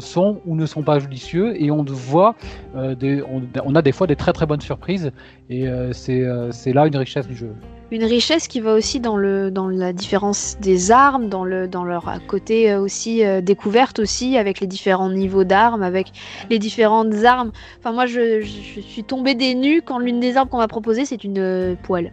sont 0.01 0.41
ou 0.47 0.57
ne 0.57 0.67
sont 0.67 0.83
pas 0.83 0.99
judicieux 0.99 1.61
et 1.63 1.71
on 1.71 1.85
voit 1.85 2.35
euh, 2.77 2.95
des, 2.95 3.23
on, 3.23 3.43
on 3.65 3.75
a 3.75 3.83
des 3.83 3.93
fois 3.93 4.07
des 4.07 4.17
très 4.17 4.33
très 4.33 4.47
bonnes 4.47 4.61
surprises 4.61 5.13
et 5.51 5.69
euh, 5.69 5.93
c'est 5.93 6.23
euh, 6.23 6.51
c'est 6.53 6.73
là 6.73 6.87
une 6.87 6.97
richesse 6.97 7.27
du 7.27 7.37
jeu. 7.37 7.55
Une 7.91 8.05
richesse 8.05 8.49
qui 8.49 8.61
va 8.61 8.75
aussi 8.75 9.01
dans, 9.01 9.17
le, 9.17 9.51
dans 9.51 9.67
la 9.67 9.95
différence 9.95 10.59
des 10.61 10.91
armes, 10.91 11.31
dans, 11.31 11.43
le, 11.45 11.67
dans 11.69 11.85
leur 11.85 12.13
côté 12.27 12.71
euh, 12.71 12.81
aussi 12.83 13.25
euh, 13.25 13.41
découverte 13.41 13.99
aussi, 13.99 14.37
avec 14.37 14.61
les 14.61 14.67
différents 14.67 15.09
niveaux 15.09 15.45
d'armes, 15.45 15.83
avec 15.83 16.09
les 16.51 16.59
différentes 16.59 17.15
armes. 17.25 17.51
Enfin, 17.79 17.93
moi, 17.93 18.05
je, 18.05 18.43
je 18.43 18.81
suis 18.83 19.05
tombée 19.05 19.35
des 19.35 19.55
nues 19.55 19.81
quand 19.83 19.99
l'une 19.99 20.21
des 20.21 20.37
armes 20.37 20.51
qu'on 20.51 20.59
m'a 20.59 20.69
proposée, 20.69 21.07
c'est 21.07 21.25
une 21.25 21.39
euh, 21.39 21.77
poêle. 21.83 22.13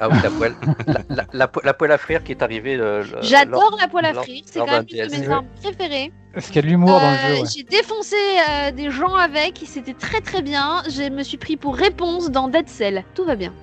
Ah 0.00 0.08
oui, 0.10 0.16
la 0.20 0.30
poêle, 0.30 0.54
la, 0.88 1.00
la- 1.08 1.26
la 1.32 1.46
po- 1.46 1.60
la 1.62 1.74
poêle 1.74 1.92
à 1.92 1.98
frire 1.98 2.24
qui 2.24 2.32
est 2.32 2.42
arrivée. 2.42 2.74
euh, 2.74 3.04
J'adore 3.20 3.78
la 3.80 3.86
poêle 3.86 4.06
à 4.06 4.14
frire, 4.14 4.42
c'est 4.46 4.58
quand 4.58 4.66
même 4.66 4.84
une 4.90 4.96
de 5.06 5.16
mes 5.16 5.28
armes 5.28 5.46
préférées. 5.62 6.12
Est-ce 6.36 6.48
qu'il 6.48 6.56
y 6.56 6.58
a 6.58 6.62
de 6.62 6.66
l'humour 6.68 7.00
dans 7.00 7.10
le 7.12 7.16
Euh, 7.16 7.18
jeu 7.18 7.42
ouais. 7.42 7.48
J'ai 7.54 7.62
défoncé 7.64 8.16
euh, 8.50 8.70
des 8.72 8.90
gens 8.90 9.14
avec, 9.14 9.62
c'était 9.66 9.94
très 9.94 10.20
très 10.20 10.42
bien. 10.42 10.82
Je 10.88 11.08
me 11.10 11.22
suis 11.22 11.38
pris 11.38 11.56
pour 11.56 11.76
réponse 11.76 12.30
dans 12.30 12.48
Dead 12.48 12.68
Cell. 12.68 13.04
Tout 13.14 13.24
va 13.24 13.36
bien. 13.36 13.54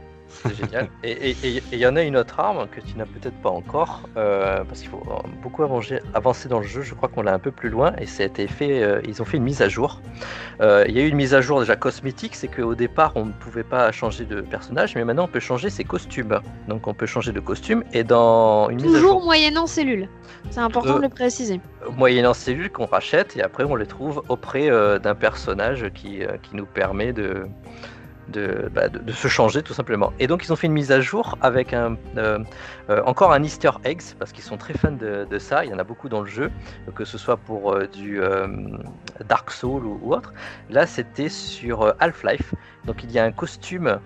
C'est 0.44 0.56
génial. 0.56 0.90
Et 1.04 1.36
il 1.72 1.78
y 1.80 1.86
en 1.86 1.96
a 1.96 2.02
une 2.02 2.18
autre 2.18 2.40
arme 2.40 2.68
que 2.70 2.80
tu 2.82 2.98
n'as 2.98 3.06
peut-être 3.06 3.40
pas 3.42 3.50
encore, 3.50 4.02
euh, 4.18 4.64
parce 4.64 4.80
qu'il 4.82 4.90
faut 4.90 5.04
beaucoup 5.44 5.64
avancer, 5.64 6.00
avancer 6.14 6.48
dans 6.50 6.60
le 6.60 6.66
jeu. 6.68 6.82
Je 6.82 6.94
crois 6.96 7.10
qu'on 7.10 7.22
l'a 7.22 7.34
un 7.34 7.40
peu 7.40 7.52
plus 7.52 7.70
loin 7.70 7.94
et 8.00 8.06
ça 8.06 8.24
a 8.24 8.26
été 8.26 8.48
fait. 8.48 8.82
euh, 8.84 9.02
ils 9.08 9.22
ont 9.22 9.26
fait 9.26 9.38
une 9.38 9.44
mise 9.44 9.62
à 9.62 9.70
jour. 9.70 10.02
Euh, 10.62 10.86
Il 10.88 10.96
y 10.96 11.00
a 11.00 11.04
eu 11.04 11.08
une 11.10 11.16
mise 11.16 11.34
à 11.34 11.42
jour 11.42 11.60
déjà 11.60 11.76
cosmétique, 11.76 12.36
c'est 12.36 12.48
qu'au 12.48 12.76
départ 12.76 13.12
on 13.16 13.26
ne 13.26 13.32
pouvait 13.32 13.64
pas 13.64 13.92
changer 13.92 14.26
de 14.26 14.42
personnage, 14.42 14.96
mais 14.96 15.04
maintenant 15.06 15.26
on 15.26 15.28
peut 15.28 15.40
changer 15.40 15.70
ses 15.70 15.84
costumes. 15.84 16.40
Donc 16.68 16.88
on 16.88 16.94
peut 16.94 17.06
changer 17.06 17.32
de 17.32 17.40
costume 17.40 17.84
et 17.94 18.04
dans 18.04 18.70
une 18.70 18.78
mise 18.82 18.86
à 18.96 18.98
Toujours 18.98 19.12
jour 19.14 19.24
moyennant 19.24 19.68
cellule. 19.68 20.08
C'est 20.50 20.60
important 20.60 20.96
Euh, 20.96 20.98
de 20.98 21.02
le 21.04 21.10
préciser. 21.10 21.60
moyennant 21.98 22.34
cellule 22.34 22.72
qu'on 22.72 22.86
rachète 22.88 23.38
et 23.38 23.42
après 23.44 23.64
on 23.64 23.76
les 23.76 23.86
trouve 23.86 24.24
auprès 24.30 24.70
euh, 24.70 24.98
d'un 25.00 25.16
personnage 25.16 25.86
qui, 25.94 26.24
euh, 26.24 26.38
qui 26.42 26.56
nous 26.56 26.66
permet 26.66 27.14
de, 27.14 27.46
de, 28.32 28.70
bah, 28.74 28.90
de, 28.90 29.12
se 29.12 29.28
changer 29.28 29.62
tout 29.62 29.74
simplement. 29.74 30.12
Et 30.20 30.28
donc 30.28 30.44
ils 30.44 30.52
ont 30.52 30.56
fait 30.56 30.68
une 30.68 30.74
mise 30.74 30.92
à 30.92 31.02
jour 31.02 31.38
avec 31.42 31.74
euh, 31.74 31.96
euh, 32.18 32.44
encore 33.06 33.32
un 33.34 33.44
Easter 33.44 33.72
eggs 33.84 34.02
parce 34.18 34.32
qu'ils 34.32 34.44
sont 34.44 34.58
très 34.58 34.74
fans 34.74 34.92
de, 34.92 35.40
ça. 35.40 35.66
Il 35.66 35.72
y 35.72 35.74
en 35.74 35.80
a 35.80 35.84
beaucoup 35.84 36.10
dans 36.10 36.22
le 36.22 36.28
jeu, 36.28 36.52
que 36.96 37.06
ce 37.06 37.18
soit 37.18 37.38
pour 37.38 37.74
euh, 37.74 37.88
du 37.88 38.22
Dark 39.28 39.52
Soul 39.52 39.86
ou, 39.86 40.14
autre. 40.14 40.34
Là 40.70 40.86
c'était 40.86 41.30
sur 41.30 41.94
Half-Life. 42.00 42.54
Donc 42.86 43.04
il 43.04 43.12
y 43.12 43.20
a 43.20 43.24
un 43.24 43.32
costume 43.32 44.00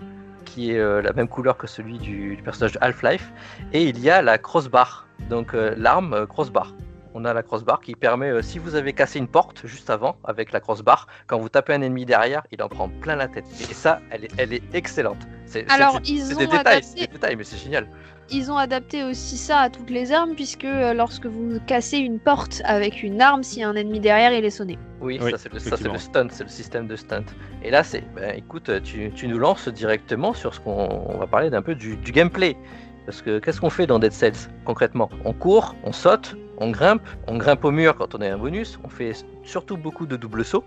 qui 0.44 0.72
est 0.72 1.02
la 1.02 1.12
même 1.12 1.28
couleur 1.28 1.56
que 1.56 1.66
celui 1.66 1.98
du, 1.98 2.36
du 2.36 2.42
personnage 2.42 2.72
de 2.72 2.78
Half-Life 2.80 3.32
et 3.72 3.82
il 3.82 3.98
y 3.98 4.10
a 4.10 4.22
la 4.22 4.38
crossbar. 4.38 5.06
Donc 5.30 5.54
l'arme 5.54 6.26
crossbar 6.26 6.72
on 7.18 7.24
a 7.24 7.32
la 7.32 7.42
crossbar 7.42 7.80
qui 7.80 7.94
permet, 7.94 8.28
euh, 8.30 8.42
si 8.42 8.58
vous 8.58 8.74
avez 8.74 8.92
cassé 8.92 9.18
une 9.18 9.26
porte 9.28 9.66
juste 9.66 9.88
avant 9.88 10.16
avec 10.24 10.52
la 10.52 10.60
crossbar, 10.60 11.06
quand 11.26 11.38
vous 11.38 11.48
tapez 11.48 11.72
un 11.72 11.80
ennemi 11.80 12.04
derrière, 12.04 12.42
il 12.52 12.62
en 12.62 12.68
prend 12.68 12.88
plein 12.90 13.16
la 13.16 13.26
tête. 13.26 13.46
Et 13.70 13.72
ça, 13.74 14.00
elle 14.10 14.24
est, 14.26 14.30
elle 14.36 14.52
est 14.52 14.62
excellente. 14.74 15.16
C'est 15.46 15.64
c'est- 15.66 15.74
Alors, 15.74 15.98
c'est- 16.04 16.12
ils 16.12 16.34
ont 16.34 16.38
des 16.38 16.46
détails, 16.46 16.82
c'est 16.82 16.90
adapté- 16.98 17.06
des 17.06 17.12
détails, 17.14 17.36
mais 17.36 17.44
c'est 17.44 17.56
génial. 17.56 17.88
Ils 18.28 18.50
ont 18.50 18.56
adapté 18.56 19.04
aussi 19.04 19.36
ça 19.38 19.60
à 19.60 19.70
toutes 19.70 19.88
les 19.88 20.12
armes, 20.12 20.34
puisque 20.34 20.64
euh, 20.64 20.92
lorsque 20.92 21.26
vous 21.26 21.58
cassez 21.66 21.98
une 21.98 22.18
porte 22.18 22.60
avec 22.64 23.02
une 23.04 23.22
arme, 23.22 23.42
s'il 23.44 23.60
y 23.60 23.64
a 23.64 23.68
un 23.68 23.76
ennemi 23.76 24.00
derrière, 24.00 24.32
il 24.32 24.44
est 24.44 24.50
sonné. 24.50 24.78
Oui, 25.00 25.18
Oui, 25.22 25.30
ça 25.30 25.38
c'est 25.38 25.52
le, 25.52 25.58
ça, 25.60 25.76
c'est 25.76 25.88
le 25.88 25.98
stunt, 25.98 26.26
c'est 26.30 26.42
le 26.42 26.50
système 26.50 26.86
de 26.88 26.96
stunt. 26.96 27.22
Et 27.62 27.70
là, 27.70 27.82
c'est, 27.84 28.02
ben, 28.16 28.34
écoute, 28.36 28.70
tu, 28.82 29.10
tu 29.14 29.28
nous 29.28 29.38
lances 29.38 29.68
directement 29.68 30.34
sur 30.34 30.52
ce 30.54 30.60
qu'on 30.60 31.04
on 31.08 31.16
va 31.18 31.26
parler 31.28 31.50
d'un 31.50 31.62
peu 31.62 31.76
du, 31.76 31.96
du 31.96 32.10
gameplay. 32.12 32.56
Parce 33.06 33.22
que 33.22 33.38
qu'est-ce 33.38 33.60
qu'on 33.60 33.70
fait 33.70 33.86
dans 33.86 33.98
Dead 34.00 34.12
Cells 34.12 34.50
concrètement? 34.64 35.08
On 35.24 35.32
court, 35.32 35.76
on 35.84 35.92
saute, 35.92 36.36
on 36.58 36.70
grimpe, 36.70 37.02
on 37.28 37.36
grimpe 37.38 37.64
au 37.64 37.70
mur 37.70 37.96
quand 37.96 38.14
on 38.16 38.20
a 38.20 38.28
un 38.28 38.36
bonus, 38.36 38.78
on 38.84 38.88
fait 38.88 39.12
surtout 39.44 39.76
beaucoup 39.76 40.06
de 40.06 40.16
double 40.16 40.44
sauts. 40.44 40.64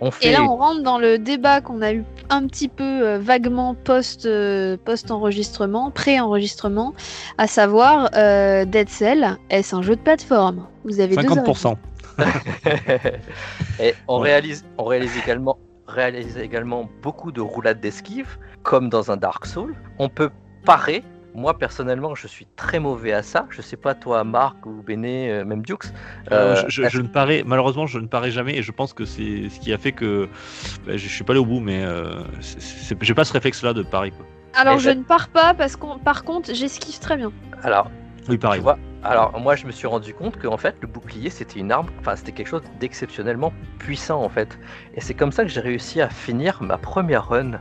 On 0.00 0.10
fait 0.10 0.28
Et 0.28 0.32
là, 0.32 0.42
on 0.42 0.56
rentre 0.56 0.82
dans 0.82 0.98
le 0.98 1.18
débat 1.18 1.60
qu'on 1.60 1.80
a 1.82 1.92
eu 1.92 2.04
un 2.30 2.46
petit 2.46 2.68
peu 2.68 2.84
euh, 2.84 3.18
vaguement 3.18 3.74
post, 3.74 4.26
euh, 4.26 4.76
post-enregistrement, 4.84 5.90
pré-enregistrement, 5.92 6.94
à 7.36 7.46
savoir 7.46 8.10
euh, 8.16 8.64
Dead 8.64 8.88
Cell, 8.88 9.36
est-ce 9.50 9.74
un 9.76 9.82
jeu 9.82 9.96
de 9.96 10.00
plateforme? 10.00 10.66
Vous 10.84 11.00
avez 11.00 11.16
deux 11.16 11.26
avis. 11.38 11.50
50%. 11.50 11.76
Et 13.80 13.94
on 14.08 14.20
Ouais. 14.20 14.30
réalise, 14.30 14.64
on 14.78 14.84
réalise 14.84 15.16
également, 15.16 15.58
réalise 15.86 16.36
également 16.38 16.88
beaucoup 17.02 17.30
de 17.32 17.40
roulades 17.40 17.80
d'esquive, 17.80 18.38
comme 18.64 18.88
dans 18.88 19.10
un 19.12 19.16
Dark 19.16 19.46
Soul. 19.46 19.74
On 19.98 20.08
peut 20.08 20.30
parer. 20.64 21.04
Moi 21.38 21.56
personnellement, 21.56 22.16
je 22.16 22.26
suis 22.26 22.46
très 22.56 22.80
mauvais 22.80 23.12
à 23.12 23.22
ça. 23.22 23.46
Je 23.50 23.62
sais 23.62 23.76
pas 23.76 23.94
toi, 23.94 24.24
Marc 24.24 24.66
ou 24.66 24.82
Béné, 24.82 25.30
euh, 25.30 25.44
même 25.44 25.62
Dukes. 25.62 25.84
Euh, 26.32 26.56
Euh, 26.56 26.64
je, 26.68 26.82
je- 26.82 26.88
je 26.88 27.00
ne 27.00 27.06
parais, 27.06 27.44
malheureusement, 27.46 27.86
je 27.86 28.00
ne 28.00 28.08
parais 28.08 28.32
jamais 28.32 28.56
et 28.56 28.62
je 28.62 28.72
pense 28.72 28.92
que 28.92 29.04
c'est 29.04 29.48
ce 29.48 29.60
qui 29.60 29.72
a 29.72 29.78
fait 29.78 29.92
que 29.92 30.28
bah, 30.84 30.92
je, 30.92 30.98
je 30.98 31.08
suis 31.08 31.22
pas 31.22 31.32
allé 31.34 31.40
au 31.40 31.46
bout, 31.46 31.60
mais 31.60 31.84
euh, 31.84 32.22
c'est- 32.40 32.96
j'ai 33.00 33.14
pas 33.14 33.24
ce 33.24 33.32
réflexe-là 33.32 33.72
de 33.72 33.82
pari. 33.84 34.10
Quoi. 34.10 34.26
Alors, 34.54 34.74
Et 34.74 34.78
je 34.80 34.90
ne 34.90 35.04
pars 35.04 35.28
pas, 35.28 35.54
parce 35.54 35.76
qu'on, 35.76 35.98
par 35.98 36.24
contre, 36.24 36.52
j'esquive 36.52 36.98
très 36.98 37.16
bien. 37.16 37.30
Alors, 37.62 37.88
Oui, 38.28 38.36
pareil. 38.36 38.58
tu 38.58 38.64
vois, 38.64 38.76
alors 39.04 39.38
moi 39.38 39.54
je 39.54 39.64
me 39.64 39.70
suis 39.70 39.86
rendu 39.86 40.12
compte 40.14 40.38
qu'en 40.42 40.56
fait 40.56 40.74
le 40.80 40.88
bouclier 40.88 41.30
c'était 41.30 41.60
une 41.60 41.70
arme, 41.70 41.86
enfin 42.00 42.16
c'était 42.16 42.32
quelque 42.32 42.48
chose 42.48 42.62
d'exceptionnellement 42.80 43.52
puissant 43.78 44.22
en 44.22 44.28
fait. 44.28 44.58
Et 44.94 45.00
c'est 45.00 45.14
comme 45.14 45.30
ça 45.32 45.44
que 45.44 45.48
j'ai 45.50 45.60
réussi 45.60 46.00
à 46.00 46.08
finir 46.10 46.60
ma 46.62 46.78
première 46.78 47.28
run. 47.28 47.60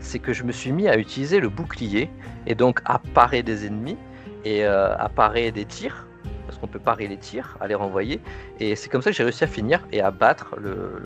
C'est 0.00 0.18
que 0.18 0.32
je 0.32 0.44
me 0.44 0.52
suis 0.52 0.72
mis 0.72 0.88
à 0.88 0.96
utiliser 0.96 1.40
le 1.40 1.48
bouclier 1.48 2.10
et 2.46 2.54
donc 2.54 2.80
à 2.84 2.98
parer 2.98 3.42
des 3.42 3.66
ennemis 3.66 3.98
et 4.44 4.64
euh, 4.64 4.96
à 4.96 5.08
parer 5.08 5.50
des 5.52 5.64
tirs. 5.64 6.06
Parce 6.46 6.58
qu'on 6.58 6.66
peut 6.66 6.80
parer 6.80 7.06
les 7.06 7.16
tirs, 7.16 7.56
à 7.60 7.68
les 7.68 7.74
renvoyer. 7.74 8.20
Et 8.58 8.74
c'est 8.74 8.88
comme 8.88 9.02
ça 9.02 9.10
que 9.10 9.16
j'ai 9.16 9.22
réussi 9.22 9.44
à 9.44 9.46
finir 9.46 9.86
et 9.92 10.00
à 10.00 10.10
battre 10.10 10.56
le, 10.58 11.02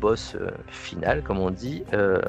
boss 0.00 0.34
euh, 0.34 0.50
final, 0.68 1.22
comme 1.22 1.38
on 1.38 1.50
dit, 1.50 1.84
euh, 1.94 2.20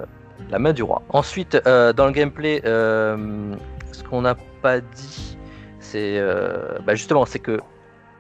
la 0.50 0.60
main 0.60 0.72
du 0.72 0.84
roi. 0.84 1.02
Ensuite, 1.10 1.62
dans 1.66 2.06
le 2.06 2.12
gameplay, 2.12 2.62
ce 2.64 4.04
qu'on 4.10 4.22
n'a 4.22 4.36
pas 4.62 4.80
dit, 4.80 5.38
c'est 5.80 6.22
bah 6.86 6.96
justement, 6.96 7.26
c'est 7.26 7.40
que 7.40 7.60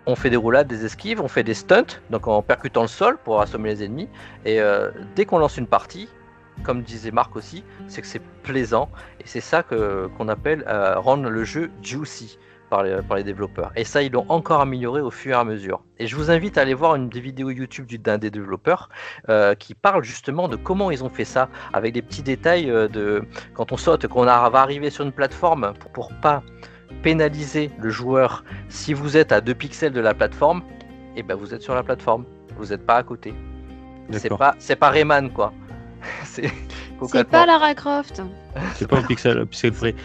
on 0.05 0.15
fait 0.15 0.29
des 0.29 0.37
roulades, 0.37 0.67
des 0.67 0.85
esquives, 0.85 1.21
on 1.21 1.27
fait 1.27 1.43
des 1.43 1.53
stunts, 1.53 1.99
donc 2.09 2.27
en 2.27 2.41
percutant 2.41 2.81
le 2.81 2.87
sol 2.87 3.17
pour 3.23 3.41
assommer 3.41 3.69
les 3.69 3.83
ennemis. 3.83 4.09
Et 4.45 4.59
dès 5.15 5.25
qu'on 5.25 5.39
lance 5.39 5.57
une 5.57 5.67
partie, 5.67 6.07
comme 6.63 6.81
disait 6.83 7.11
Marc 7.11 7.35
aussi, 7.35 7.63
c'est 7.87 8.01
que 8.01 8.07
c'est 8.07 8.21
plaisant 8.43 8.89
et 9.19 9.23
c'est 9.25 9.41
ça 9.41 9.63
que 9.63 10.07
qu'on 10.17 10.27
appelle 10.29 10.63
euh, 10.67 10.99
rendre 10.99 11.29
le 11.29 11.43
jeu 11.43 11.71
juicy 11.81 12.37
par 12.69 12.83
les, 12.83 13.01
par 13.07 13.17
les 13.17 13.23
développeurs. 13.23 13.71
Et 13.75 13.83
ça, 13.83 14.01
ils 14.01 14.11
l'ont 14.11 14.25
encore 14.29 14.61
amélioré 14.61 15.01
au 15.01 15.11
fur 15.11 15.31
et 15.35 15.39
à 15.39 15.43
mesure. 15.43 15.83
Et 15.99 16.07
je 16.07 16.15
vous 16.15 16.31
invite 16.31 16.57
à 16.57 16.61
aller 16.61 16.73
voir 16.73 16.95
une 16.95 17.07
des 17.09 17.19
vidéos 17.19 17.51
YouTube 17.51 17.85
du- 17.85 17.99
d'un 17.99 18.17
des 18.17 18.31
développeurs 18.31 18.89
euh, 19.29 19.53
qui 19.53 19.75
parle 19.75 20.03
justement 20.03 20.47
de 20.47 20.55
comment 20.55 20.89
ils 20.89 21.03
ont 21.03 21.09
fait 21.09 21.25
ça, 21.25 21.49
avec 21.73 21.93
des 21.93 22.01
petits 22.01 22.23
détails 22.23 22.69
euh, 22.71 22.87
de 22.87 23.23
quand 23.53 23.71
on 23.71 23.77
saute, 23.77 24.07
qu'on 24.07 24.23
va 24.25 24.41
arriver 24.59 24.89
sur 24.89 25.05
une 25.05 25.11
plateforme 25.11 25.73
pour, 25.79 25.91
pour 25.91 26.13
pas 26.21 26.41
pénaliser 27.03 27.69
le 27.79 27.89
joueur. 27.89 28.43
Si 28.69 28.93
vous 28.93 29.17
êtes 29.17 29.31
à 29.31 29.41
2 29.41 29.53
pixels 29.53 29.93
de 29.93 29.99
la 30.01 30.13
plateforme, 30.13 30.63
et 31.15 31.21
ben 31.23 31.35
vous 31.35 31.53
êtes 31.53 31.61
sur 31.61 31.75
la 31.75 31.83
plateforme, 31.83 32.25
vous 32.57 32.67
n'êtes 32.67 32.85
pas 32.85 32.95
à 32.95 33.03
côté. 33.03 33.33
C'est 34.19 34.29
pas, 34.37 34.55
c'est 34.59 34.75
pas 34.75 34.89
Rayman 34.89 35.29
quoi. 35.31 35.53
c'est 36.25 37.27
pas 37.29 37.45
Lara 37.45 37.73
Croft. 37.75 38.21
C'est 38.75 38.87
pas 38.87 38.99
au 38.99 39.03
pixel, 39.03 39.45
pixel 39.45 39.71
près. 39.71 39.95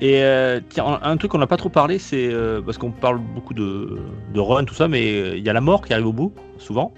Et 0.00 0.22
euh, 0.22 0.60
tiens, 0.68 0.86
un 0.86 1.10
un 1.10 1.16
truc 1.16 1.32
qu'on 1.32 1.38
n'a 1.38 1.46
pas 1.46 1.58
trop 1.58 1.68
parlé, 1.68 1.98
c'est 1.98 2.32
euh, 2.32 2.62
parce 2.62 2.78
qu'on 2.78 2.90
parle 2.90 3.18
beaucoup 3.18 3.52
de, 3.52 4.00
de 4.32 4.40
run, 4.40 4.64
tout 4.64 4.74
ça, 4.74 4.88
mais 4.88 5.12
euh, 5.12 5.36
il 5.36 5.44
y 5.44 5.50
a 5.50 5.52
la 5.52 5.60
mort 5.60 5.82
qui 5.84 5.92
arrive 5.92 6.06
au 6.06 6.12
bout, 6.12 6.32
souvent. 6.58 6.94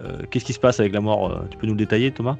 Euh, 0.00 0.22
Qu'est-ce 0.30 0.44
qui 0.44 0.52
se 0.54 0.60
passe 0.60 0.80
avec 0.80 0.92
la 0.94 1.00
mort 1.00 1.42
Tu 1.50 1.58
peux 1.58 1.66
nous 1.66 1.74
le 1.74 1.78
détailler, 1.78 2.10
Thomas? 2.10 2.36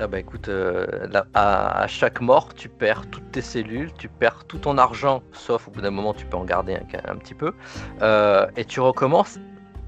Ah 0.00 0.06
bah 0.06 0.20
écoute, 0.20 0.48
euh, 0.48 0.86
là, 1.10 1.26
à, 1.34 1.82
à 1.82 1.86
chaque 1.88 2.20
mort, 2.20 2.54
tu 2.54 2.68
perds 2.68 3.08
toutes 3.10 3.32
tes 3.32 3.40
cellules, 3.40 3.92
tu 3.98 4.08
perds 4.08 4.44
tout 4.46 4.58
ton 4.58 4.78
argent, 4.78 5.22
sauf 5.32 5.66
au 5.66 5.72
bout 5.72 5.80
d'un 5.80 5.90
moment, 5.90 6.14
tu 6.14 6.24
peux 6.24 6.36
en 6.36 6.44
garder 6.44 6.74
un, 6.74 7.12
un 7.12 7.16
petit 7.16 7.34
peu, 7.34 7.52
euh, 8.00 8.46
et 8.56 8.64
tu 8.64 8.78
recommences 8.78 9.40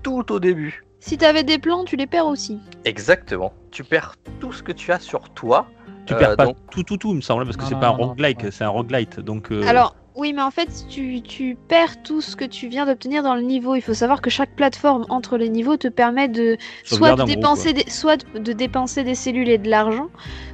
tout 0.02 0.32
au 0.32 0.40
début. 0.40 0.84
Si 1.00 1.16
t'avais 1.18 1.42
des 1.44 1.58
plans, 1.58 1.84
tu 1.84 1.96
les 1.96 2.06
perds 2.06 2.26
aussi. 2.26 2.58
Exactement. 2.84 3.52
Tu 3.70 3.84
perds 3.84 4.14
tout 4.38 4.52
ce 4.52 4.62
que 4.62 4.72
tu 4.72 4.92
as 4.92 5.00
sur 5.00 5.30
toi. 5.30 5.66
Tu 6.06 6.14
Euh, 6.14 6.18
perds 6.18 6.36
pas 6.36 6.44
donc- 6.46 6.56
tout, 6.70 6.82
tout, 6.82 6.96
tout, 6.96 7.10
il 7.10 7.16
me 7.16 7.20
semble, 7.20 7.44
parce 7.44 7.56
que 7.56 7.64
c'est 7.64 7.78
pas 7.78 7.88
un 7.88 7.90
roguelike, 7.90 8.52
c'est 8.52 8.64
un 8.64 8.68
roguelite. 8.68 9.20
Donc, 9.20 9.50
euh, 9.52 9.62
Alors, 9.66 9.96
oui, 10.16 10.32
mais 10.34 10.42
en 10.42 10.50
fait, 10.50 10.68
tu, 10.88 11.22
tu 11.22 11.56
perds 11.68 12.02
tout 12.02 12.20
ce 12.20 12.36
que 12.36 12.44
tu 12.44 12.68
viens 12.68 12.84
d'obtenir 12.84 13.22
dans 13.22 13.34
le 13.34 13.42
niveau. 13.42 13.74
Il 13.76 13.80
faut 13.80 13.94
savoir 13.94 14.20
que 14.20 14.28
chaque 14.28 14.54
plateforme 14.56 15.06
entre 15.08 15.36
les 15.38 15.48
niveaux 15.48 15.76
te 15.76 15.88
permet 15.88 16.28
de 16.28 16.56
soit 16.84 17.14
de 17.16 17.22
dépenser 17.24 17.72
des, 17.72 17.88
soit 17.88 18.16
de, 18.34 18.38
de 18.40 18.52
dépenser 18.52 19.04
des 19.04 19.14
cellules 19.14 19.48
et 19.48 19.58
de 19.58 19.70
l'argent, 19.70 20.08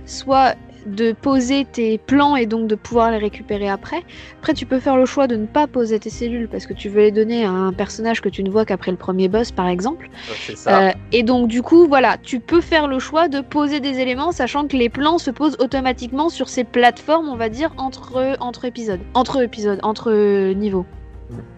soit 0.05 0.55
de 0.87 1.13
poser 1.13 1.65
tes 1.65 1.99
plans 1.99 2.37
et 2.37 2.47
donc 2.47 2.69
de 2.69 2.75
pouvoir 2.75 3.11
les 3.11 3.19
récupérer 3.19 3.69
après. 3.69 4.03
Après, 4.39 4.55
tu 4.55 4.67
peux 4.67 4.81
faire 4.81 4.97
le 4.97 5.07
choix 5.07 5.27
de 5.27 5.37
ne 5.37 5.47
pas 5.47 5.67
poser 5.67 5.99
tes 5.99 6.11
cellules 6.11 6.49
parce 6.49 6.67
que 6.67 6.73
tu 6.73 6.89
veux 6.89 7.03
les 7.03 7.11
donner 7.11 7.45
à 7.45 7.51
un 7.51 7.73
personnage 7.73 8.21
que 8.21 8.29
tu 8.29 8.43
ne 8.43 8.51
vois 8.51 8.65
qu'après 8.65 8.91
le 8.91 8.97
premier 8.97 9.29
boss, 9.29 9.51
par 9.51 9.69
exemple. 9.69 10.09
euh, 10.53 10.57
ça. 10.57 10.89
Euh, 10.89 10.93
et 11.13 11.23
donc 11.23 11.49
du 11.49 11.63
coup, 11.63 11.87
voilà, 11.87 12.17
tu 12.23 12.41
peux 12.41 12.61
faire 12.61 12.87
le 12.89 12.99
choix 12.99 13.29
de 13.29 13.41
poser 13.41 13.81
des 13.81 13.99
éléments, 13.99 14.33
sachant 14.33 14.67
que 14.67 14.77
les 14.77 14.89
plans 14.89 15.19
se 15.19 15.31
posent 15.31 15.57
automatiquement 15.59 16.29
sur 16.29 16.49
ces 16.49 16.65
plateformes, 16.65 17.29
on 17.29 17.37
va 17.37 17.49
dire, 17.49 17.73
entre, 17.77 18.37
entre 18.41 18.65
épisodes. 18.65 19.01
Entre 19.15 19.43
épisodes, 19.43 19.81
entre 19.83 20.13
niveaux. 20.53 20.87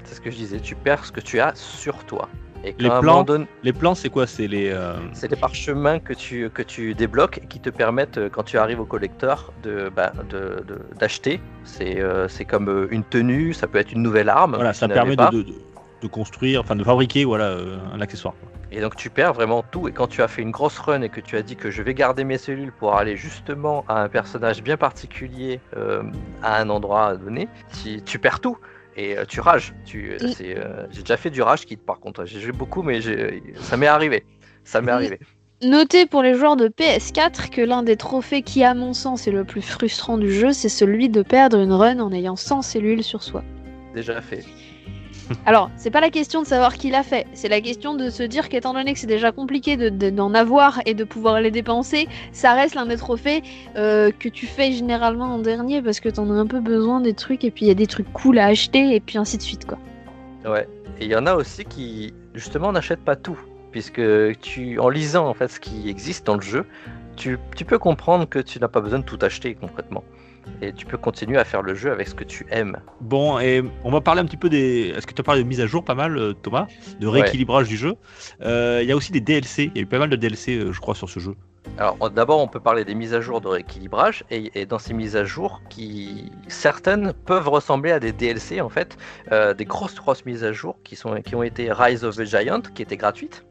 C'est 0.05 0.15
ce 0.15 0.21
que 0.21 0.31
je 0.31 0.37
disais. 0.37 0.61
Tu 0.61 0.75
perds 0.75 1.05
ce 1.05 1.13
que 1.13 1.21
tu 1.21 1.41
as 1.41 1.53
sur 1.55 2.05
toi. 2.05 2.29
Et 2.65 2.75
Les 2.79 2.89
plans 3.01 3.25
Les 3.63 3.73
c'est 3.95 4.09
quoi? 4.09 4.27
C'est 4.27 4.49
les. 4.49 4.71
euh, 4.71 4.95
C'est 5.13 5.29
des 5.29 5.37
parchemins 5.37 5.99
que 6.01 6.13
tu, 6.13 6.51
que 6.51 6.63
tu 6.63 6.95
débloques 6.95 7.39
et 7.39 7.47
qui 7.47 7.61
te 7.61 7.71
permettent, 7.71 8.19
euh, 8.19 8.29
quand 8.29 8.43
tu 8.43 8.59
arrives 8.59 8.81
au 8.81 8.85
collecteur, 8.85 9.53
de, 9.63 9.91
bah, 9.95 10.13
de, 10.29 10.65
de- 10.67 10.81
d'acheter. 10.99 11.41
C'est, 11.65 12.01
euh, 12.01 12.27
c'est 12.29 12.45
comme 12.45 12.89
une 12.91 13.05
tenue, 13.05 13.53
ça 13.55 13.67
peut 13.69 13.79
être 13.79 13.93
une 13.93 14.03
nouvelle 14.03 14.29
arme. 14.29 14.57
Voilà, 14.57 14.73
ça 14.73 14.89
permet 14.89 15.17
de, 15.17 15.45
construire, 16.11 16.61
enfin 16.61 16.77
de 16.77 16.85
fabriquer 16.85 17.25
voilà, 17.25 17.47
euh, 17.47 17.77
un 17.93 18.01
accessoire. 18.01 18.35
Et 18.71 18.81
donc 18.81 18.97
tu 18.97 19.09
perds 19.09 19.33
vraiment 19.33 19.63
tout. 19.63 19.89
Et 19.89 19.93
quand 19.93 20.07
tu 20.09 20.21
as 20.23 20.29
fait 20.29 20.43
une 20.43 20.51
grosse 20.51 20.79
run 20.79 21.03
et 21.03 21.09
que 21.09 21.21
tu 21.21 21.37
as 21.37 21.43
dit 21.43 21.57
que 21.57 21.71
je 21.71 21.83
vais 21.83 21.95
garder 21.95 22.25
mes 22.25 22.39
cellules 22.39 22.73
pour 22.73 22.97
aller 22.97 23.17
justement 23.17 23.85
à 23.89 24.03
un 24.03 24.09
personnage 24.09 24.63
bien 24.63 24.77
particulier 24.77 25.59
à 26.43 26.61
un 26.61 26.69
endroit 26.69 27.17
donné, 27.17 27.49
tu, 27.83 28.03
tu 28.03 28.19
perds 28.19 28.41
tout. 28.41 28.59
Et 28.99 29.17
euh, 29.17 29.25
tu 29.27 29.41
rages. 29.41 29.73
Tu, 29.87 30.17
Mm. 30.21 30.29
c'est, 30.37 30.59
euh, 30.59 30.87
j'ai 30.91 31.01
déjà 31.03 31.17
fait 31.17 31.31
du 31.31 31.41
rage 31.41 31.65
kit 31.65 31.77
par 31.77 32.01
contre. 32.01 32.25
J'ai 32.27 32.41
joué 32.41 32.53
beaucoup, 32.53 32.83
mais 32.83 33.01
ça 33.61 33.77
m'est 33.77 33.87
arrivé. 33.87 34.25
Ça 34.65 34.81
m'est 34.83 34.91
Mm. 34.93 34.95
arrivé. 34.95 35.19
Notez 35.63 36.07
pour 36.07 36.23
les 36.23 36.35
joueurs 36.35 36.57
de 36.57 36.69
PS4 36.69 37.51
que 37.51 37.61
l'un 37.61 37.83
des 37.83 37.97
trophées 37.97 38.43
qui, 38.43 38.63
à 38.63 38.75
mon 38.75 38.93
sens, 38.93 39.27
est 39.27 39.33
le 39.33 39.45
plus 39.45 39.63
frustrant 39.63 40.17
du 40.19 40.33
jeu, 40.33 40.53
c'est 40.53 40.69
celui 40.69 41.09
de 41.09 41.23
perdre 41.23 41.59
une 41.59 41.73
run 41.73 41.99
en 42.01 42.13
ayant 42.13 42.37
100 42.37 42.63
cellules 42.63 43.03
sur 43.03 43.23
soi. 43.25 43.43
Déjà 43.95 44.21
fait. 44.21 44.45
Alors, 45.47 45.71
c'est 45.77 45.91
pas 45.91 46.01
la 46.01 46.11
question 46.11 46.43
de 46.43 46.47
savoir 46.47 46.75
qui 46.75 46.91
l'a 46.91 47.03
fait, 47.03 47.27
c'est 47.35 47.49
la 47.49 47.61
question 47.61 47.95
de 47.95 48.11
se 48.11 48.23
dire 48.23 48.49
qu'étant 48.49 48.73
donné 48.75 48.93
que 48.93 48.99
c'est 48.99 49.07
déjà 49.07 49.33
compliqué 49.33 49.77
de- 49.77 49.89
de- 49.89 50.11
d'en 50.11 50.35
avoir 50.35 50.81
et 50.87 50.95
de 50.95 51.05
pouvoir 51.05 51.41
les 51.41 51.51
dépenser, 51.51 52.09
ça 52.33 52.55
reste 52.55 52.75
l'un 52.75 52.87
des 52.87 52.97
trophées 52.97 53.43
euh, 53.77 54.11
que 54.19 54.29
tu 54.29 54.47
fais 54.47 54.73
généralement 54.73 55.27
en 55.35 55.39
dernier 55.39 55.83
parce 55.83 56.01
que 56.01 56.09
t'en 56.09 56.31
as 56.31 56.35
un 56.35 56.47
peu 56.47 56.61
besoin 56.61 57.01
des 57.01 57.15
trucs 57.15 57.45
et 57.45 57.51
puis 57.51 57.67
il 57.67 57.69
y 57.69 57.73
a 57.73 57.75
des 57.75 57.87
trucs 57.87 58.13
cool 58.13 58.39
à 58.39 58.47
acheter 58.47 58.95
et 58.95 59.01
puis 59.01 59.19
ainsi 59.19 59.37
de 59.37 59.43
suite 59.43 59.67
quoi. 59.67 59.79
Ouais. 60.45 60.67
Et 61.01 61.05
il 61.05 61.11
y 61.11 61.17
en 61.17 61.27
a 61.27 61.35
aussi 61.35 61.65
qui, 61.65 62.13
justement, 62.35 62.73
n'achètent 62.73 63.05
pas 63.05 63.17
tout. 63.17 63.39
Puisque 63.71 64.01
tu, 64.41 64.79
en 64.79 64.89
lisant 64.89 65.29
en 65.29 65.35
fait 65.35 65.49
ce 65.49 65.61
qui 65.61 65.89
existe 65.91 66.27
dans 66.27 66.37
le 66.37 66.41
jeu, 66.41 66.65
tu 67.17 67.37
peux 67.67 67.79
comprendre 67.79 68.27
que 68.29 68.39
tu 68.39 68.59
n'as 68.59 68.69
pas 68.69 68.81
besoin 68.81 69.01
de 69.01 69.05
tout 69.05 69.19
acheter 69.21 69.55
concrètement. 69.55 70.05
Et 70.61 70.73
tu 70.73 70.87
peux 70.87 70.97
continuer 70.99 71.39
à 71.39 71.45
faire 71.45 71.63
le 71.63 71.75
jeu 71.75 71.93
avec 71.93 72.09
ce 72.09 72.15
que 72.15 72.25
tu 72.25 72.47
aimes. 72.51 72.79
Bon, 73.01 73.39
et 73.39 73.63
on 73.85 73.91
va 73.91 74.01
parler 74.01 74.21
un 74.21 74.25
petit 74.25 74.37
peu 74.37 74.49
des. 74.49 74.93
Est-ce 74.97 75.07
que 75.07 75.15
tu 75.15 75.21
as 75.21 75.25
parlé 75.25 75.43
de 75.43 75.49
mise 75.49 75.61
à 75.61 75.67
jour 75.67 75.85
pas 75.85 75.95
mal, 75.95 76.17
euh, 76.17 76.33
Thomas 76.33 76.67
De 77.01 77.07
rééquilibrage 77.07 77.69
du 77.69 77.77
jeu. 77.77 77.95
Euh, 78.43 78.81
Il 78.83 78.89
y 78.89 78.93
a 78.93 78.97
aussi 78.97 79.13
des 79.13 79.21
DLC. 79.21 79.71
Il 79.75 79.77
y 79.77 79.81
a 79.81 79.83
eu 79.83 79.87
pas 79.87 79.99
mal 79.99 80.11
de 80.11 80.17
DLC, 80.17 80.57
euh, 80.57 80.73
je 80.73 80.81
crois, 80.81 80.95
sur 80.95 81.09
ce 81.09 81.21
jeu. 81.21 81.35
Alors 81.77 82.11
d'abord, 82.11 82.41
on 82.41 82.49
peut 82.49 82.61
parler 82.61 82.85
des 82.85 82.95
mises 82.95 83.15
à 83.15 83.21
jour 83.21 83.41
de 83.41 83.49
rééquilibrage. 83.49 84.25
Et, 84.31 84.51
et 84.61 84.67
dans 84.67 84.79
ces 84.79 84.95
mises 84.95 85.17
à 85.17 85.25
jour, 85.25 85.61
qui 85.69 86.33
certaines 86.49 87.13
peuvent 87.13 87.49
ressembler 87.49 87.93
à 87.93 88.01
des 88.01 88.13
DLC 88.13 88.61
en 88.61 88.69
fait, 88.69 88.97
euh, 89.33 89.55
des 89.55 89.65
grosses 89.65 89.95
grosses 89.95 90.25
mises 90.25 90.45
à 90.45 90.53
jour 90.53 90.77
qui 90.83 90.97
sont 90.97 91.21
qui 91.23 91.35
ont 91.35 91.43
été 91.43 91.71
Rise 91.71 92.05
of 92.05 92.17
the 92.17 92.25
Giant, 92.25 92.63
qui 92.75 92.83
était 92.83 92.97
gratuite. 92.97 93.45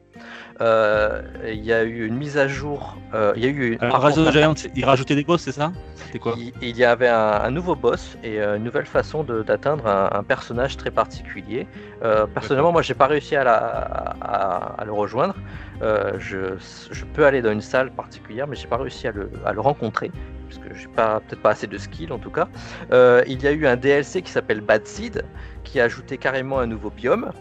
Euh, 0.62 1.22
Il 1.46 1.64
y 1.64 1.72
a 1.74 1.84
eu 1.84 2.06
une 2.08 2.16
mise 2.16 2.38
à 2.38 2.48
jour. 2.48 2.98
euh, 3.14 3.34
Il 3.36 3.44
y 3.44 3.48
a 3.48 3.50
eu 3.50 3.74
une- 3.74 3.82
Alors, 3.82 4.04
Rise 4.04 4.18
of 4.18 4.28
the 4.28 4.32
Giant, 4.32 4.54
c'est- 4.56 4.72
ils 4.76 4.86
rajoutaient 4.86 5.16
des 5.16 5.24
boss, 5.24 5.42
c'est 5.42 5.52
ça? 5.52 5.72
C'était 5.96 6.20
quoi? 6.20 6.36
Il, 6.38 6.52
il 6.62 6.78
y 6.78 6.84
avait 6.84 7.08
un, 7.08 7.42
un 7.44 7.52
nouveau 7.52 7.76
boss 7.76 8.18
et 8.24 8.40
euh, 8.42 8.58
une 8.58 8.64
nouvelle 8.64 8.86
façon 8.86 9.24
d'atteindre 9.24 9.88
un, 9.88 10.10
un 10.12 10.24
personnage 10.24 10.78
très 10.78 10.92
particulier. 10.92 11.68
Personnellement, 12.34 12.72
moi, 12.72 12.82
j'ai 12.82 12.94
pas 12.94 13.08
réussi 13.08 13.36
à, 13.36 13.44
la- 13.44 13.56
à- 14.22 14.82
à 14.82 14.86
le 14.86 14.92
rejoindre. 14.94 15.36
Je, 16.18 16.56
je 16.92 17.06
peux 17.06 17.26
aller 17.26 17.42
dans 17.42 17.52
une 17.52 17.62
salle 17.62 17.92
particulière, 17.92 18.48
mais 18.48 18.56
j'ai 18.56 18.68
pas 18.68 18.78
réussi 18.78 19.08
à 19.08 19.12
le, 19.12 19.30
à 19.46 19.54
le 19.54 19.62
rencontrer 19.62 20.12
parce 20.50 20.60
que 20.60 20.74
j'ai 20.74 20.88
pas 20.88 21.20
peut-être 21.20 21.42
pas 21.42 21.50
assez 21.52 21.68
de 21.68 21.78
skill 21.78 22.14
en 22.14 22.20
tout 22.20 22.32
cas. 22.32 22.48
Euh, 22.92 23.22
il 23.28 23.44
y 23.44 23.48
a 23.48 23.52
eu 23.52 23.68
un 23.68 23.76
DLC 23.76 24.22
qui 24.22 24.32
s'appelle 24.32 24.62
Bad 24.62 24.88
Seed 24.88 25.24
qui 25.66 25.80
a 25.82 25.84
ajouté 25.84 26.18
carrément 26.18 26.60
un 26.60 26.68
nouveau 26.68 26.90
biome. 26.90 27.32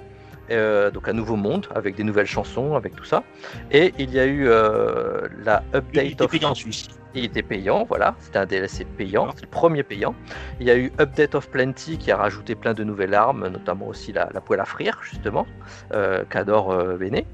Euh, 0.50 0.90
donc 0.90 1.08
un 1.08 1.12
nouveau 1.12 1.36
monde 1.36 1.66
avec 1.74 1.94
des 1.96 2.04
nouvelles 2.04 2.26
chansons, 2.26 2.74
avec 2.74 2.94
tout 2.96 3.04
ça. 3.04 3.22
Et 3.70 3.92
il 3.98 4.10
y 4.10 4.20
a 4.20 4.26
eu 4.26 4.46
euh, 4.48 5.28
la 5.44 5.62
Il 5.72 5.76
update 5.78 6.04
était 6.12 6.22
of 6.22 6.30
payant, 6.30 6.54
celui-ci. 6.54 6.88
il 7.14 7.24
était 7.24 7.42
payant, 7.42 7.84
voilà, 7.84 8.14
c'était 8.20 8.38
un 8.38 8.46
DLC 8.46 8.84
payant, 8.84 9.22
D'accord. 9.22 9.34
c'est 9.36 9.44
le 9.44 9.50
premier 9.50 9.82
payant. 9.82 10.14
Il 10.60 10.66
y 10.66 10.70
a 10.70 10.76
eu 10.76 10.92
Update 11.00 11.34
of 11.34 11.48
Plenty 11.50 11.98
qui 11.98 12.10
a 12.10 12.16
rajouté 12.16 12.54
plein 12.54 12.74
de 12.74 12.84
nouvelles 12.84 13.14
armes, 13.14 13.48
notamment 13.48 13.86
aussi 13.88 14.12
la, 14.12 14.28
la 14.34 14.40
poêle 14.40 14.60
à 14.60 14.64
frire, 14.64 14.98
justement, 15.02 15.46
euh, 15.92 16.24
qu'adore 16.28 16.76
Béné. 16.98 17.26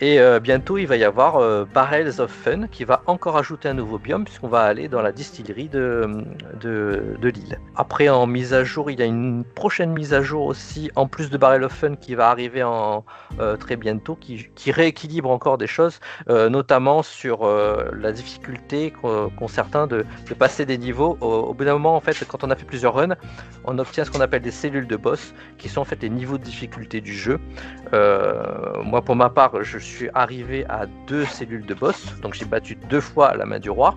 Et 0.00 0.18
euh, 0.18 0.40
bientôt, 0.40 0.76
il 0.76 0.86
va 0.86 0.96
y 0.96 1.04
avoir 1.04 1.36
euh, 1.36 1.64
Barrels 1.72 2.20
of 2.20 2.30
Fun 2.30 2.66
qui 2.66 2.84
va 2.84 3.02
encore 3.06 3.36
ajouter 3.36 3.68
un 3.68 3.74
nouveau 3.74 3.98
biome, 3.98 4.24
puisqu'on 4.24 4.48
va 4.48 4.62
aller 4.62 4.88
dans 4.88 5.02
la 5.02 5.12
distillerie 5.12 5.68
de, 5.68 6.24
de, 6.60 7.28
l'île. 7.28 7.58
Après, 7.76 8.08
en 8.08 8.26
mise 8.26 8.54
à 8.54 8.64
jour, 8.64 8.90
il 8.90 8.98
y 8.98 9.02
a 9.02 9.06
une 9.06 9.44
prochaine 9.44 9.92
mise 9.92 10.12
à 10.12 10.20
jour 10.20 10.46
aussi, 10.46 10.90
en 10.96 11.06
plus 11.06 11.30
de 11.30 11.38
Barrel 11.38 11.62
of 11.62 11.72
Fun, 11.72 11.94
qui 11.94 12.16
va 12.16 12.28
arriver 12.30 12.62
euh, 12.62 13.56
très 13.56 13.76
bientôt, 13.76 14.16
qui, 14.16 14.48
qui 14.56 14.72
rééquilibre 14.72 15.30
encore 15.30 15.58
des 15.58 15.66
choses 15.66 16.00
notamment 16.28 17.02
sur 17.02 17.46
la 17.46 18.12
difficulté 18.12 18.92
qu'ont 18.92 19.48
certains 19.48 19.86
de, 19.86 20.04
passer 20.38 20.66
des 20.66 20.78
niveaux. 20.78 21.16
Au, 21.20 21.54
bout 21.54 21.64
d'un 21.64 21.74
moment, 21.74 21.96
en 21.96 22.00
fait, 22.00 22.24
quand 22.26 22.42
on 22.44 22.50
a 22.50 22.56
fait 22.56 22.64
plusieurs 22.64 22.94
runs, 22.94 23.16
on 23.64 23.78
obtient 23.78 24.04
ce 24.04 24.10
qu'on 24.10 24.20
appelle 24.20 24.42
des 24.42 24.50
cellules 24.50 24.86
de 24.86 24.96
boss, 24.96 25.34
qui 25.58 25.68
sont 25.68 25.80
en 25.80 25.84
fait 25.84 26.02
les 26.02 26.10
niveaux 26.10 26.38
de 26.38 26.42
difficulté 26.42 27.00
du 27.00 27.14
jeu. 27.14 27.38
Moi, 27.92 29.02
pour 29.02 29.16
ma 29.16 29.30
part, 29.30 29.62
je 29.62 29.78
suis 29.84 30.08
arrivé 30.14 30.64
à 30.68 30.86
deux 31.06 31.24
cellules 31.24 31.66
de 31.66 31.74
boss, 31.74 32.14
donc 32.22 32.34
j'ai 32.34 32.44
battu 32.44 32.76
deux 32.88 33.00
fois 33.00 33.34
la 33.36 33.46
main 33.46 33.58
du 33.58 33.70
roi. 33.70 33.96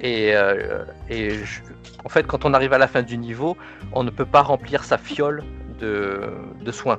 Et, 0.00 0.34
euh, 0.34 0.84
je- 1.10 1.60
en 2.04 2.08
fait, 2.08 2.26
quand 2.26 2.44
on 2.44 2.52
arrive 2.54 2.72
à 2.72 2.78
la 2.78 2.88
fin 2.88 3.02
du 3.02 3.16
niveau, 3.16 3.56
on 3.92 4.02
ne 4.02 4.10
peut 4.10 4.26
pas 4.26 4.42
remplir 4.42 4.82
sa 4.84 4.98
fiole 4.98 5.44
de, 5.78 6.70
soins. 6.72 6.98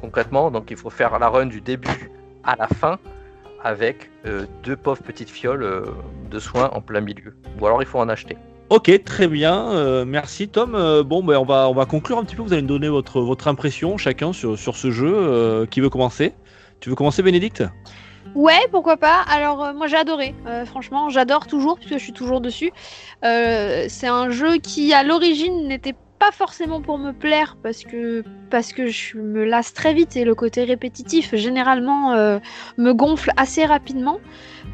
Concrètement, 0.00 0.50
donc 0.50 0.70
il 0.70 0.76
faut 0.76 0.90
faire 0.90 1.18
la 1.18 1.28
run 1.28 1.46
du 1.46 1.60
début 1.60 2.10
à 2.44 2.56
la 2.56 2.68
fin 2.68 2.98
avec 3.62 4.10
euh, 4.26 4.46
deux 4.62 4.76
pauvres 4.76 5.02
petites 5.02 5.30
fioles 5.30 5.62
euh, 5.62 5.82
de 6.30 6.38
soins 6.38 6.70
en 6.72 6.80
plein 6.80 7.00
milieu. 7.00 7.34
Ou 7.60 7.66
alors 7.66 7.82
il 7.82 7.86
faut 7.86 7.98
en 7.98 8.08
acheter. 8.08 8.36
Ok, 8.68 8.90
très 9.04 9.28
bien. 9.28 10.04
merci 10.04 10.48
Tom. 10.48 10.72
Bon, 11.02 11.22
ben, 11.22 11.36
on, 11.36 11.44
va, 11.44 11.68
on 11.68 11.72
va 11.72 11.86
conclure 11.86 12.18
un 12.18 12.24
petit 12.24 12.34
peu. 12.34 12.42
Vous 12.42 12.52
allez 12.52 12.62
nous 12.62 12.68
donner 12.68 12.88
votre, 12.88 13.20
votre 13.20 13.46
impression 13.46 13.96
chacun 13.96 14.32
sur, 14.32 14.58
sur 14.58 14.74
ce 14.74 14.90
jeu. 14.90 15.66
Qui 15.70 15.80
veut 15.80 15.88
commencer? 15.88 16.34
Tu 16.80 16.90
veux 16.90 16.94
commencer, 16.94 17.22
Bénédicte? 17.22 17.64
Ouais, 18.34 18.66
pourquoi 18.70 18.96
pas. 18.96 19.22
Alors 19.30 19.64
euh, 19.64 19.72
moi 19.72 19.86
j'ai 19.86 19.96
adoré. 19.96 20.34
Euh, 20.46 20.64
franchement, 20.66 21.08
j'adore 21.08 21.46
toujours 21.46 21.76
puisque 21.78 21.94
je 21.94 21.98
suis 22.02 22.12
toujours 22.12 22.40
dessus. 22.40 22.72
Euh, 23.24 23.86
c'est 23.88 24.08
un 24.08 24.30
jeu 24.30 24.56
qui 24.58 24.92
à 24.92 25.02
l'origine 25.02 25.68
n'était 25.68 25.94
pas 26.18 26.32
forcément 26.32 26.80
pour 26.80 26.98
me 26.98 27.12
plaire 27.12 27.56
parce 27.62 27.84
que 27.84 28.24
parce 28.50 28.72
que 28.72 28.88
je 28.88 29.18
me 29.18 29.44
lasse 29.44 29.74
très 29.74 29.94
vite 29.94 30.16
et 30.16 30.24
le 30.24 30.34
côté 30.34 30.64
répétitif 30.64 31.34
généralement 31.34 32.12
me 32.78 32.92
gonfle 32.92 33.30
assez 33.36 33.66
rapidement. 33.66 34.18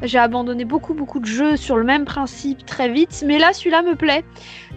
J'ai 0.03 0.17
abandonné 0.19 0.65
beaucoup 0.65 0.93
beaucoup 0.93 1.19
de 1.19 1.25
jeux 1.25 1.55
sur 1.57 1.77
le 1.77 1.83
même 1.83 2.05
principe 2.05 2.65
très 2.65 2.89
vite, 2.89 3.23
mais 3.25 3.39
là 3.39 3.53
celui-là 3.53 3.81
me 3.83 3.95
plaît, 3.95 4.23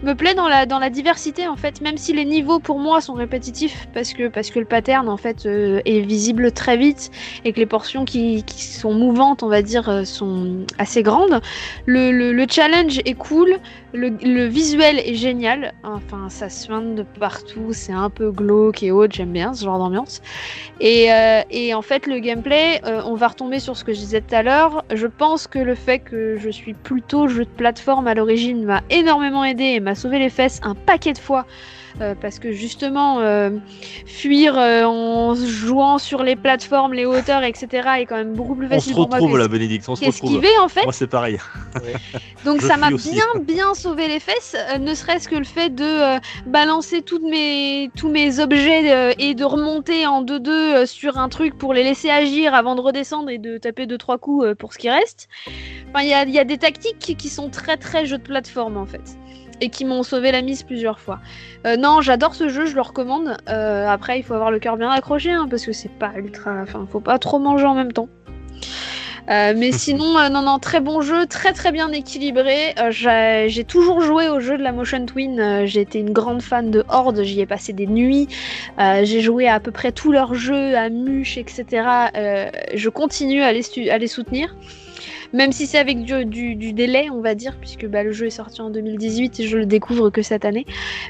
me 0.03 0.13
plaît 0.13 0.33
dans 0.35 0.47
la 0.47 0.65
dans 0.65 0.79
la 0.79 0.89
diversité 0.89 1.47
en 1.47 1.57
fait, 1.57 1.81
même 1.81 1.97
si 1.97 2.13
les 2.13 2.23
niveaux 2.25 2.59
pour 2.59 2.79
moi 2.79 3.01
sont 3.01 3.13
répétitifs 3.13 3.87
parce 3.93 4.13
que 4.13 4.29
parce 4.29 4.49
que 4.51 4.59
le 4.59 4.65
pattern 4.65 5.09
en 5.09 5.17
fait 5.17 5.45
euh, 5.45 5.81
est 5.85 5.99
visible 5.99 6.51
très 6.51 6.77
vite 6.77 7.11
et 7.43 7.51
que 7.51 7.59
les 7.59 7.65
portions 7.65 8.05
qui, 8.05 8.43
qui 8.43 8.63
sont 8.63 8.93
mouvantes, 8.93 9.43
on 9.43 9.49
va 9.49 9.61
dire, 9.61 9.89
euh, 9.89 10.05
sont 10.05 10.65
assez 10.77 11.03
grandes. 11.03 11.41
Le, 11.85 12.11
le- 12.11 12.31
le 12.31 12.45
challenge 12.49 12.99
est 13.05 13.13
cool, 13.15 13.57
le, 13.93 14.09
le 14.09 14.45
visuel 14.45 14.99
est 14.99 15.15
génial. 15.15 15.73
Enfin, 15.83 16.29
ça 16.29 16.49
soigne 16.49 16.95
de 16.95 17.03
partout, 17.03 17.69
c'est 17.73 17.91
un 17.93 18.09
peu 18.09 18.31
glauque 18.31 18.83
et 18.83 18.91
autres, 18.91 19.13
j'aime 19.15 19.31
bien 19.33 19.53
ce 19.53 19.65
genre 19.65 19.77
d'ambiance. 19.79 20.21
Et, 20.79 21.11
euh, 21.11 21.41
et 21.49 21.73
en 21.73 21.81
fait, 21.81 22.05
le 22.07 22.19
gameplay, 22.19 22.81
on 23.05 23.15
va 23.15 23.27
retomber 23.29 23.59
sur 23.59 23.75
ce 23.77 23.83
que 23.83 23.93
je 23.93 23.99
disais 23.99 24.21
tout 24.21 24.35
à 24.35 24.43
l'heure. 24.43 24.83
Pense 25.17 25.47
que 25.47 25.59
le 25.59 25.75
fait 25.75 25.99
que 25.99 26.37
je 26.37 26.49
suis 26.49 26.73
plutôt 26.73 27.27
jeu 27.27 27.45
de 27.45 27.49
plateforme 27.49 28.07
à 28.07 28.13
l'origine 28.13 28.63
m'a 28.63 28.81
énormément 28.89 29.43
aidé 29.43 29.63
et 29.63 29.79
m'a 29.79 29.95
sauvé 29.95 30.19
les 30.19 30.29
fesses 30.29 30.59
un 30.63 30.75
paquet 30.75 31.13
de 31.13 31.17
fois. 31.19 31.45
euh, 32.01 32.13
parce 32.19 32.37
que 32.37 32.51
justement, 32.51 33.19
euh, 33.21 33.49
fuir 34.05 34.55
euh, 34.57 34.83
en 34.83 35.33
jouant 35.33 35.97
sur 35.97 36.21
les 36.21 36.35
plateformes, 36.35 36.93
les 36.93 37.05
hauteurs, 37.05 37.43
etc. 37.43 37.67
est 37.99 38.05
quand 38.05 38.17
même 38.17 38.33
beaucoup 38.33 38.55
plus 38.55 38.67
On 38.67 38.69
se 38.69 38.75
facile 38.75 38.93
pour 38.93 39.07
moi 39.09 39.17
retrouve 39.17 39.33
que 39.33 39.37
là, 39.37 39.47
Bénédicte. 39.47 39.89
On 39.89 39.95
se 39.95 40.05
retrouve. 40.05 40.29
qu'esquiver 40.29 40.59
en 40.61 40.67
fait. 40.67 40.83
Moi, 40.83 40.93
c'est 40.93 41.07
pareil. 41.07 41.39
Donc 42.45 42.61
je 42.61 42.67
ça 42.67 42.77
m'a 42.77 42.91
bien 42.91 43.25
bien 43.41 43.73
sauvé 43.73 44.07
les 44.07 44.19
fesses, 44.19 44.55
euh, 44.55 44.77
ne 44.77 44.93
serait-ce 44.93 45.27
que 45.27 45.35
le 45.35 45.43
fait 45.43 45.69
de 45.73 45.83
euh, 45.83 46.19
balancer 46.45 47.01
toutes 47.01 47.23
mes, 47.23 47.89
tous 47.97 48.09
mes 48.09 48.39
objets 48.39 48.93
euh, 48.93 49.13
et 49.17 49.33
de 49.33 49.43
remonter 49.43 50.05
en 50.05 50.23
2-2 50.23 50.49
euh, 50.49 50.85
sur 50.85 51.17
un 51.17 51.29
truc 51.29 51.57
pour 51.57 51.73
les 51.73 51.83
laisser 51.83 52.09
agir 52.09 52.53
avant 52.53 52.75
de 52.75 52.81
redescendre 52.81 53.29
et 53.29 53.37
de 53.39 53.57
taper 53.57 53.85
2-3 53.87 54.19
coups 54.19 54.45
euh, 54.45 54.55
pour 54.55 54.71
ce 54.73 54.77
qui 54.77 54.89
reste. 54.89 54.96
Enfin, 55.89 56.01
il 56.03 56.09
y 56.09 56.13
a, 56.13 56.23
il 56.23 56.31
y 56.31 56.39
a 56.39 56.43
des 56.43 56.57
tactiques 56.57 56.99
qui, 56.99 57.15
qui 57.15 57.29
sont 57.29 57.49
très 57.49 57.77
très 57.77 58.05
jeux 58.05 58.17
de 58.17 58.23
plateforme 58.23 58.77
en 58.77 58.85
fait. 58.85 59.17
Et 59.59 59.69
qui 59.69 59.85
m'ont 59.85 60.03
sauvé 60.03 60.31
la 60.31 60.43
mise 60.43 60.61
plusieurs 60.61 60.99
fois. 60.99 61.19
Euh, 61.65 61.77
non, 61.77 62.01
j'adore 62.01 62.35
ce 62.35 62.47
jeu, 62.47 62.67
je 62.67 62.75
le 62.75 62.81
recommande. 62.81 63.37
Euh, 63.49 63.87
après, 63.87 64.19
il 64.19 64.23
faut 64.23 64.35
avoir 64.35 64.51
le 64.51 64.59
cœur 64.59 64.77
bien 64.77 64.91
accroché, 64.91 65.31
hein, 65.31 65.47
parce 65.49 65.65
que 65.65 65.71
c'est 65.71 65.89
pas 65.89 66.11
ultra. 66.15 66.61
Enfin, 66.61 66.85
faut 66.91 66.99
pas 66.99 67.17
trop 67.17 67.39
manger 67.39 67.65
en 67.65 67.73
même 67.73 67.91
temps. 67.91 68.07
Euh, 69.31 69.53
mais 69.57 69.71
sinon, 69.85 70.13
non, 70.29 70.43
non, 70.43 70.59
très 70.59 70.79
bon 70.79 71.01
jeu, 71.01 71.25
très 71.25 71.53
très 71.53 71.71
bien 71.71 71.91
équilibré. 71.91 72.75
J'ai 72.91 73.63
toujours 73.63 74.01
joué 74.01 74.29
au 74.29 74.39
jeu 74.39 74.59
de 74.59 74.63
la 74.63 74.71
Motion 74.71 75.07
Twin. 75.07 75.65
j'ai 75.65 75.81
été 75.81 75.97
une 75.97 76.13
grande 76.13 76.43
fan 76.43 76.69
de 76.69 76.85
Horde, 76.87 77.23
j'y 77.23 77.41
ai 77.41 77.47
passé 77.47 77.73
des 77.73 77.87
nuits. 77.87 78.27
J'ai 78.77 79.21
joué 79.21 79.47
à 79.47 79.55
à 79.55 79.59
peu 79.59 79.71
près 79.71 79.91
tous 79.91 80.11
leurs 80.11 80.35
jeux, 80.35 80.77
à 80.77 80.89
Muche, 80.89 81.39
etc. 81.39 81.65
Je 82.75 82.89
continue 82.89 83.41
à 83.41 83.51
les, 83.53 83.63
stu- 83.63 83.89
à 83.89 83.97
les 83.97 84.05
soutenir. 84.07 84.55
Même 85.33 85.51
si 85.51 85.67
c'est 85.67 85.77
avec 85.77 86.03
du, 86.03 86.73
délai, 86.73 87.09
on 87.11 87.21
va 87.21 87.35
dire, 87.35 87.57
puisque 87.59 87.85
bah, 87.85 88.03
le 88.03 88.11
jeu 88.11 88.27
est 88.27 88.31
sorti 88.31 88.61
en 88.61 88.69
2018 88.69 89.39
et 89.39 89.47
je 89.47 89.57
le 89.57 89.65
découvre 89.65 90.09
que 90.09 90.21
cette 90.21 90.45
année. 90.45 90.65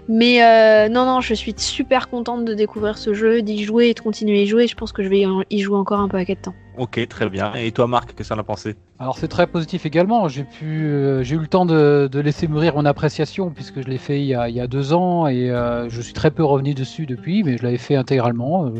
Mais 0.08 0.44
euh, 0.44 0.90
non, 0.90 1.06
non, 1.06 1.22
je 1.22 1.34
suis 1.34 1.54
super 1.58 2.10
contente 2.10 2.46
de 2.46 2.54
découvrir 2.54 2.98
ce 2.98 3.14
jeu, 3.14 3.42
d'y 3.42 3.64
jouer 3.64 3.90
et 3.90 3.94
de 3.94 4.00
continuer 4.00 4.40
à 4.40 4.42
y 4.44 4.48
jouer. 4.48 4.68
Je 4.68 4.76
pense 4.76 4.92
que 4.92 5.04
je 5.04 5.10
vais 5.10 5.24
y 5.50 5.60
jouer 5.60 5.78
encore 5.78 6.00
un 6.00 6.08
peu 6.08 6.18
à 6.18 6.26
de 6.26 6.34
temps. 6.34 6.56
Ok, 6.78 7.08
très 7.08 7.30
bien. 7.30 7.54
Et 7.56 7.72
toi, 7.72 7.88
Marc, 7.88 8.10
qu'est-ce 8.10 8.18
que 8.18 8.24
ça 8.24 8.36
en 8.36 8.40
a 8.40 8.44
pensé? 8.44 8.76
Alors 9.00 9.18
c'est 9.18 9.28
très 9.28 9.48
positif 9.48 9.86
également. 9.86 10.28
J'ai 10.28 10.46
euh, 10.64 11.24
eu 11.24 11.38
le 11.38 11.48
temps 11.48 11.66
de, 11.66 12.10
laisser 12.20 12.48
mûrir 12.48 12.76
mon 12.76 12.86
appréciation 12.86 13.50
puisque 13.50 13.82
je 13.82 13.88
l'ai 13.88 13.98
fait 13.98 14.22
il 14.22 14.28
y, 14.28 14.36
a, 14.36 14.68
deux 14.68 14.94
ans 14.94 15.28
et 15.28 15.50
euh, 15.50 15.90
je 15.90 16.02
suis 16.02 16.14
très 16.14 16.32
peu 16.32 16.44
revenu 16.44 16.74
dessus 16.74 17.06
depuis, 17.06 17.44
mais 17.44 17.58
je 17.58 17.64
l'avais 17.64 17.78
fait 17.78 17.96
intégralement. 17.96 18.66
Euh, 18.66 18.72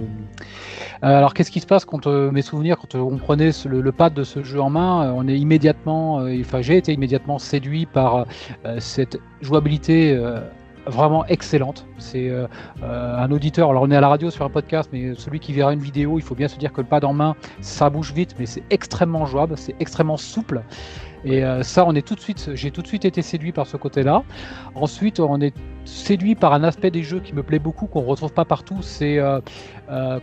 alors 1.02 1.34
qu'est-ce 1.34 1.52
qui 1.52 1.60
se 1.60 1.68
passe 1.68 1.86
quand 1.86 2.08
mes 2.08 2.42
souvenirs, 2.42 2.78
quand 2.78 2.96
on 2.96 3.18
prenait 3.18 3.52
le, 3.66 3.82
le 3.82 3.92
pad 3.92 4.14
de 4.14 4.24
ce 4.24 4.44
jeu 4.44 4.62
en 4.62 4.70
main, 4.70 5.14
on 5.16 5.28
est 5.28 5.38
immédiatement, 5.38 6.18
enfin 6.40 6.62
j'ai 6.62 6.78
été 6.78 6.94
immédiatement 6.94 7.40
séduit 7.40 7.86
par 7.86 8.26
cette 8.80 9.20
jouabilité. 9.42 10.20
Vraiment 10.88 11.26
excellente. 11.26 11.86
C'est 11.98 12.30
euh, 12.30 12.48
euh, 12.82 13.18
un 13.18 13.32
auditeur. 13.32 13.70
Alors 13.70 13.84
on 13.84 13.92
est 13.92 13.96
à 13.96 14.02
la 14.02 14.08
radio 14.08 14.30
sur 14.30 14.46
un 14.46 14.50
podcast, 14.50 14.90
mais 14.94 15.16
celui 15.16 15.40
qui 15.40 15.54
verra 15.54 15.74
une 15.74 15.80
vidéo, 15.80 16.18
il 16.18 16.22
faut 16.22 16.36
bien 16.36 16.48
se 16.48 16.58
dire 16.58 16.72
que 16.72 16.82
le 16.82 16.88
pad 16.88 17.04
en 17.04 17.14
main, 17.14 17.36
ça 17.62 17.90
bouge 17.90 18.14
vite, 18.14 18.36
mais 18.40 18.46
c'est 18.46 18.64
extrêmement 18.70 19.26
jouable, 19.26 19.58
c'est 19.58 19.76
extrêmement 19.80 20.18
souple. 20.18 20.62
Et 21.26 21.44
euh, 21.44 21.64
ça, 21.64 21.86
on 21.86 21.94
est 21.96 22.08
tout 22.08 22.16
de 22.16 22.20
suite, 22.20 22.52
j'ai 22.54 22.72
tout 22.72 22.82
de 22.82 22.88
suite 22.88 23.04
été 23.04 23.22
séduit 23.22 23.52
par 23.52 23.68
ce 23.68 23.76
côté-là. 23.76 24.24
Ensuite, 24.76 25.20
on 25.20 25.42
est 25.42 25.54
séduit 25.84 26.36
par 26.36 26.54
un 26.54 26.64
aspect 26.64 26.92
des 26.92 27.04
jeux 27.04 27.20
qui 27.20 27.34
me 27.34 27.44
plaît 27.44 27.60
beaucoup, 27.60 27.88
qu'on 27.88 28.02
retrouve 28.02 28.32
pas 28.32 28.46
partout. 28.46 28.78
C'est 28.82 29.18
euh, 29.18 29.40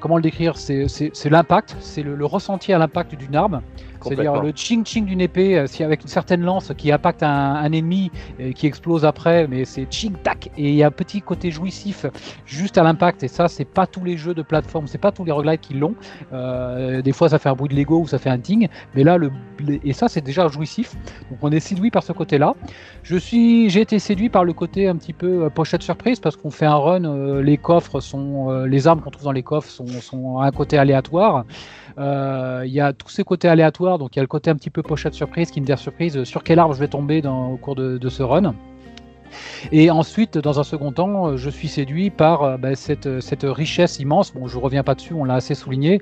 comment 0.00 0.16
le 0.16 0.22
décrire? 0.22 0.56
C'est 0.56 1.30
l'impact, 1.30 1.76
c'est 1.80 2.02
le, 2.02 2.14
le 2.14 2.24
ressenti 2.24 2.72
à 2.72 2.78
l'impact 2.78 3.16
d'une 3.16 3.34
arme. 3.34 3.60
C'est-à-dire 4.04 4.42
le 4.42 4.52
ching 4.54 4.84
ching 4.84 5.04
d'une 5.04 5.20
épée, 5.20 5.58
euh, 5.58 5.66
si 5.66 5.82
avec 5.82 6.02
une 6.02 6.08
certaine 6.08 6.42
lance 6.42 6.72
qui 6.76 6.92
impacte 6.92 7.22
un, 7.22 7.28
un 7.28 7.72
ennemi 7.72 8.10
et 8.38 8.54
qui 8.54 8.66
explose 8.66 9.04
après, 9.04 9.46
mais 9.46 9.64
c'est 9.64 9.86
ching 9.90 10.14
tac 10.22 10.50
et 10.56 10.70
il 10.70 10.74
y 10.74 10.82
a 10.82 10.88
un 10.88 10.90
petit 10.90 11.22
côté 11.22 11.50
jouissif 11.50 12.06
juste 12.46 12.78
à 12.78 12.82
l'impact 12.82 13.22
et 13.22 13.28
ça 13.28 13.48
c'est 13.48 13.64
pas 13.64 13.86
tous 13.86 14.04
les 14.04 14.16
jeux 14.16 14.34
de 14.34 14.42
plateforme, 14.42 14.86
c'est 14.86 14.98
pas 14.98 15.12
tous 15.12 15.24
les 15.24 15.32
roguelites 15.32 15.60
qui 15.60 15.74
l'ont. 15.74 15.94
Euh, 16.32 17.02
des 17.02 17.12
fois 17.12 17.28
ça 17.28 17.38
fait 17.38 17.48
un 17.48 17.54
bruit 17.54 17.68
de 17.68 17.74
Lego 17.74 18.00
ou 18.00 18.06
ça 18.06 18.18
fait 18.18 18.30
un 18.30 18.38
ting, 18.38 18.68
mais 18.94 19.04
là 19.04 19.16
le 19.16 19.30
et 19.82 19.92
ça 19.92 20.08
c'est 20.08 20.20
déjà 20.20 20.48
jouissif. 20.48 20.94
Donc 21.30 21.38
on 21.42 21.50
est 21.50 21.60
séduit 21.60 21.90
par 21.90 22.02
ce 22.02 22.12
côté-là. 22.12 22.54
Je 23.02 23.16
suis, 23.16 23.70
j'ai 23.70 23.80
été 23.80 23.98
séduit 23.98 24.28
par 24.28 24.44
le 24.44 24.52
côté 24.52 24.88
un 24.88 24.96
petit 24.96 25.12
peu 25.12 25.44
euh, 25.44 25.50
pochette 25.50 25.82
surprise 25.82 26.20
parce 26.20 26.36
qu'on 26.36 26.50
fait 26.50 26.66
un 26.66 26.76
run, 26.76 27.04
euh, 27.04 27.42
les 27.42 27.56
coffres 27.56 28.00
sont, 28.00 28.50
euh, 28.50 28.66
les 28.66 28.86
armes 28.86 29.00
qu'on 29.00 29.10
trouve 29.10 29.24
dans 29.24 29.32
les 29.32 29.42
coffres 29.42 29.70
sont, 29.70 29.86
sont 29.86 30.38
à 30.38 30.46
un 30.46 30.50
côté 30.50 30.78
aléatoire. 30.78 31.44
Euh, 31.98 32.62
Il 32.66 32.72
y 32.72 32.80
a 32.80 32.92
tous 32.92 33.08
ces 33.08 33.24
côtés 33.24 33.48
aléatoires, 33.48 33.98
donc 33.98 34.16
il 34.16 34.18
y 34.18 34.20
a 34.20 34.22
le 34.22 34.28
côté 34.28 34.50
un 34.50 34.56
petit 34.56 34.70
peu 34.70 34.82
pochette 34.82 35.14
surprise, 35.14 35.50
Kinder 35.50 35.78
surprise, 35.78 36.16
euh, 36.16 36.24
sur 36.24 36.42
quel 36.42 36.58
arbre 36.58 36.74
je 36.74 36.80
vais 36.80 36.88
tomber 36.88 37.22
dans, 37.22 37.50
au 37.50 37.56
cours 37.56 37.76
de, 37.76 37.98
de 37.98 38.08
ce 38.08 38.22
run. 38.22 38.54
Et 39.72 39.90
ensuite, 39.90 40.38
dans 40.38 40.60
un 40.60 40.64
second 40.64 40.92
temps, 40.92 41.28
euh, 41.28 41.36
je 41.36 41.50
suis 41.50 41.68
séduit 41.68 42.10
par 42.10 42.42
euh, 42.42 42.56
cette, 42.74 43.06
euh, 43.06 43.20
cette 43.20 43.44
richesse 43.44 43.98
immense. 43.98 44.32
Bon, 44.32 44.46
je 44.46 44.58
reviens 44.58 44.82
pas 44.82 44.94
dessus, 44.94 45.14
on 45.14 45.24
l'a 45.24 45.34
assez 45.34 45.54
souligné. 45.54 46.00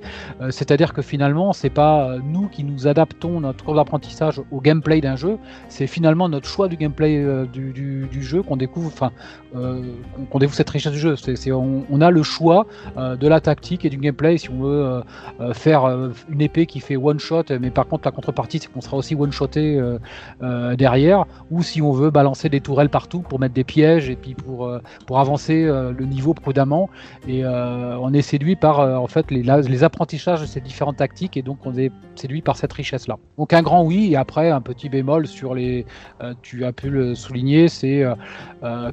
C'est-à-dire 0.51 0.93
que 0.93 1.03
finalement, 1.03 1.53
c'est 1.53 1.70
pas 1.70 2.16
nous 2.25 2.49
qui 2.49 2.64
nous 2.64 2.87
adaptons 2.87 3.41
notre 3.41 3.64
courbe 3.64 3.77
d'apprentissage 3.77 4.41
au 4.51 4.61
gameplay 4.61 5.01
d'un 5.01 5.16
jeu. 5.16 5.39
C'est 5.68 5.87
finalement 5.87 6.29
notre 6.29 6.49
choix 6.49 6.68
du 6.68 6.77
gameplay 6.77 7.25
du, 7.53 8.23
jeu 8.23 8.43
qu'on 8.43 8.57
découvre. 8.57 8.89
Enfin, 8.89 9.12
qu'on- 9.53 10.39
découvre 10.39 10.57
cette 10.57 10.70
richesse 10.70 10.93
du 10.93 10.99
jeu. 10.99 11.14
On, 11.49 11.85
on 11.91 12.01
a 12.01 12.11
le 12.11 12.23
choix 12.23 12.66
de 12.97 13.29
la 13.29 13.41
tactique 13.41 13.85
et 13.85 13.91
du 13.91 13.99
gameplay. 13.99 14.39
Si 14.39 14.51
on 14.51 14.62
veut 14.62 15.03
faire 15.53 15.87
une 16.29 16.41
épée 16.41 16.66
qui 16.66 16.81
fait 16.81 16.97
one 16.97 17.18
shot, 17.18 17.45
mais 17.61 17.70
par 17.70 17.87
contre 17.87 18.07
la 18.07 18.12
contrepartie, 18.12 18.59
c'est 18.59 18.73
qu'on 18.73 18.81
sera 18.81 18.97
aussi 18.97 19.14
one 19.14 19.33
shoté 19.33 19.81
derrière, 20.77 21.25
ou 21.51 21.62
si 21.62 21.83
on 21.83 21.93
veut 21.93 22.11
balancer 22.11 22.49
des 22.49 22.61
tourelles 22.61 22.91
partout 22.91 23.22
pour 23.23 23.41
mettre 23.41 23.55
des 23.55 23.64
pièges 23.64 24.09
et 24.11 24.16
puis 24.16 24.35
pour, 24.35 24.66
euh, 24.66 24.81
pour 25.07 25.18
avancer 25.20 25.64
euh, 25.64 25.93
le 25.97 26.05
niveau 26.07 26.35
prudemment. 26.35 26.91
Et 27.27 27.45
euh, 27.45 27.97
on 28.01 28.12
est 28.12 28.23
séduit 28.23 28.57
par 28.57 28.81
en 28.81 29.07
fait 29.07 29.31
les, 29.31 29.43
la- 29.43 29.61
les 29.61 29.85
apprentissages 29.85 30.41
de 30.41 30.47
ces 30.47 30.61
différentes 30.61 30.97
tactiques 30.97 31.37
et 31.37 31.43
donc 31.43 31.59
on 31.64 31.77
est 31.77 31.91
séduit 32.16 32.43
par 32.43 32.57
cette 32.57 32.73
richesse-là. 32.73 33.18
Donc 33.39 33.53
un 33.53 33.62
grand 33.62 33.85
oui 33.85 34.12
et 34.12 34.16
après 34.16 34.51
un 34.51 34.61
petit 34.61 34.89
bémol 34.89 35.27
sur 35.27 35.55
les, 35.55 35.87
tu 36.43 36.64
as 36.64 36.73
pu 36.73 36.91
le 36.91 37.14
souligner, 37.14 37.68
c'est 37.68 38.05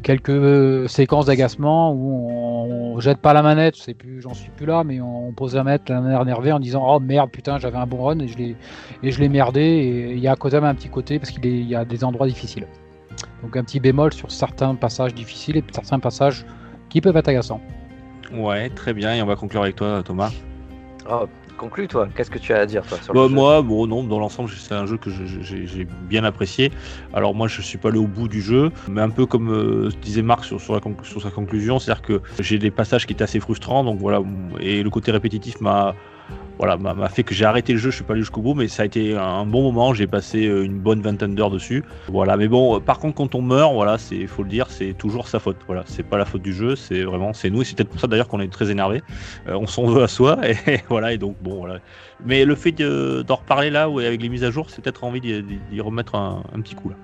quelques 0.04 0.90
séquences 0.90 1.26
d'agacement 1.26 1.92
où 1.94 2.30
on, 2.30 2.96
on 2.96 3.00
jette 3.00 3.20
pas 3.20 3.34
la 3.34 3.42
manette, 3.42 3.76
je 3.78 3.92
plus, 3.94 4.22
j'en 4.22 4.34
suis 4.34 4.52
plus 4.52 4.66
là, 4.66 4.84
mais 4.84 5.02
on 5.02 5.32
pose 5.34 5.56
la 5.56 5.64
manette 5.64 5.90
air 5.90 6.22
énervé 6.22 6.52
en 6.52 6.60
disant 6.60 6.84
oh 6.88 7.00
merde 7.00 7.30
putain 7.32 7.58
j'avais 7.60 7.78
un 7.78 7.88
bon 7.88 8.04
run 8.04 8.20
et 8.20 8.28
je 8.28 8.38
l'ai 8.38 8.58
et 9.04 9.12
je 9.12 9.20
l'ai 9.20 9.30
merdé 9.30 9.62
et 9.62 10.12
il 10.14 10.20
y 10.20 10.28
a 10.28 10.36
quand 10.36 10.52
même 10.54 10.64
un 10.64 10.76
petit 10.76 10.90
côté 10.90 11.20
parce 11.20 11.32
qu'il 11.32 11.64
y 11.68 11.76
a 11.76 11.86
des 11.86 12.04
endroits 12.04 12.28
difficiles. 12.28 12.68
Donc 13.44 13.56
un 13.58 13.64
petit 13.64 13.80
bémol 13.80 14.14
sur 14.14 14.32
certains 14.32 14.76
passages 14.76 15.14
difficiles 15.14 15.58
et 15.58 15.64
certains 15.72 16.00
passages 16.00 16.46
qui 16.90 17.02
peuvent 17.02 17.16
être 17.18 17.28
agaçants. 17.30 17.62
Ouais, 18.34 18.70
très 18.70 18.94
bien. 18.94 19.14
Et 19.16 19.22
on 19.22 19.26
va 19.26 19.36
conclure 19.36 19.62
avec 19.64 19.76
toi, 19.76 20.02
Thomas. 20.04 20.32
Oh, 21.10 21.26
conclue 21.58 21.88
toi, 21.88 22.08
qu'est-ce 22.16 22.30
que 22.30 22.38
tu 22.38 22.54
as 22.54 22.60
à 22.60 22.66
dire 22.66 22.84
toi 22.86 22.98
sur 23.02 23.14
Bah, 23.14 23.24
le 23.24 23.30
jeu 23.30 23.34
moi, 23.34 23.62
bon, 23.62 23.88
non, 23.88 24.04
dans 24.04 24.20
l'ensemble, 24.20 24.50
c'est 24.50 24.76
un 24.76 24.86
jeu 24.86 24.98
que 24.98 25.10
je- 25.10 25.26
je- 25.26 25.66
j'ai 25.66 25.88
bien 26.08 26.24
apprécié. 26.24 26.72
Alors, 27.14 27.34
moi, 27.34 27.48
je 27.48 27.62
suis 27.62 27.78
pas 27.78 27.90
allé 27.90 27.98
au 27.98 28.08
bout 28.08 28.28
du 28.28 28.42
jeu, 28.42 28.72
mais 28.88 29.02
un 29.02 29.10
peu 29.10 29.26
comme 29.26 29.50
euh, 29.52 29.90
disait 30.02 30.22
Marc 30.22 30.46
sur, 30.46 30.62
sur, 30.62 30.74
la 30.74 30.80
conc- 30.80 31.04
sur 31.04 31.22
sa 31.22 31.32
conclusion, 31.32 31.80
c'est-à-dire 31.80 32.02
que 32.04 32.22
j'ai 32.40 32.60
des 32.60 32.72
passages 32.72 33.06
qui 33.08 33.14
étaient 33.14 33.24
assez 33.24 33.40
frustrants, 33.40 33.84
donc 33.84 33.98
voilà, 34.00 34.22
et 34.60 34.84
le 34.84 34.90
côté 34.90 35.12
répétitif 35.12 35.60
m'a. 35.62 35.96
Voilà, 36.60 36.76
m'a 36.76 37.08
fait 37.08 37.24
que 37.24 37.34
j'ai 37.34 37.46
arrêté 37.46 37.72
le 37.72 37.80
jeu, 37.80 37.90
je 37.90 37.96
suis 37.96 38.04
pas 38.04 38.12
allé 38.14 38.22
jusqu'au 38.22 38.42
bout, 38.42 38.54
mais 38.54 38.68
ça 38.68 38.84
a 38.84 38.86
été 38.86 39.16
un 39.16 39.46
bon 39.46 39.64
moment, 39.64 39.94
j'ai 39.94 40.08
passé 40.08 40.46
euh, 40.46 40.66
une 40.66 40.78
bonne 40.78 41.02
vingtaine 41.02 41.34
d'heures 41.34 41.52
dessus. 41.52 41.86
Voilà, 42.10 42.36
mais 42.36 42.50
bon, 42.50 42.76
euh, 42.76 42.80
par 42.82 43.00
contre, 43.00 43.16
quand 43.16 43.34
on 43.34 43.42
meurt, 43.42 43.74
voilà, 43.74 43.98
c'est, 43.98 44.28
faut 44.28 44.44
le 44.44 44.50
dire, 44.50 44.70
c'est 44.70 44.92
toujours 44.94 45.30
sa 45.30 45.40
faute. 45.40 45.56
Voilà, 45.68 45.84
c'est 45.86 46.04
pas 46.04 46.18
la 46.18 46.26
faute 46.26 46.42
du 46.42 46.52
jeu, 46.52 46.76
c'est 46.76 47.04
vraiment, 47.04 47.32
c'est 47.32 47.50
nous, 47.50 47.62
et 47.62 47.66
c'est 47.66 47.76
peut-être 47.78 47.90
pour 47.90 48.02
ça 48.02 48.08
d'ailleurs 48.08 48.28
qu'on 48.28 48.42
est 48.42 48.52
très 48.52 48.70
énervé. 48.72 49.02
Euh, 49.48 49.54
on 49.56 49.68
s'en 49.68 49.86
veut 49.86 50.04
à 50.04 50.10
soi, 50.10 50.38
et 50.68 50.82
voilà, 50.90 51.14
et 51.14 51.18
donc 51.18 51.38
bon, 51.42 51.56
voilà. 51.56 51.80
Mais 52.26 52.44
le 52.44 52.56
fait 52.56 52.74
de- 52.74 53.24
d'en 53.26 53.36
reparler 53.36 53.70
là, 53.70 53.90
ouais, 53.90 54.06
avec 54.06 54.22
les 54.22 54.28
mises 54.28 54.44
à 54.44 54.52
jour, 54.52 54.70
c'est 54.70 54.84
peut-être 54.84 55.06
envie 55.06 55.22
d'y, 55.22 55.80
remettre 55.80 56.16
un, 56.16 56.44
un 56.54 56.60
petit 56.60 56.76
coup 56.76 56.90
là. 56.90 56.96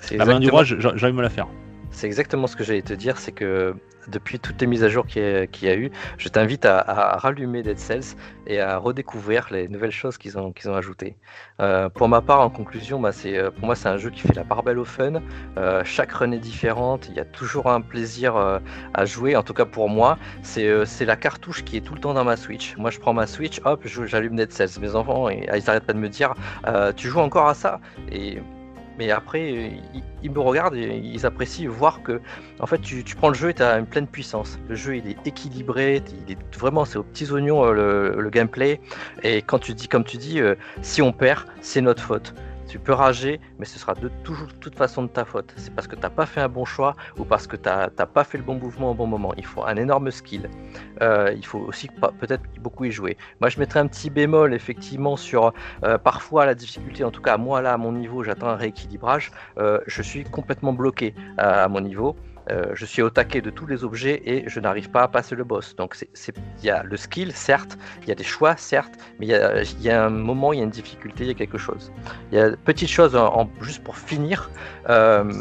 C'est 0.00 0.16
La 0.18 0.24
main 0.24 0.40
du 0.40 0.50
roi, 0.50 0.64
j'ai 0.64 0.76
j'ai 0.80 0.88
envie 0.88 1.12
de 1.12 1.12
me 1.12 1.22
la 1.22 1.30
faire. 1.30 1.46
C'est 1.94 2.08
exactement 2.08 2.48
ce 2.48 2.56
que 2.56 2.64
j'allais 2.64 2.82
te 2.82 2.92
dire, 2.92 3.18
c'est 3.18 3.30
que 3.30 3.76
depuis 4.08 4.40
toutes 4.40 4.60
les 4.60 4.66
mises 4.66 4.82
à 4.82 4.88
jour 4.88 5.06
qu'il 5.06 5.22
y, 5.22 5.68
a- 5.68 5.76
eu, 5.76 5.90
je 6.18 6.28
t'invite 6.28 6.66
à, 6.66 7.16
rallumer 7.18 7.62
Dead 7.62 7.78
Cells 7.78 8.16
et 8.48 8.60
à 8.60 8.78
redécouvrir 8.78 9.46
les 9.52 9.68
nouvelles 9.68 9.92
choses 9.92 10.18
qu'ils 10.18 10.36
ont, 10.36 10.52
ajoutées. 10.74 11.16
Euh, 11.60 11.88
pour 11.88 12.08
ma 12.08 12.20
part, 12.20 12.40
en 12.40 12.50
conclusion, 12.50 13.00
bah, 13.00 13.12
euh, 13.26 13.50
pour 13.52 13.64
moi 13.64 13.76
c'est 13.76 13.88
un 13.88 13.96
jeu 13.96 14.10
qui 14.10 14.20
fait 14.20 14.34
la 14.34 14.42
part 14.44 14.64
belle 14.64 14.80
au 14.80 14.84
fun. 14.84 15.22
Euh, 15.56 15.82
chaque 15.84 16.10
run 16.12 16.32
est 16.32 16.38
différente, 16.38 17.06
il 17.08 17.14
y 17.14 17.20
a 17.20 17.24
toujours 17.24 17.68
un 17.68 17.80
plaisir 17.80 18.36
à 18.92 19.04
jouer, 19.04 19.36
en 19.36 19.44
tout 19.44 19.54
cas 19.54 19.64
pour 19.64 19.88
moi. 19.88 20.18
C'est, 20.42 21.04
la 21.04 21.16
cartouche 21.16 21.64
qui 21.64 21.76
est 21.76 21.80
tout 21.80 21.94
le 21.94 22.00
temps 22.00 22.14
dans 22.14 22.24
ma 22.24 22.36
Switch. 22.36 22.76
Moi 22.76 22.90
je 22.90 22.98
prends 22.98 23.14
ma 23.14 23.28
Switch, 23.28 23.60
hop, 23.64 23.86
j'allume 23.86 24.34
Dead 24.34 24.50
Cells. 24.52 24.80
Mes 24.80 24.96
enfants, 24.96 25.28
ils 25.28 25.70
arrêtent 25.70 25.86
pas 25.86 25.92
de 25.92 25.98
me 25.98 26.08
dire, 26.08 26.34
tu 26.96 27.08
joues 27.08 27.20
encore 27.20 27.46
à 27.48 27.54
ça? 27.54 27.80
Mais 28.98 29.10
après, 29.10 29.72
ils, 30.22 30.30
me 30.30 30.40
regardent 30.40 30.76
et 30.76 31.00
ils 31.02 31.26
apprécient 31.26 31.68
voir 31.70 32.02
que, 32.02 32.20
en 32.60 32.66
fait, 32.66 32.80
tu, 32.80 33.02
prends 33.16 33.28
le 33.28 33.34
jeu 33.34 33.50
et 33.50 33.54
tu 33.54 33.62
as 33.62 33.78
une 33.78 33.86
pleine 33.86 34.06
puissance. 34.06 34.58
Le 34.68 34.74
jeu, 34.74 34.96
est 34.96 35.26
équilibré, 35.26 36.02
il 36.26 36.32
est 36.32 36.56
vraiment, 36.56 36.84
c'est 36.84 36.98
aux 36.98 37.02
petits 37.02 37.30
oignons 37.30 37.64
euh, 37.64 37.72
le, 37.72 38.22
le 38.22 38.30
gameplay. 38.30 38.80
Et 39.22 39.42
quand 39.42 39.58
tu 39.58 39.74
dis, 39.74 39.88
comme 39.88 40.04
tu 40.04 40.16
dis, 40.16 40.40
euh, 40.40 40.54
si 40.82 41.02
on 41.02 41.12
perd, 41.12 41.44
c'est 41.60 41.80
notre 41.80 42.02
faute. 42.02 42.34
Tu 42.66 42.78
peux 42.78 42.92
rager, 42.92 43.40
mais 43.58 43.64
ce 43.64 43.78
sera 43.78 43.94
de 43.94 44.08
toujours, 44.22 44.48
toute 44.60 44.76
façon 44.76 45.02
de 45.02 45.08
ta 45.08 45.24
faute. 45.24 45.52
C'est 45.56 45.74
parce 45.74 45.86
que 45.86 45.96
tu 45.96 46.08
pas 46.08 46.26
fait 46.26 46.40
un 46.40 46.48
bon 46.48 46.64
choix 46.64 46.94
ou 47.18 47.24
parce 47.24 47.46
que 47.46 47.56
tu 47.56 47.68
n'as 47.68 47.88
pas 47.88 48.24
fait 48.24 48.38
le 48.38 48.44
bon 48.44 48.54
mouvement 48.54 48.90
au 48.90 48.94
bon 48.94 49.06
moment. 49.06 49.32
Il 49.36 49.46
faut 49.46 49.64
un 49.64 49.76
énorme 49.76 50.10
skill. 50.10 50.48
Euh, 51.02 51.32
il 51.36 51.44
faut 51.44 51.58
aussi 51.58 51.88
peut-être 52.20 52.42
beaucoup 52.60 52.84
y 52.84 52.92
jouer. 52.92 53.16
Moi, 53.40 53.50
je 53.50 53.58
mettrais 53.58 53.80
un 53.80 53.86
petit 53.86 54.10
bémol 54.10 54.54
effectivement 54.54 55.16
sur 55.16 55.52
euh, 55.84 55.98
parfois 55.98 56.46
la 56.46 56.54
difficulté. 56.54 57.04
En 57.04 57.10
tout 57.10 57.22
cas, 57.22 57.36
moi 57.36 57.60
là, 57.60 57.72
à 57.72 57.76
mon 57.76 57.92
niveau, 57.92 58.22
j'attends 58.22 58.48
un 58.48 58.56
rééquilibrage. 58.56 59.32
Euh, 59.58 59.80
je 59.86 60.02
suis 60.02 60.24
complètement 60.24 60.72
bloqué 60.72 61.14
à 61.38 61.68
mon 61.68 61.80
niveau. 61.80 62.16
Euh, 62.50 62.72
je 62.74 62.84
suis 62.84 63.02
au 63.02 63.10
taquet 63.10 63.40
de 63.40 63.50
tous 63.50 63.66
les 63.66 63.84
objets 63.84 64.22
et 64.24 64.44
je 64.48 64.60
n'arrive 64.60 64.90
pas 64.90 65.02
à 65.02 65.08
passer 65.08 65.34
le 65.34 65.44
boss. 65.44 65.74
Donc 65.76 65.96
il 66.00 66.64
y 66.64 66.70
a 66.70 66.82
le 66.82 66.96
skill, 66.96 67.32
certes, 67.32 67.78
il 68.02 68.08
y 68.08 68.12
a 68.12 68.14
des 68.14 68.24
choix, 68.24 68.56
certes, 68.56 68.94
mais 69.18 69.26
il 69.26 69.82
y 69.82 69.90
a, 69.90 70.04
un 70.04 70.10
moment, 70.10 70.52
il 70.52 70.58
y 70.58 70.60
a 70.60 70.64
une 70.64 70.70
difficulté, 70.70 71.24
il 71.24 71.28
y 71.28 71.30
a 71.30 71.34
quelque 71.34 71.58
chose. 71.58 71.92
Il 72.30 72.38
y 72.38 72.40
a 72.40 72.50
petite 72.56 72.88
chose, 72.88 73.18
juste 73.60 73.82
pour 73.82 73.96
finir, 73.96 74.50
euh, 74.88 75.32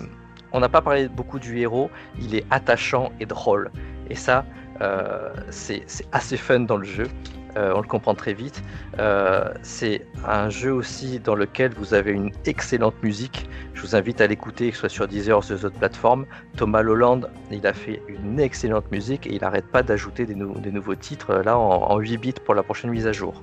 on 0.54 0.60
n'a 0.60 0.70
pas 0.70 0.82
parlé 0.82 1.10
beaucoup 1.10 1.40
du 1.40 1.60
héros, 1.60 1.90
il 2.20 2.36
est 2.36 2.46
attachant 2.52 3.12
et 3.20 3.26
drôle. 3.26 3.72
Et 4.10 4.16
ça, 4.16 4.46
euh, 4.82 5.34
c'est 5.50 5.86
assez 6.12 6.38
fun 6.38 6.62
dans 6.62 6.78
le 6.78 6.86
jeu. 6.86 7.08
Euh, 7.58 7.74
on 7.76 7.82
le 7.82 7.88
comprend 7.88 8.16
très 8.16 8.34
vite. 8.34 8.64
Euh, 9.00 9.52
c'est 9.62 10.06
un 10.28 10.50
jeu 10.50 10.72
aussi 10.74 11.20
dans 11.20 11.36
lequel 11.36 11.72
vous 11.76 11.94
avez 11.94 12.12
une 12.12 12.32
excellente 12.46 12.96
musique. 13.04 13.48
Je 13.74 13.82
vous 13.82 13.96
invite 13.96 14.22
à 14.22 14.28
l'écouter, 14.28 14.70
que 14.70 14.76
ce 14.76 14.82
soit 14.82 14.90
sur 14.90 15.08
Deezer 15.08 15.38
ou 15.38 15.42
sur 15.42 15.56
les 15.56 15.66
autres 15.66 15.78
plateformes. 15.78 16.26
Thomas 16.58 16.82
Lolland, 16.82 17.22
il 17.52 17.66
a 17.68 17.74
fait 17.74 18.02
une 18.08 18.40
excellente 18.40 18.90
musique 18.92 19.28
et 19.28 19.34
il 19.36 19.42
n'arrête 19.42 19.68
pas 19.68 19.84
d'ajouter 19.84 20.26
des, 20.26 20.36
nou- 20.36 20.60
des 20.60 20.72
nouveaux 20.72 20.96
titres 20.96 21.30
euh, 21.32 21.44
là 21.44 21.58
en, 21.58 21.92
en 21.92 22.00
8 22.00 22.18
bits 22.18 22.34
pour 22.46 22.56
la 22.56 22.64
prochaine 22.64 22.92
mise 22.92 23.08
à 23.08 23.12
jour. 23.12 23.42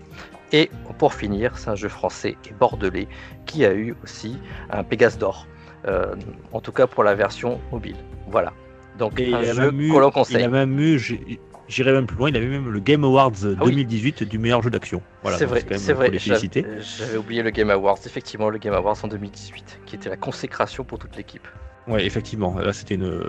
Et 0.52 0.70
pour 0.98 1.14
finir, 1.14 1.56
c'est 1.56 1.70
un 1.70 1.76
jeu 1.76 1.88
français 1.88 2.36
et 2.48 2.52
bordelais 2.52 3.06
qui 3.46 3.64
a 3.64 3.72
eu 3.72 3.94
aussi 4.02 4.38
un 4.70 4.82
Pégase 4.82 5.16
d'or. 5.18 5.46
Euh, 5.86 6.14
en 6.52 6.60
tout 6.60 6.72
cas 6.72 6.86
pour 6.86 7.04
la 7.04 7.14
version 7.14 7.60
mobile. 7.72 7.96
Voilà. 8.28 8.52
Donc 8.98 9.18
Et 9.20 9.32
un 9.32 9.42
jeu 9.42 9.70
qu'on 9.70 10.08
Il 10.08 10.12
conseille. 10.12 10.42
a 10.42 10.48
même 10.48 10.78
eu, 10.78 10.98
j'ai- 10.98 11.40
j'irai 11.70 11.92
même 11.92 12.06
plus 12.06 12.16
loin, 12.16 12.28
il 12.28 12.36
avait 12.36 12.46
même 12.46 12.68
le 12.68 12.80
Game 12.80 13.04
Awards 13.04 13.32
Ah 13.44 13.48
oui. 13.64 13.70
2018 13.70 14.24
du 14.24 14.38
meilleur 14.38 14.62
jeu 14.62 14.70
d'action. 14.70 15.00
Voilà, 15.22 15.38
c'est 15.38 15.46
vrai, 15.46 15.64
c'est 15.76 15.92
vrai. 15.94 16.10
J'avais 16.18 17.16
oublié 17.16 17.42
le 17.42 17.50
Game 17.50 17.70
Awards. 17.70 17.98
Effectivement, 18.04 18.50
le 18.50 18.58
Game 18.58 18.74
Awards 18.74 18.96
en 19.02 19.08
2018, 19.08 19.80
qui 19.86 19.96
était 19.96 20.08
la 20.10 20.16
consécration 20.16 20.84
pour 20.84 20.98
toute 20.98 21.16
l'équipe. 21.16 21.46
Ouais, 21.88 22.04
effectivement. 22.04 22.56
Là, 22.58 22.72
c'était 22.74 22.94
une 22.94 23.04
euh, 23.04 23.24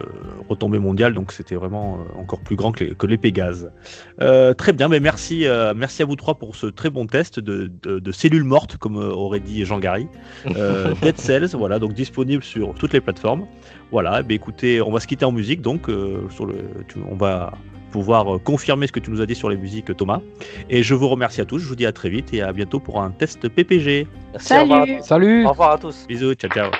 retombée 0.49 0.77
mondiale, 0.77 1.13
donc 1.13 1.31
c'était 1.31 1.55
vraiment 1.55 1.99
euh, 1.99 2.19
encore 2.19 2.41
plus 2.41 2.55
grand 2.57 2.73
que 2.73 2.83
les, 2.83 2.95
que 2.95 3.07
les 3.07 3.17
Pégases. 3.17 3.71
Euh, 4.21 4.53
très 4.53 4.73
bien, 4.73 4.87
mais 4.89 4.99
merci, 4.99 5.47
euh, 5.47 5.73
merci 5.75 6.03
à 6.03 6.05
vous 6.05 6.17
trois 6.17 6.35
pour 6.35 6.55
ce 6.55 6.67
très 6.67 6.89
bon 6.89 7.07
test 7.07 7.39
de, 7.39 7.71
de, 7.81 7.97
de 7.99 8.11
cellules 8.11 8.43
mortes, 8.43 8.75
comme 8.77 8.97
aurait 8.97 9.39
dit 9.39 9.63
Jean. 9.65 9.79
Euh, 10.57 10.93
Dead 11.01 11.17
Cells, 11.17 11.55
voilà, 11.55 11.79
donc 11.79 11.93
disponible 11.93 12.43
sur 12.43 12.73
toutes 12.75 12.93
les 12.93 13.01
plateformes. 13.01 13.47
Voilà, 13.89 14.21
bien, 14.21 14.35
écoutez, 14.35 14.81
on 14.81 14.91
va 14.91 14.99
se 14.99 15.07
quitter 15.07 15.25
en 15.25 15.31
musique, 15.31 15.61
donc 15.61 15.87
sur 16.29 16.45
le, 16.45 16.55
tu- 16.87 16.99
on 17.09 17.15
va 17.15 17.53
pouvoir 17.91 18.35
euh, 18.35 18.39
confirmer 18.39 18.87
ce 18.87 18.91
que 18.91 18.99
tu 18.99 19.11
nous 19.11 19.21
as 19.21 19.25
dit 19.25 19.35
sur 19.35 19.49
les 19.49 19.57
musiques, 19.57 19.95
Thomas. 19.95 20.21
Et 20.69 20.83
je 20.83 20.95
vous 20.95 21.07
remercie 21.07 21.41
à 21.41 21.45
tous. 21.45 21.59
Je 21.59 21.67
vous 21.67 21.75
dis 21.75 21.85
à 21.85 21.91
très 21.91 22.09
vite 22.09 22.33
et 22.33 22.41
à 22.41 22.51
bientôt 22.51 22.79
pour 22.79 23.01
un 23.01 23.11
test 23.11 23.47
PPG. 23.47 24.07
Merci, 24.33 24.53
au 24.53 24.61
revoir 24.61 24.85
Salut 24.85 24.97
tous. 24.97 25.05
Salut 25.05 25.45
Au 25.45 25.49
revoir 25.49 25.71
à 25.71 25.77
tous. 25.77 26.05
Bisous, 26.07 26.33
ciao, 26.33 26.49
ciao. 26.49 26.71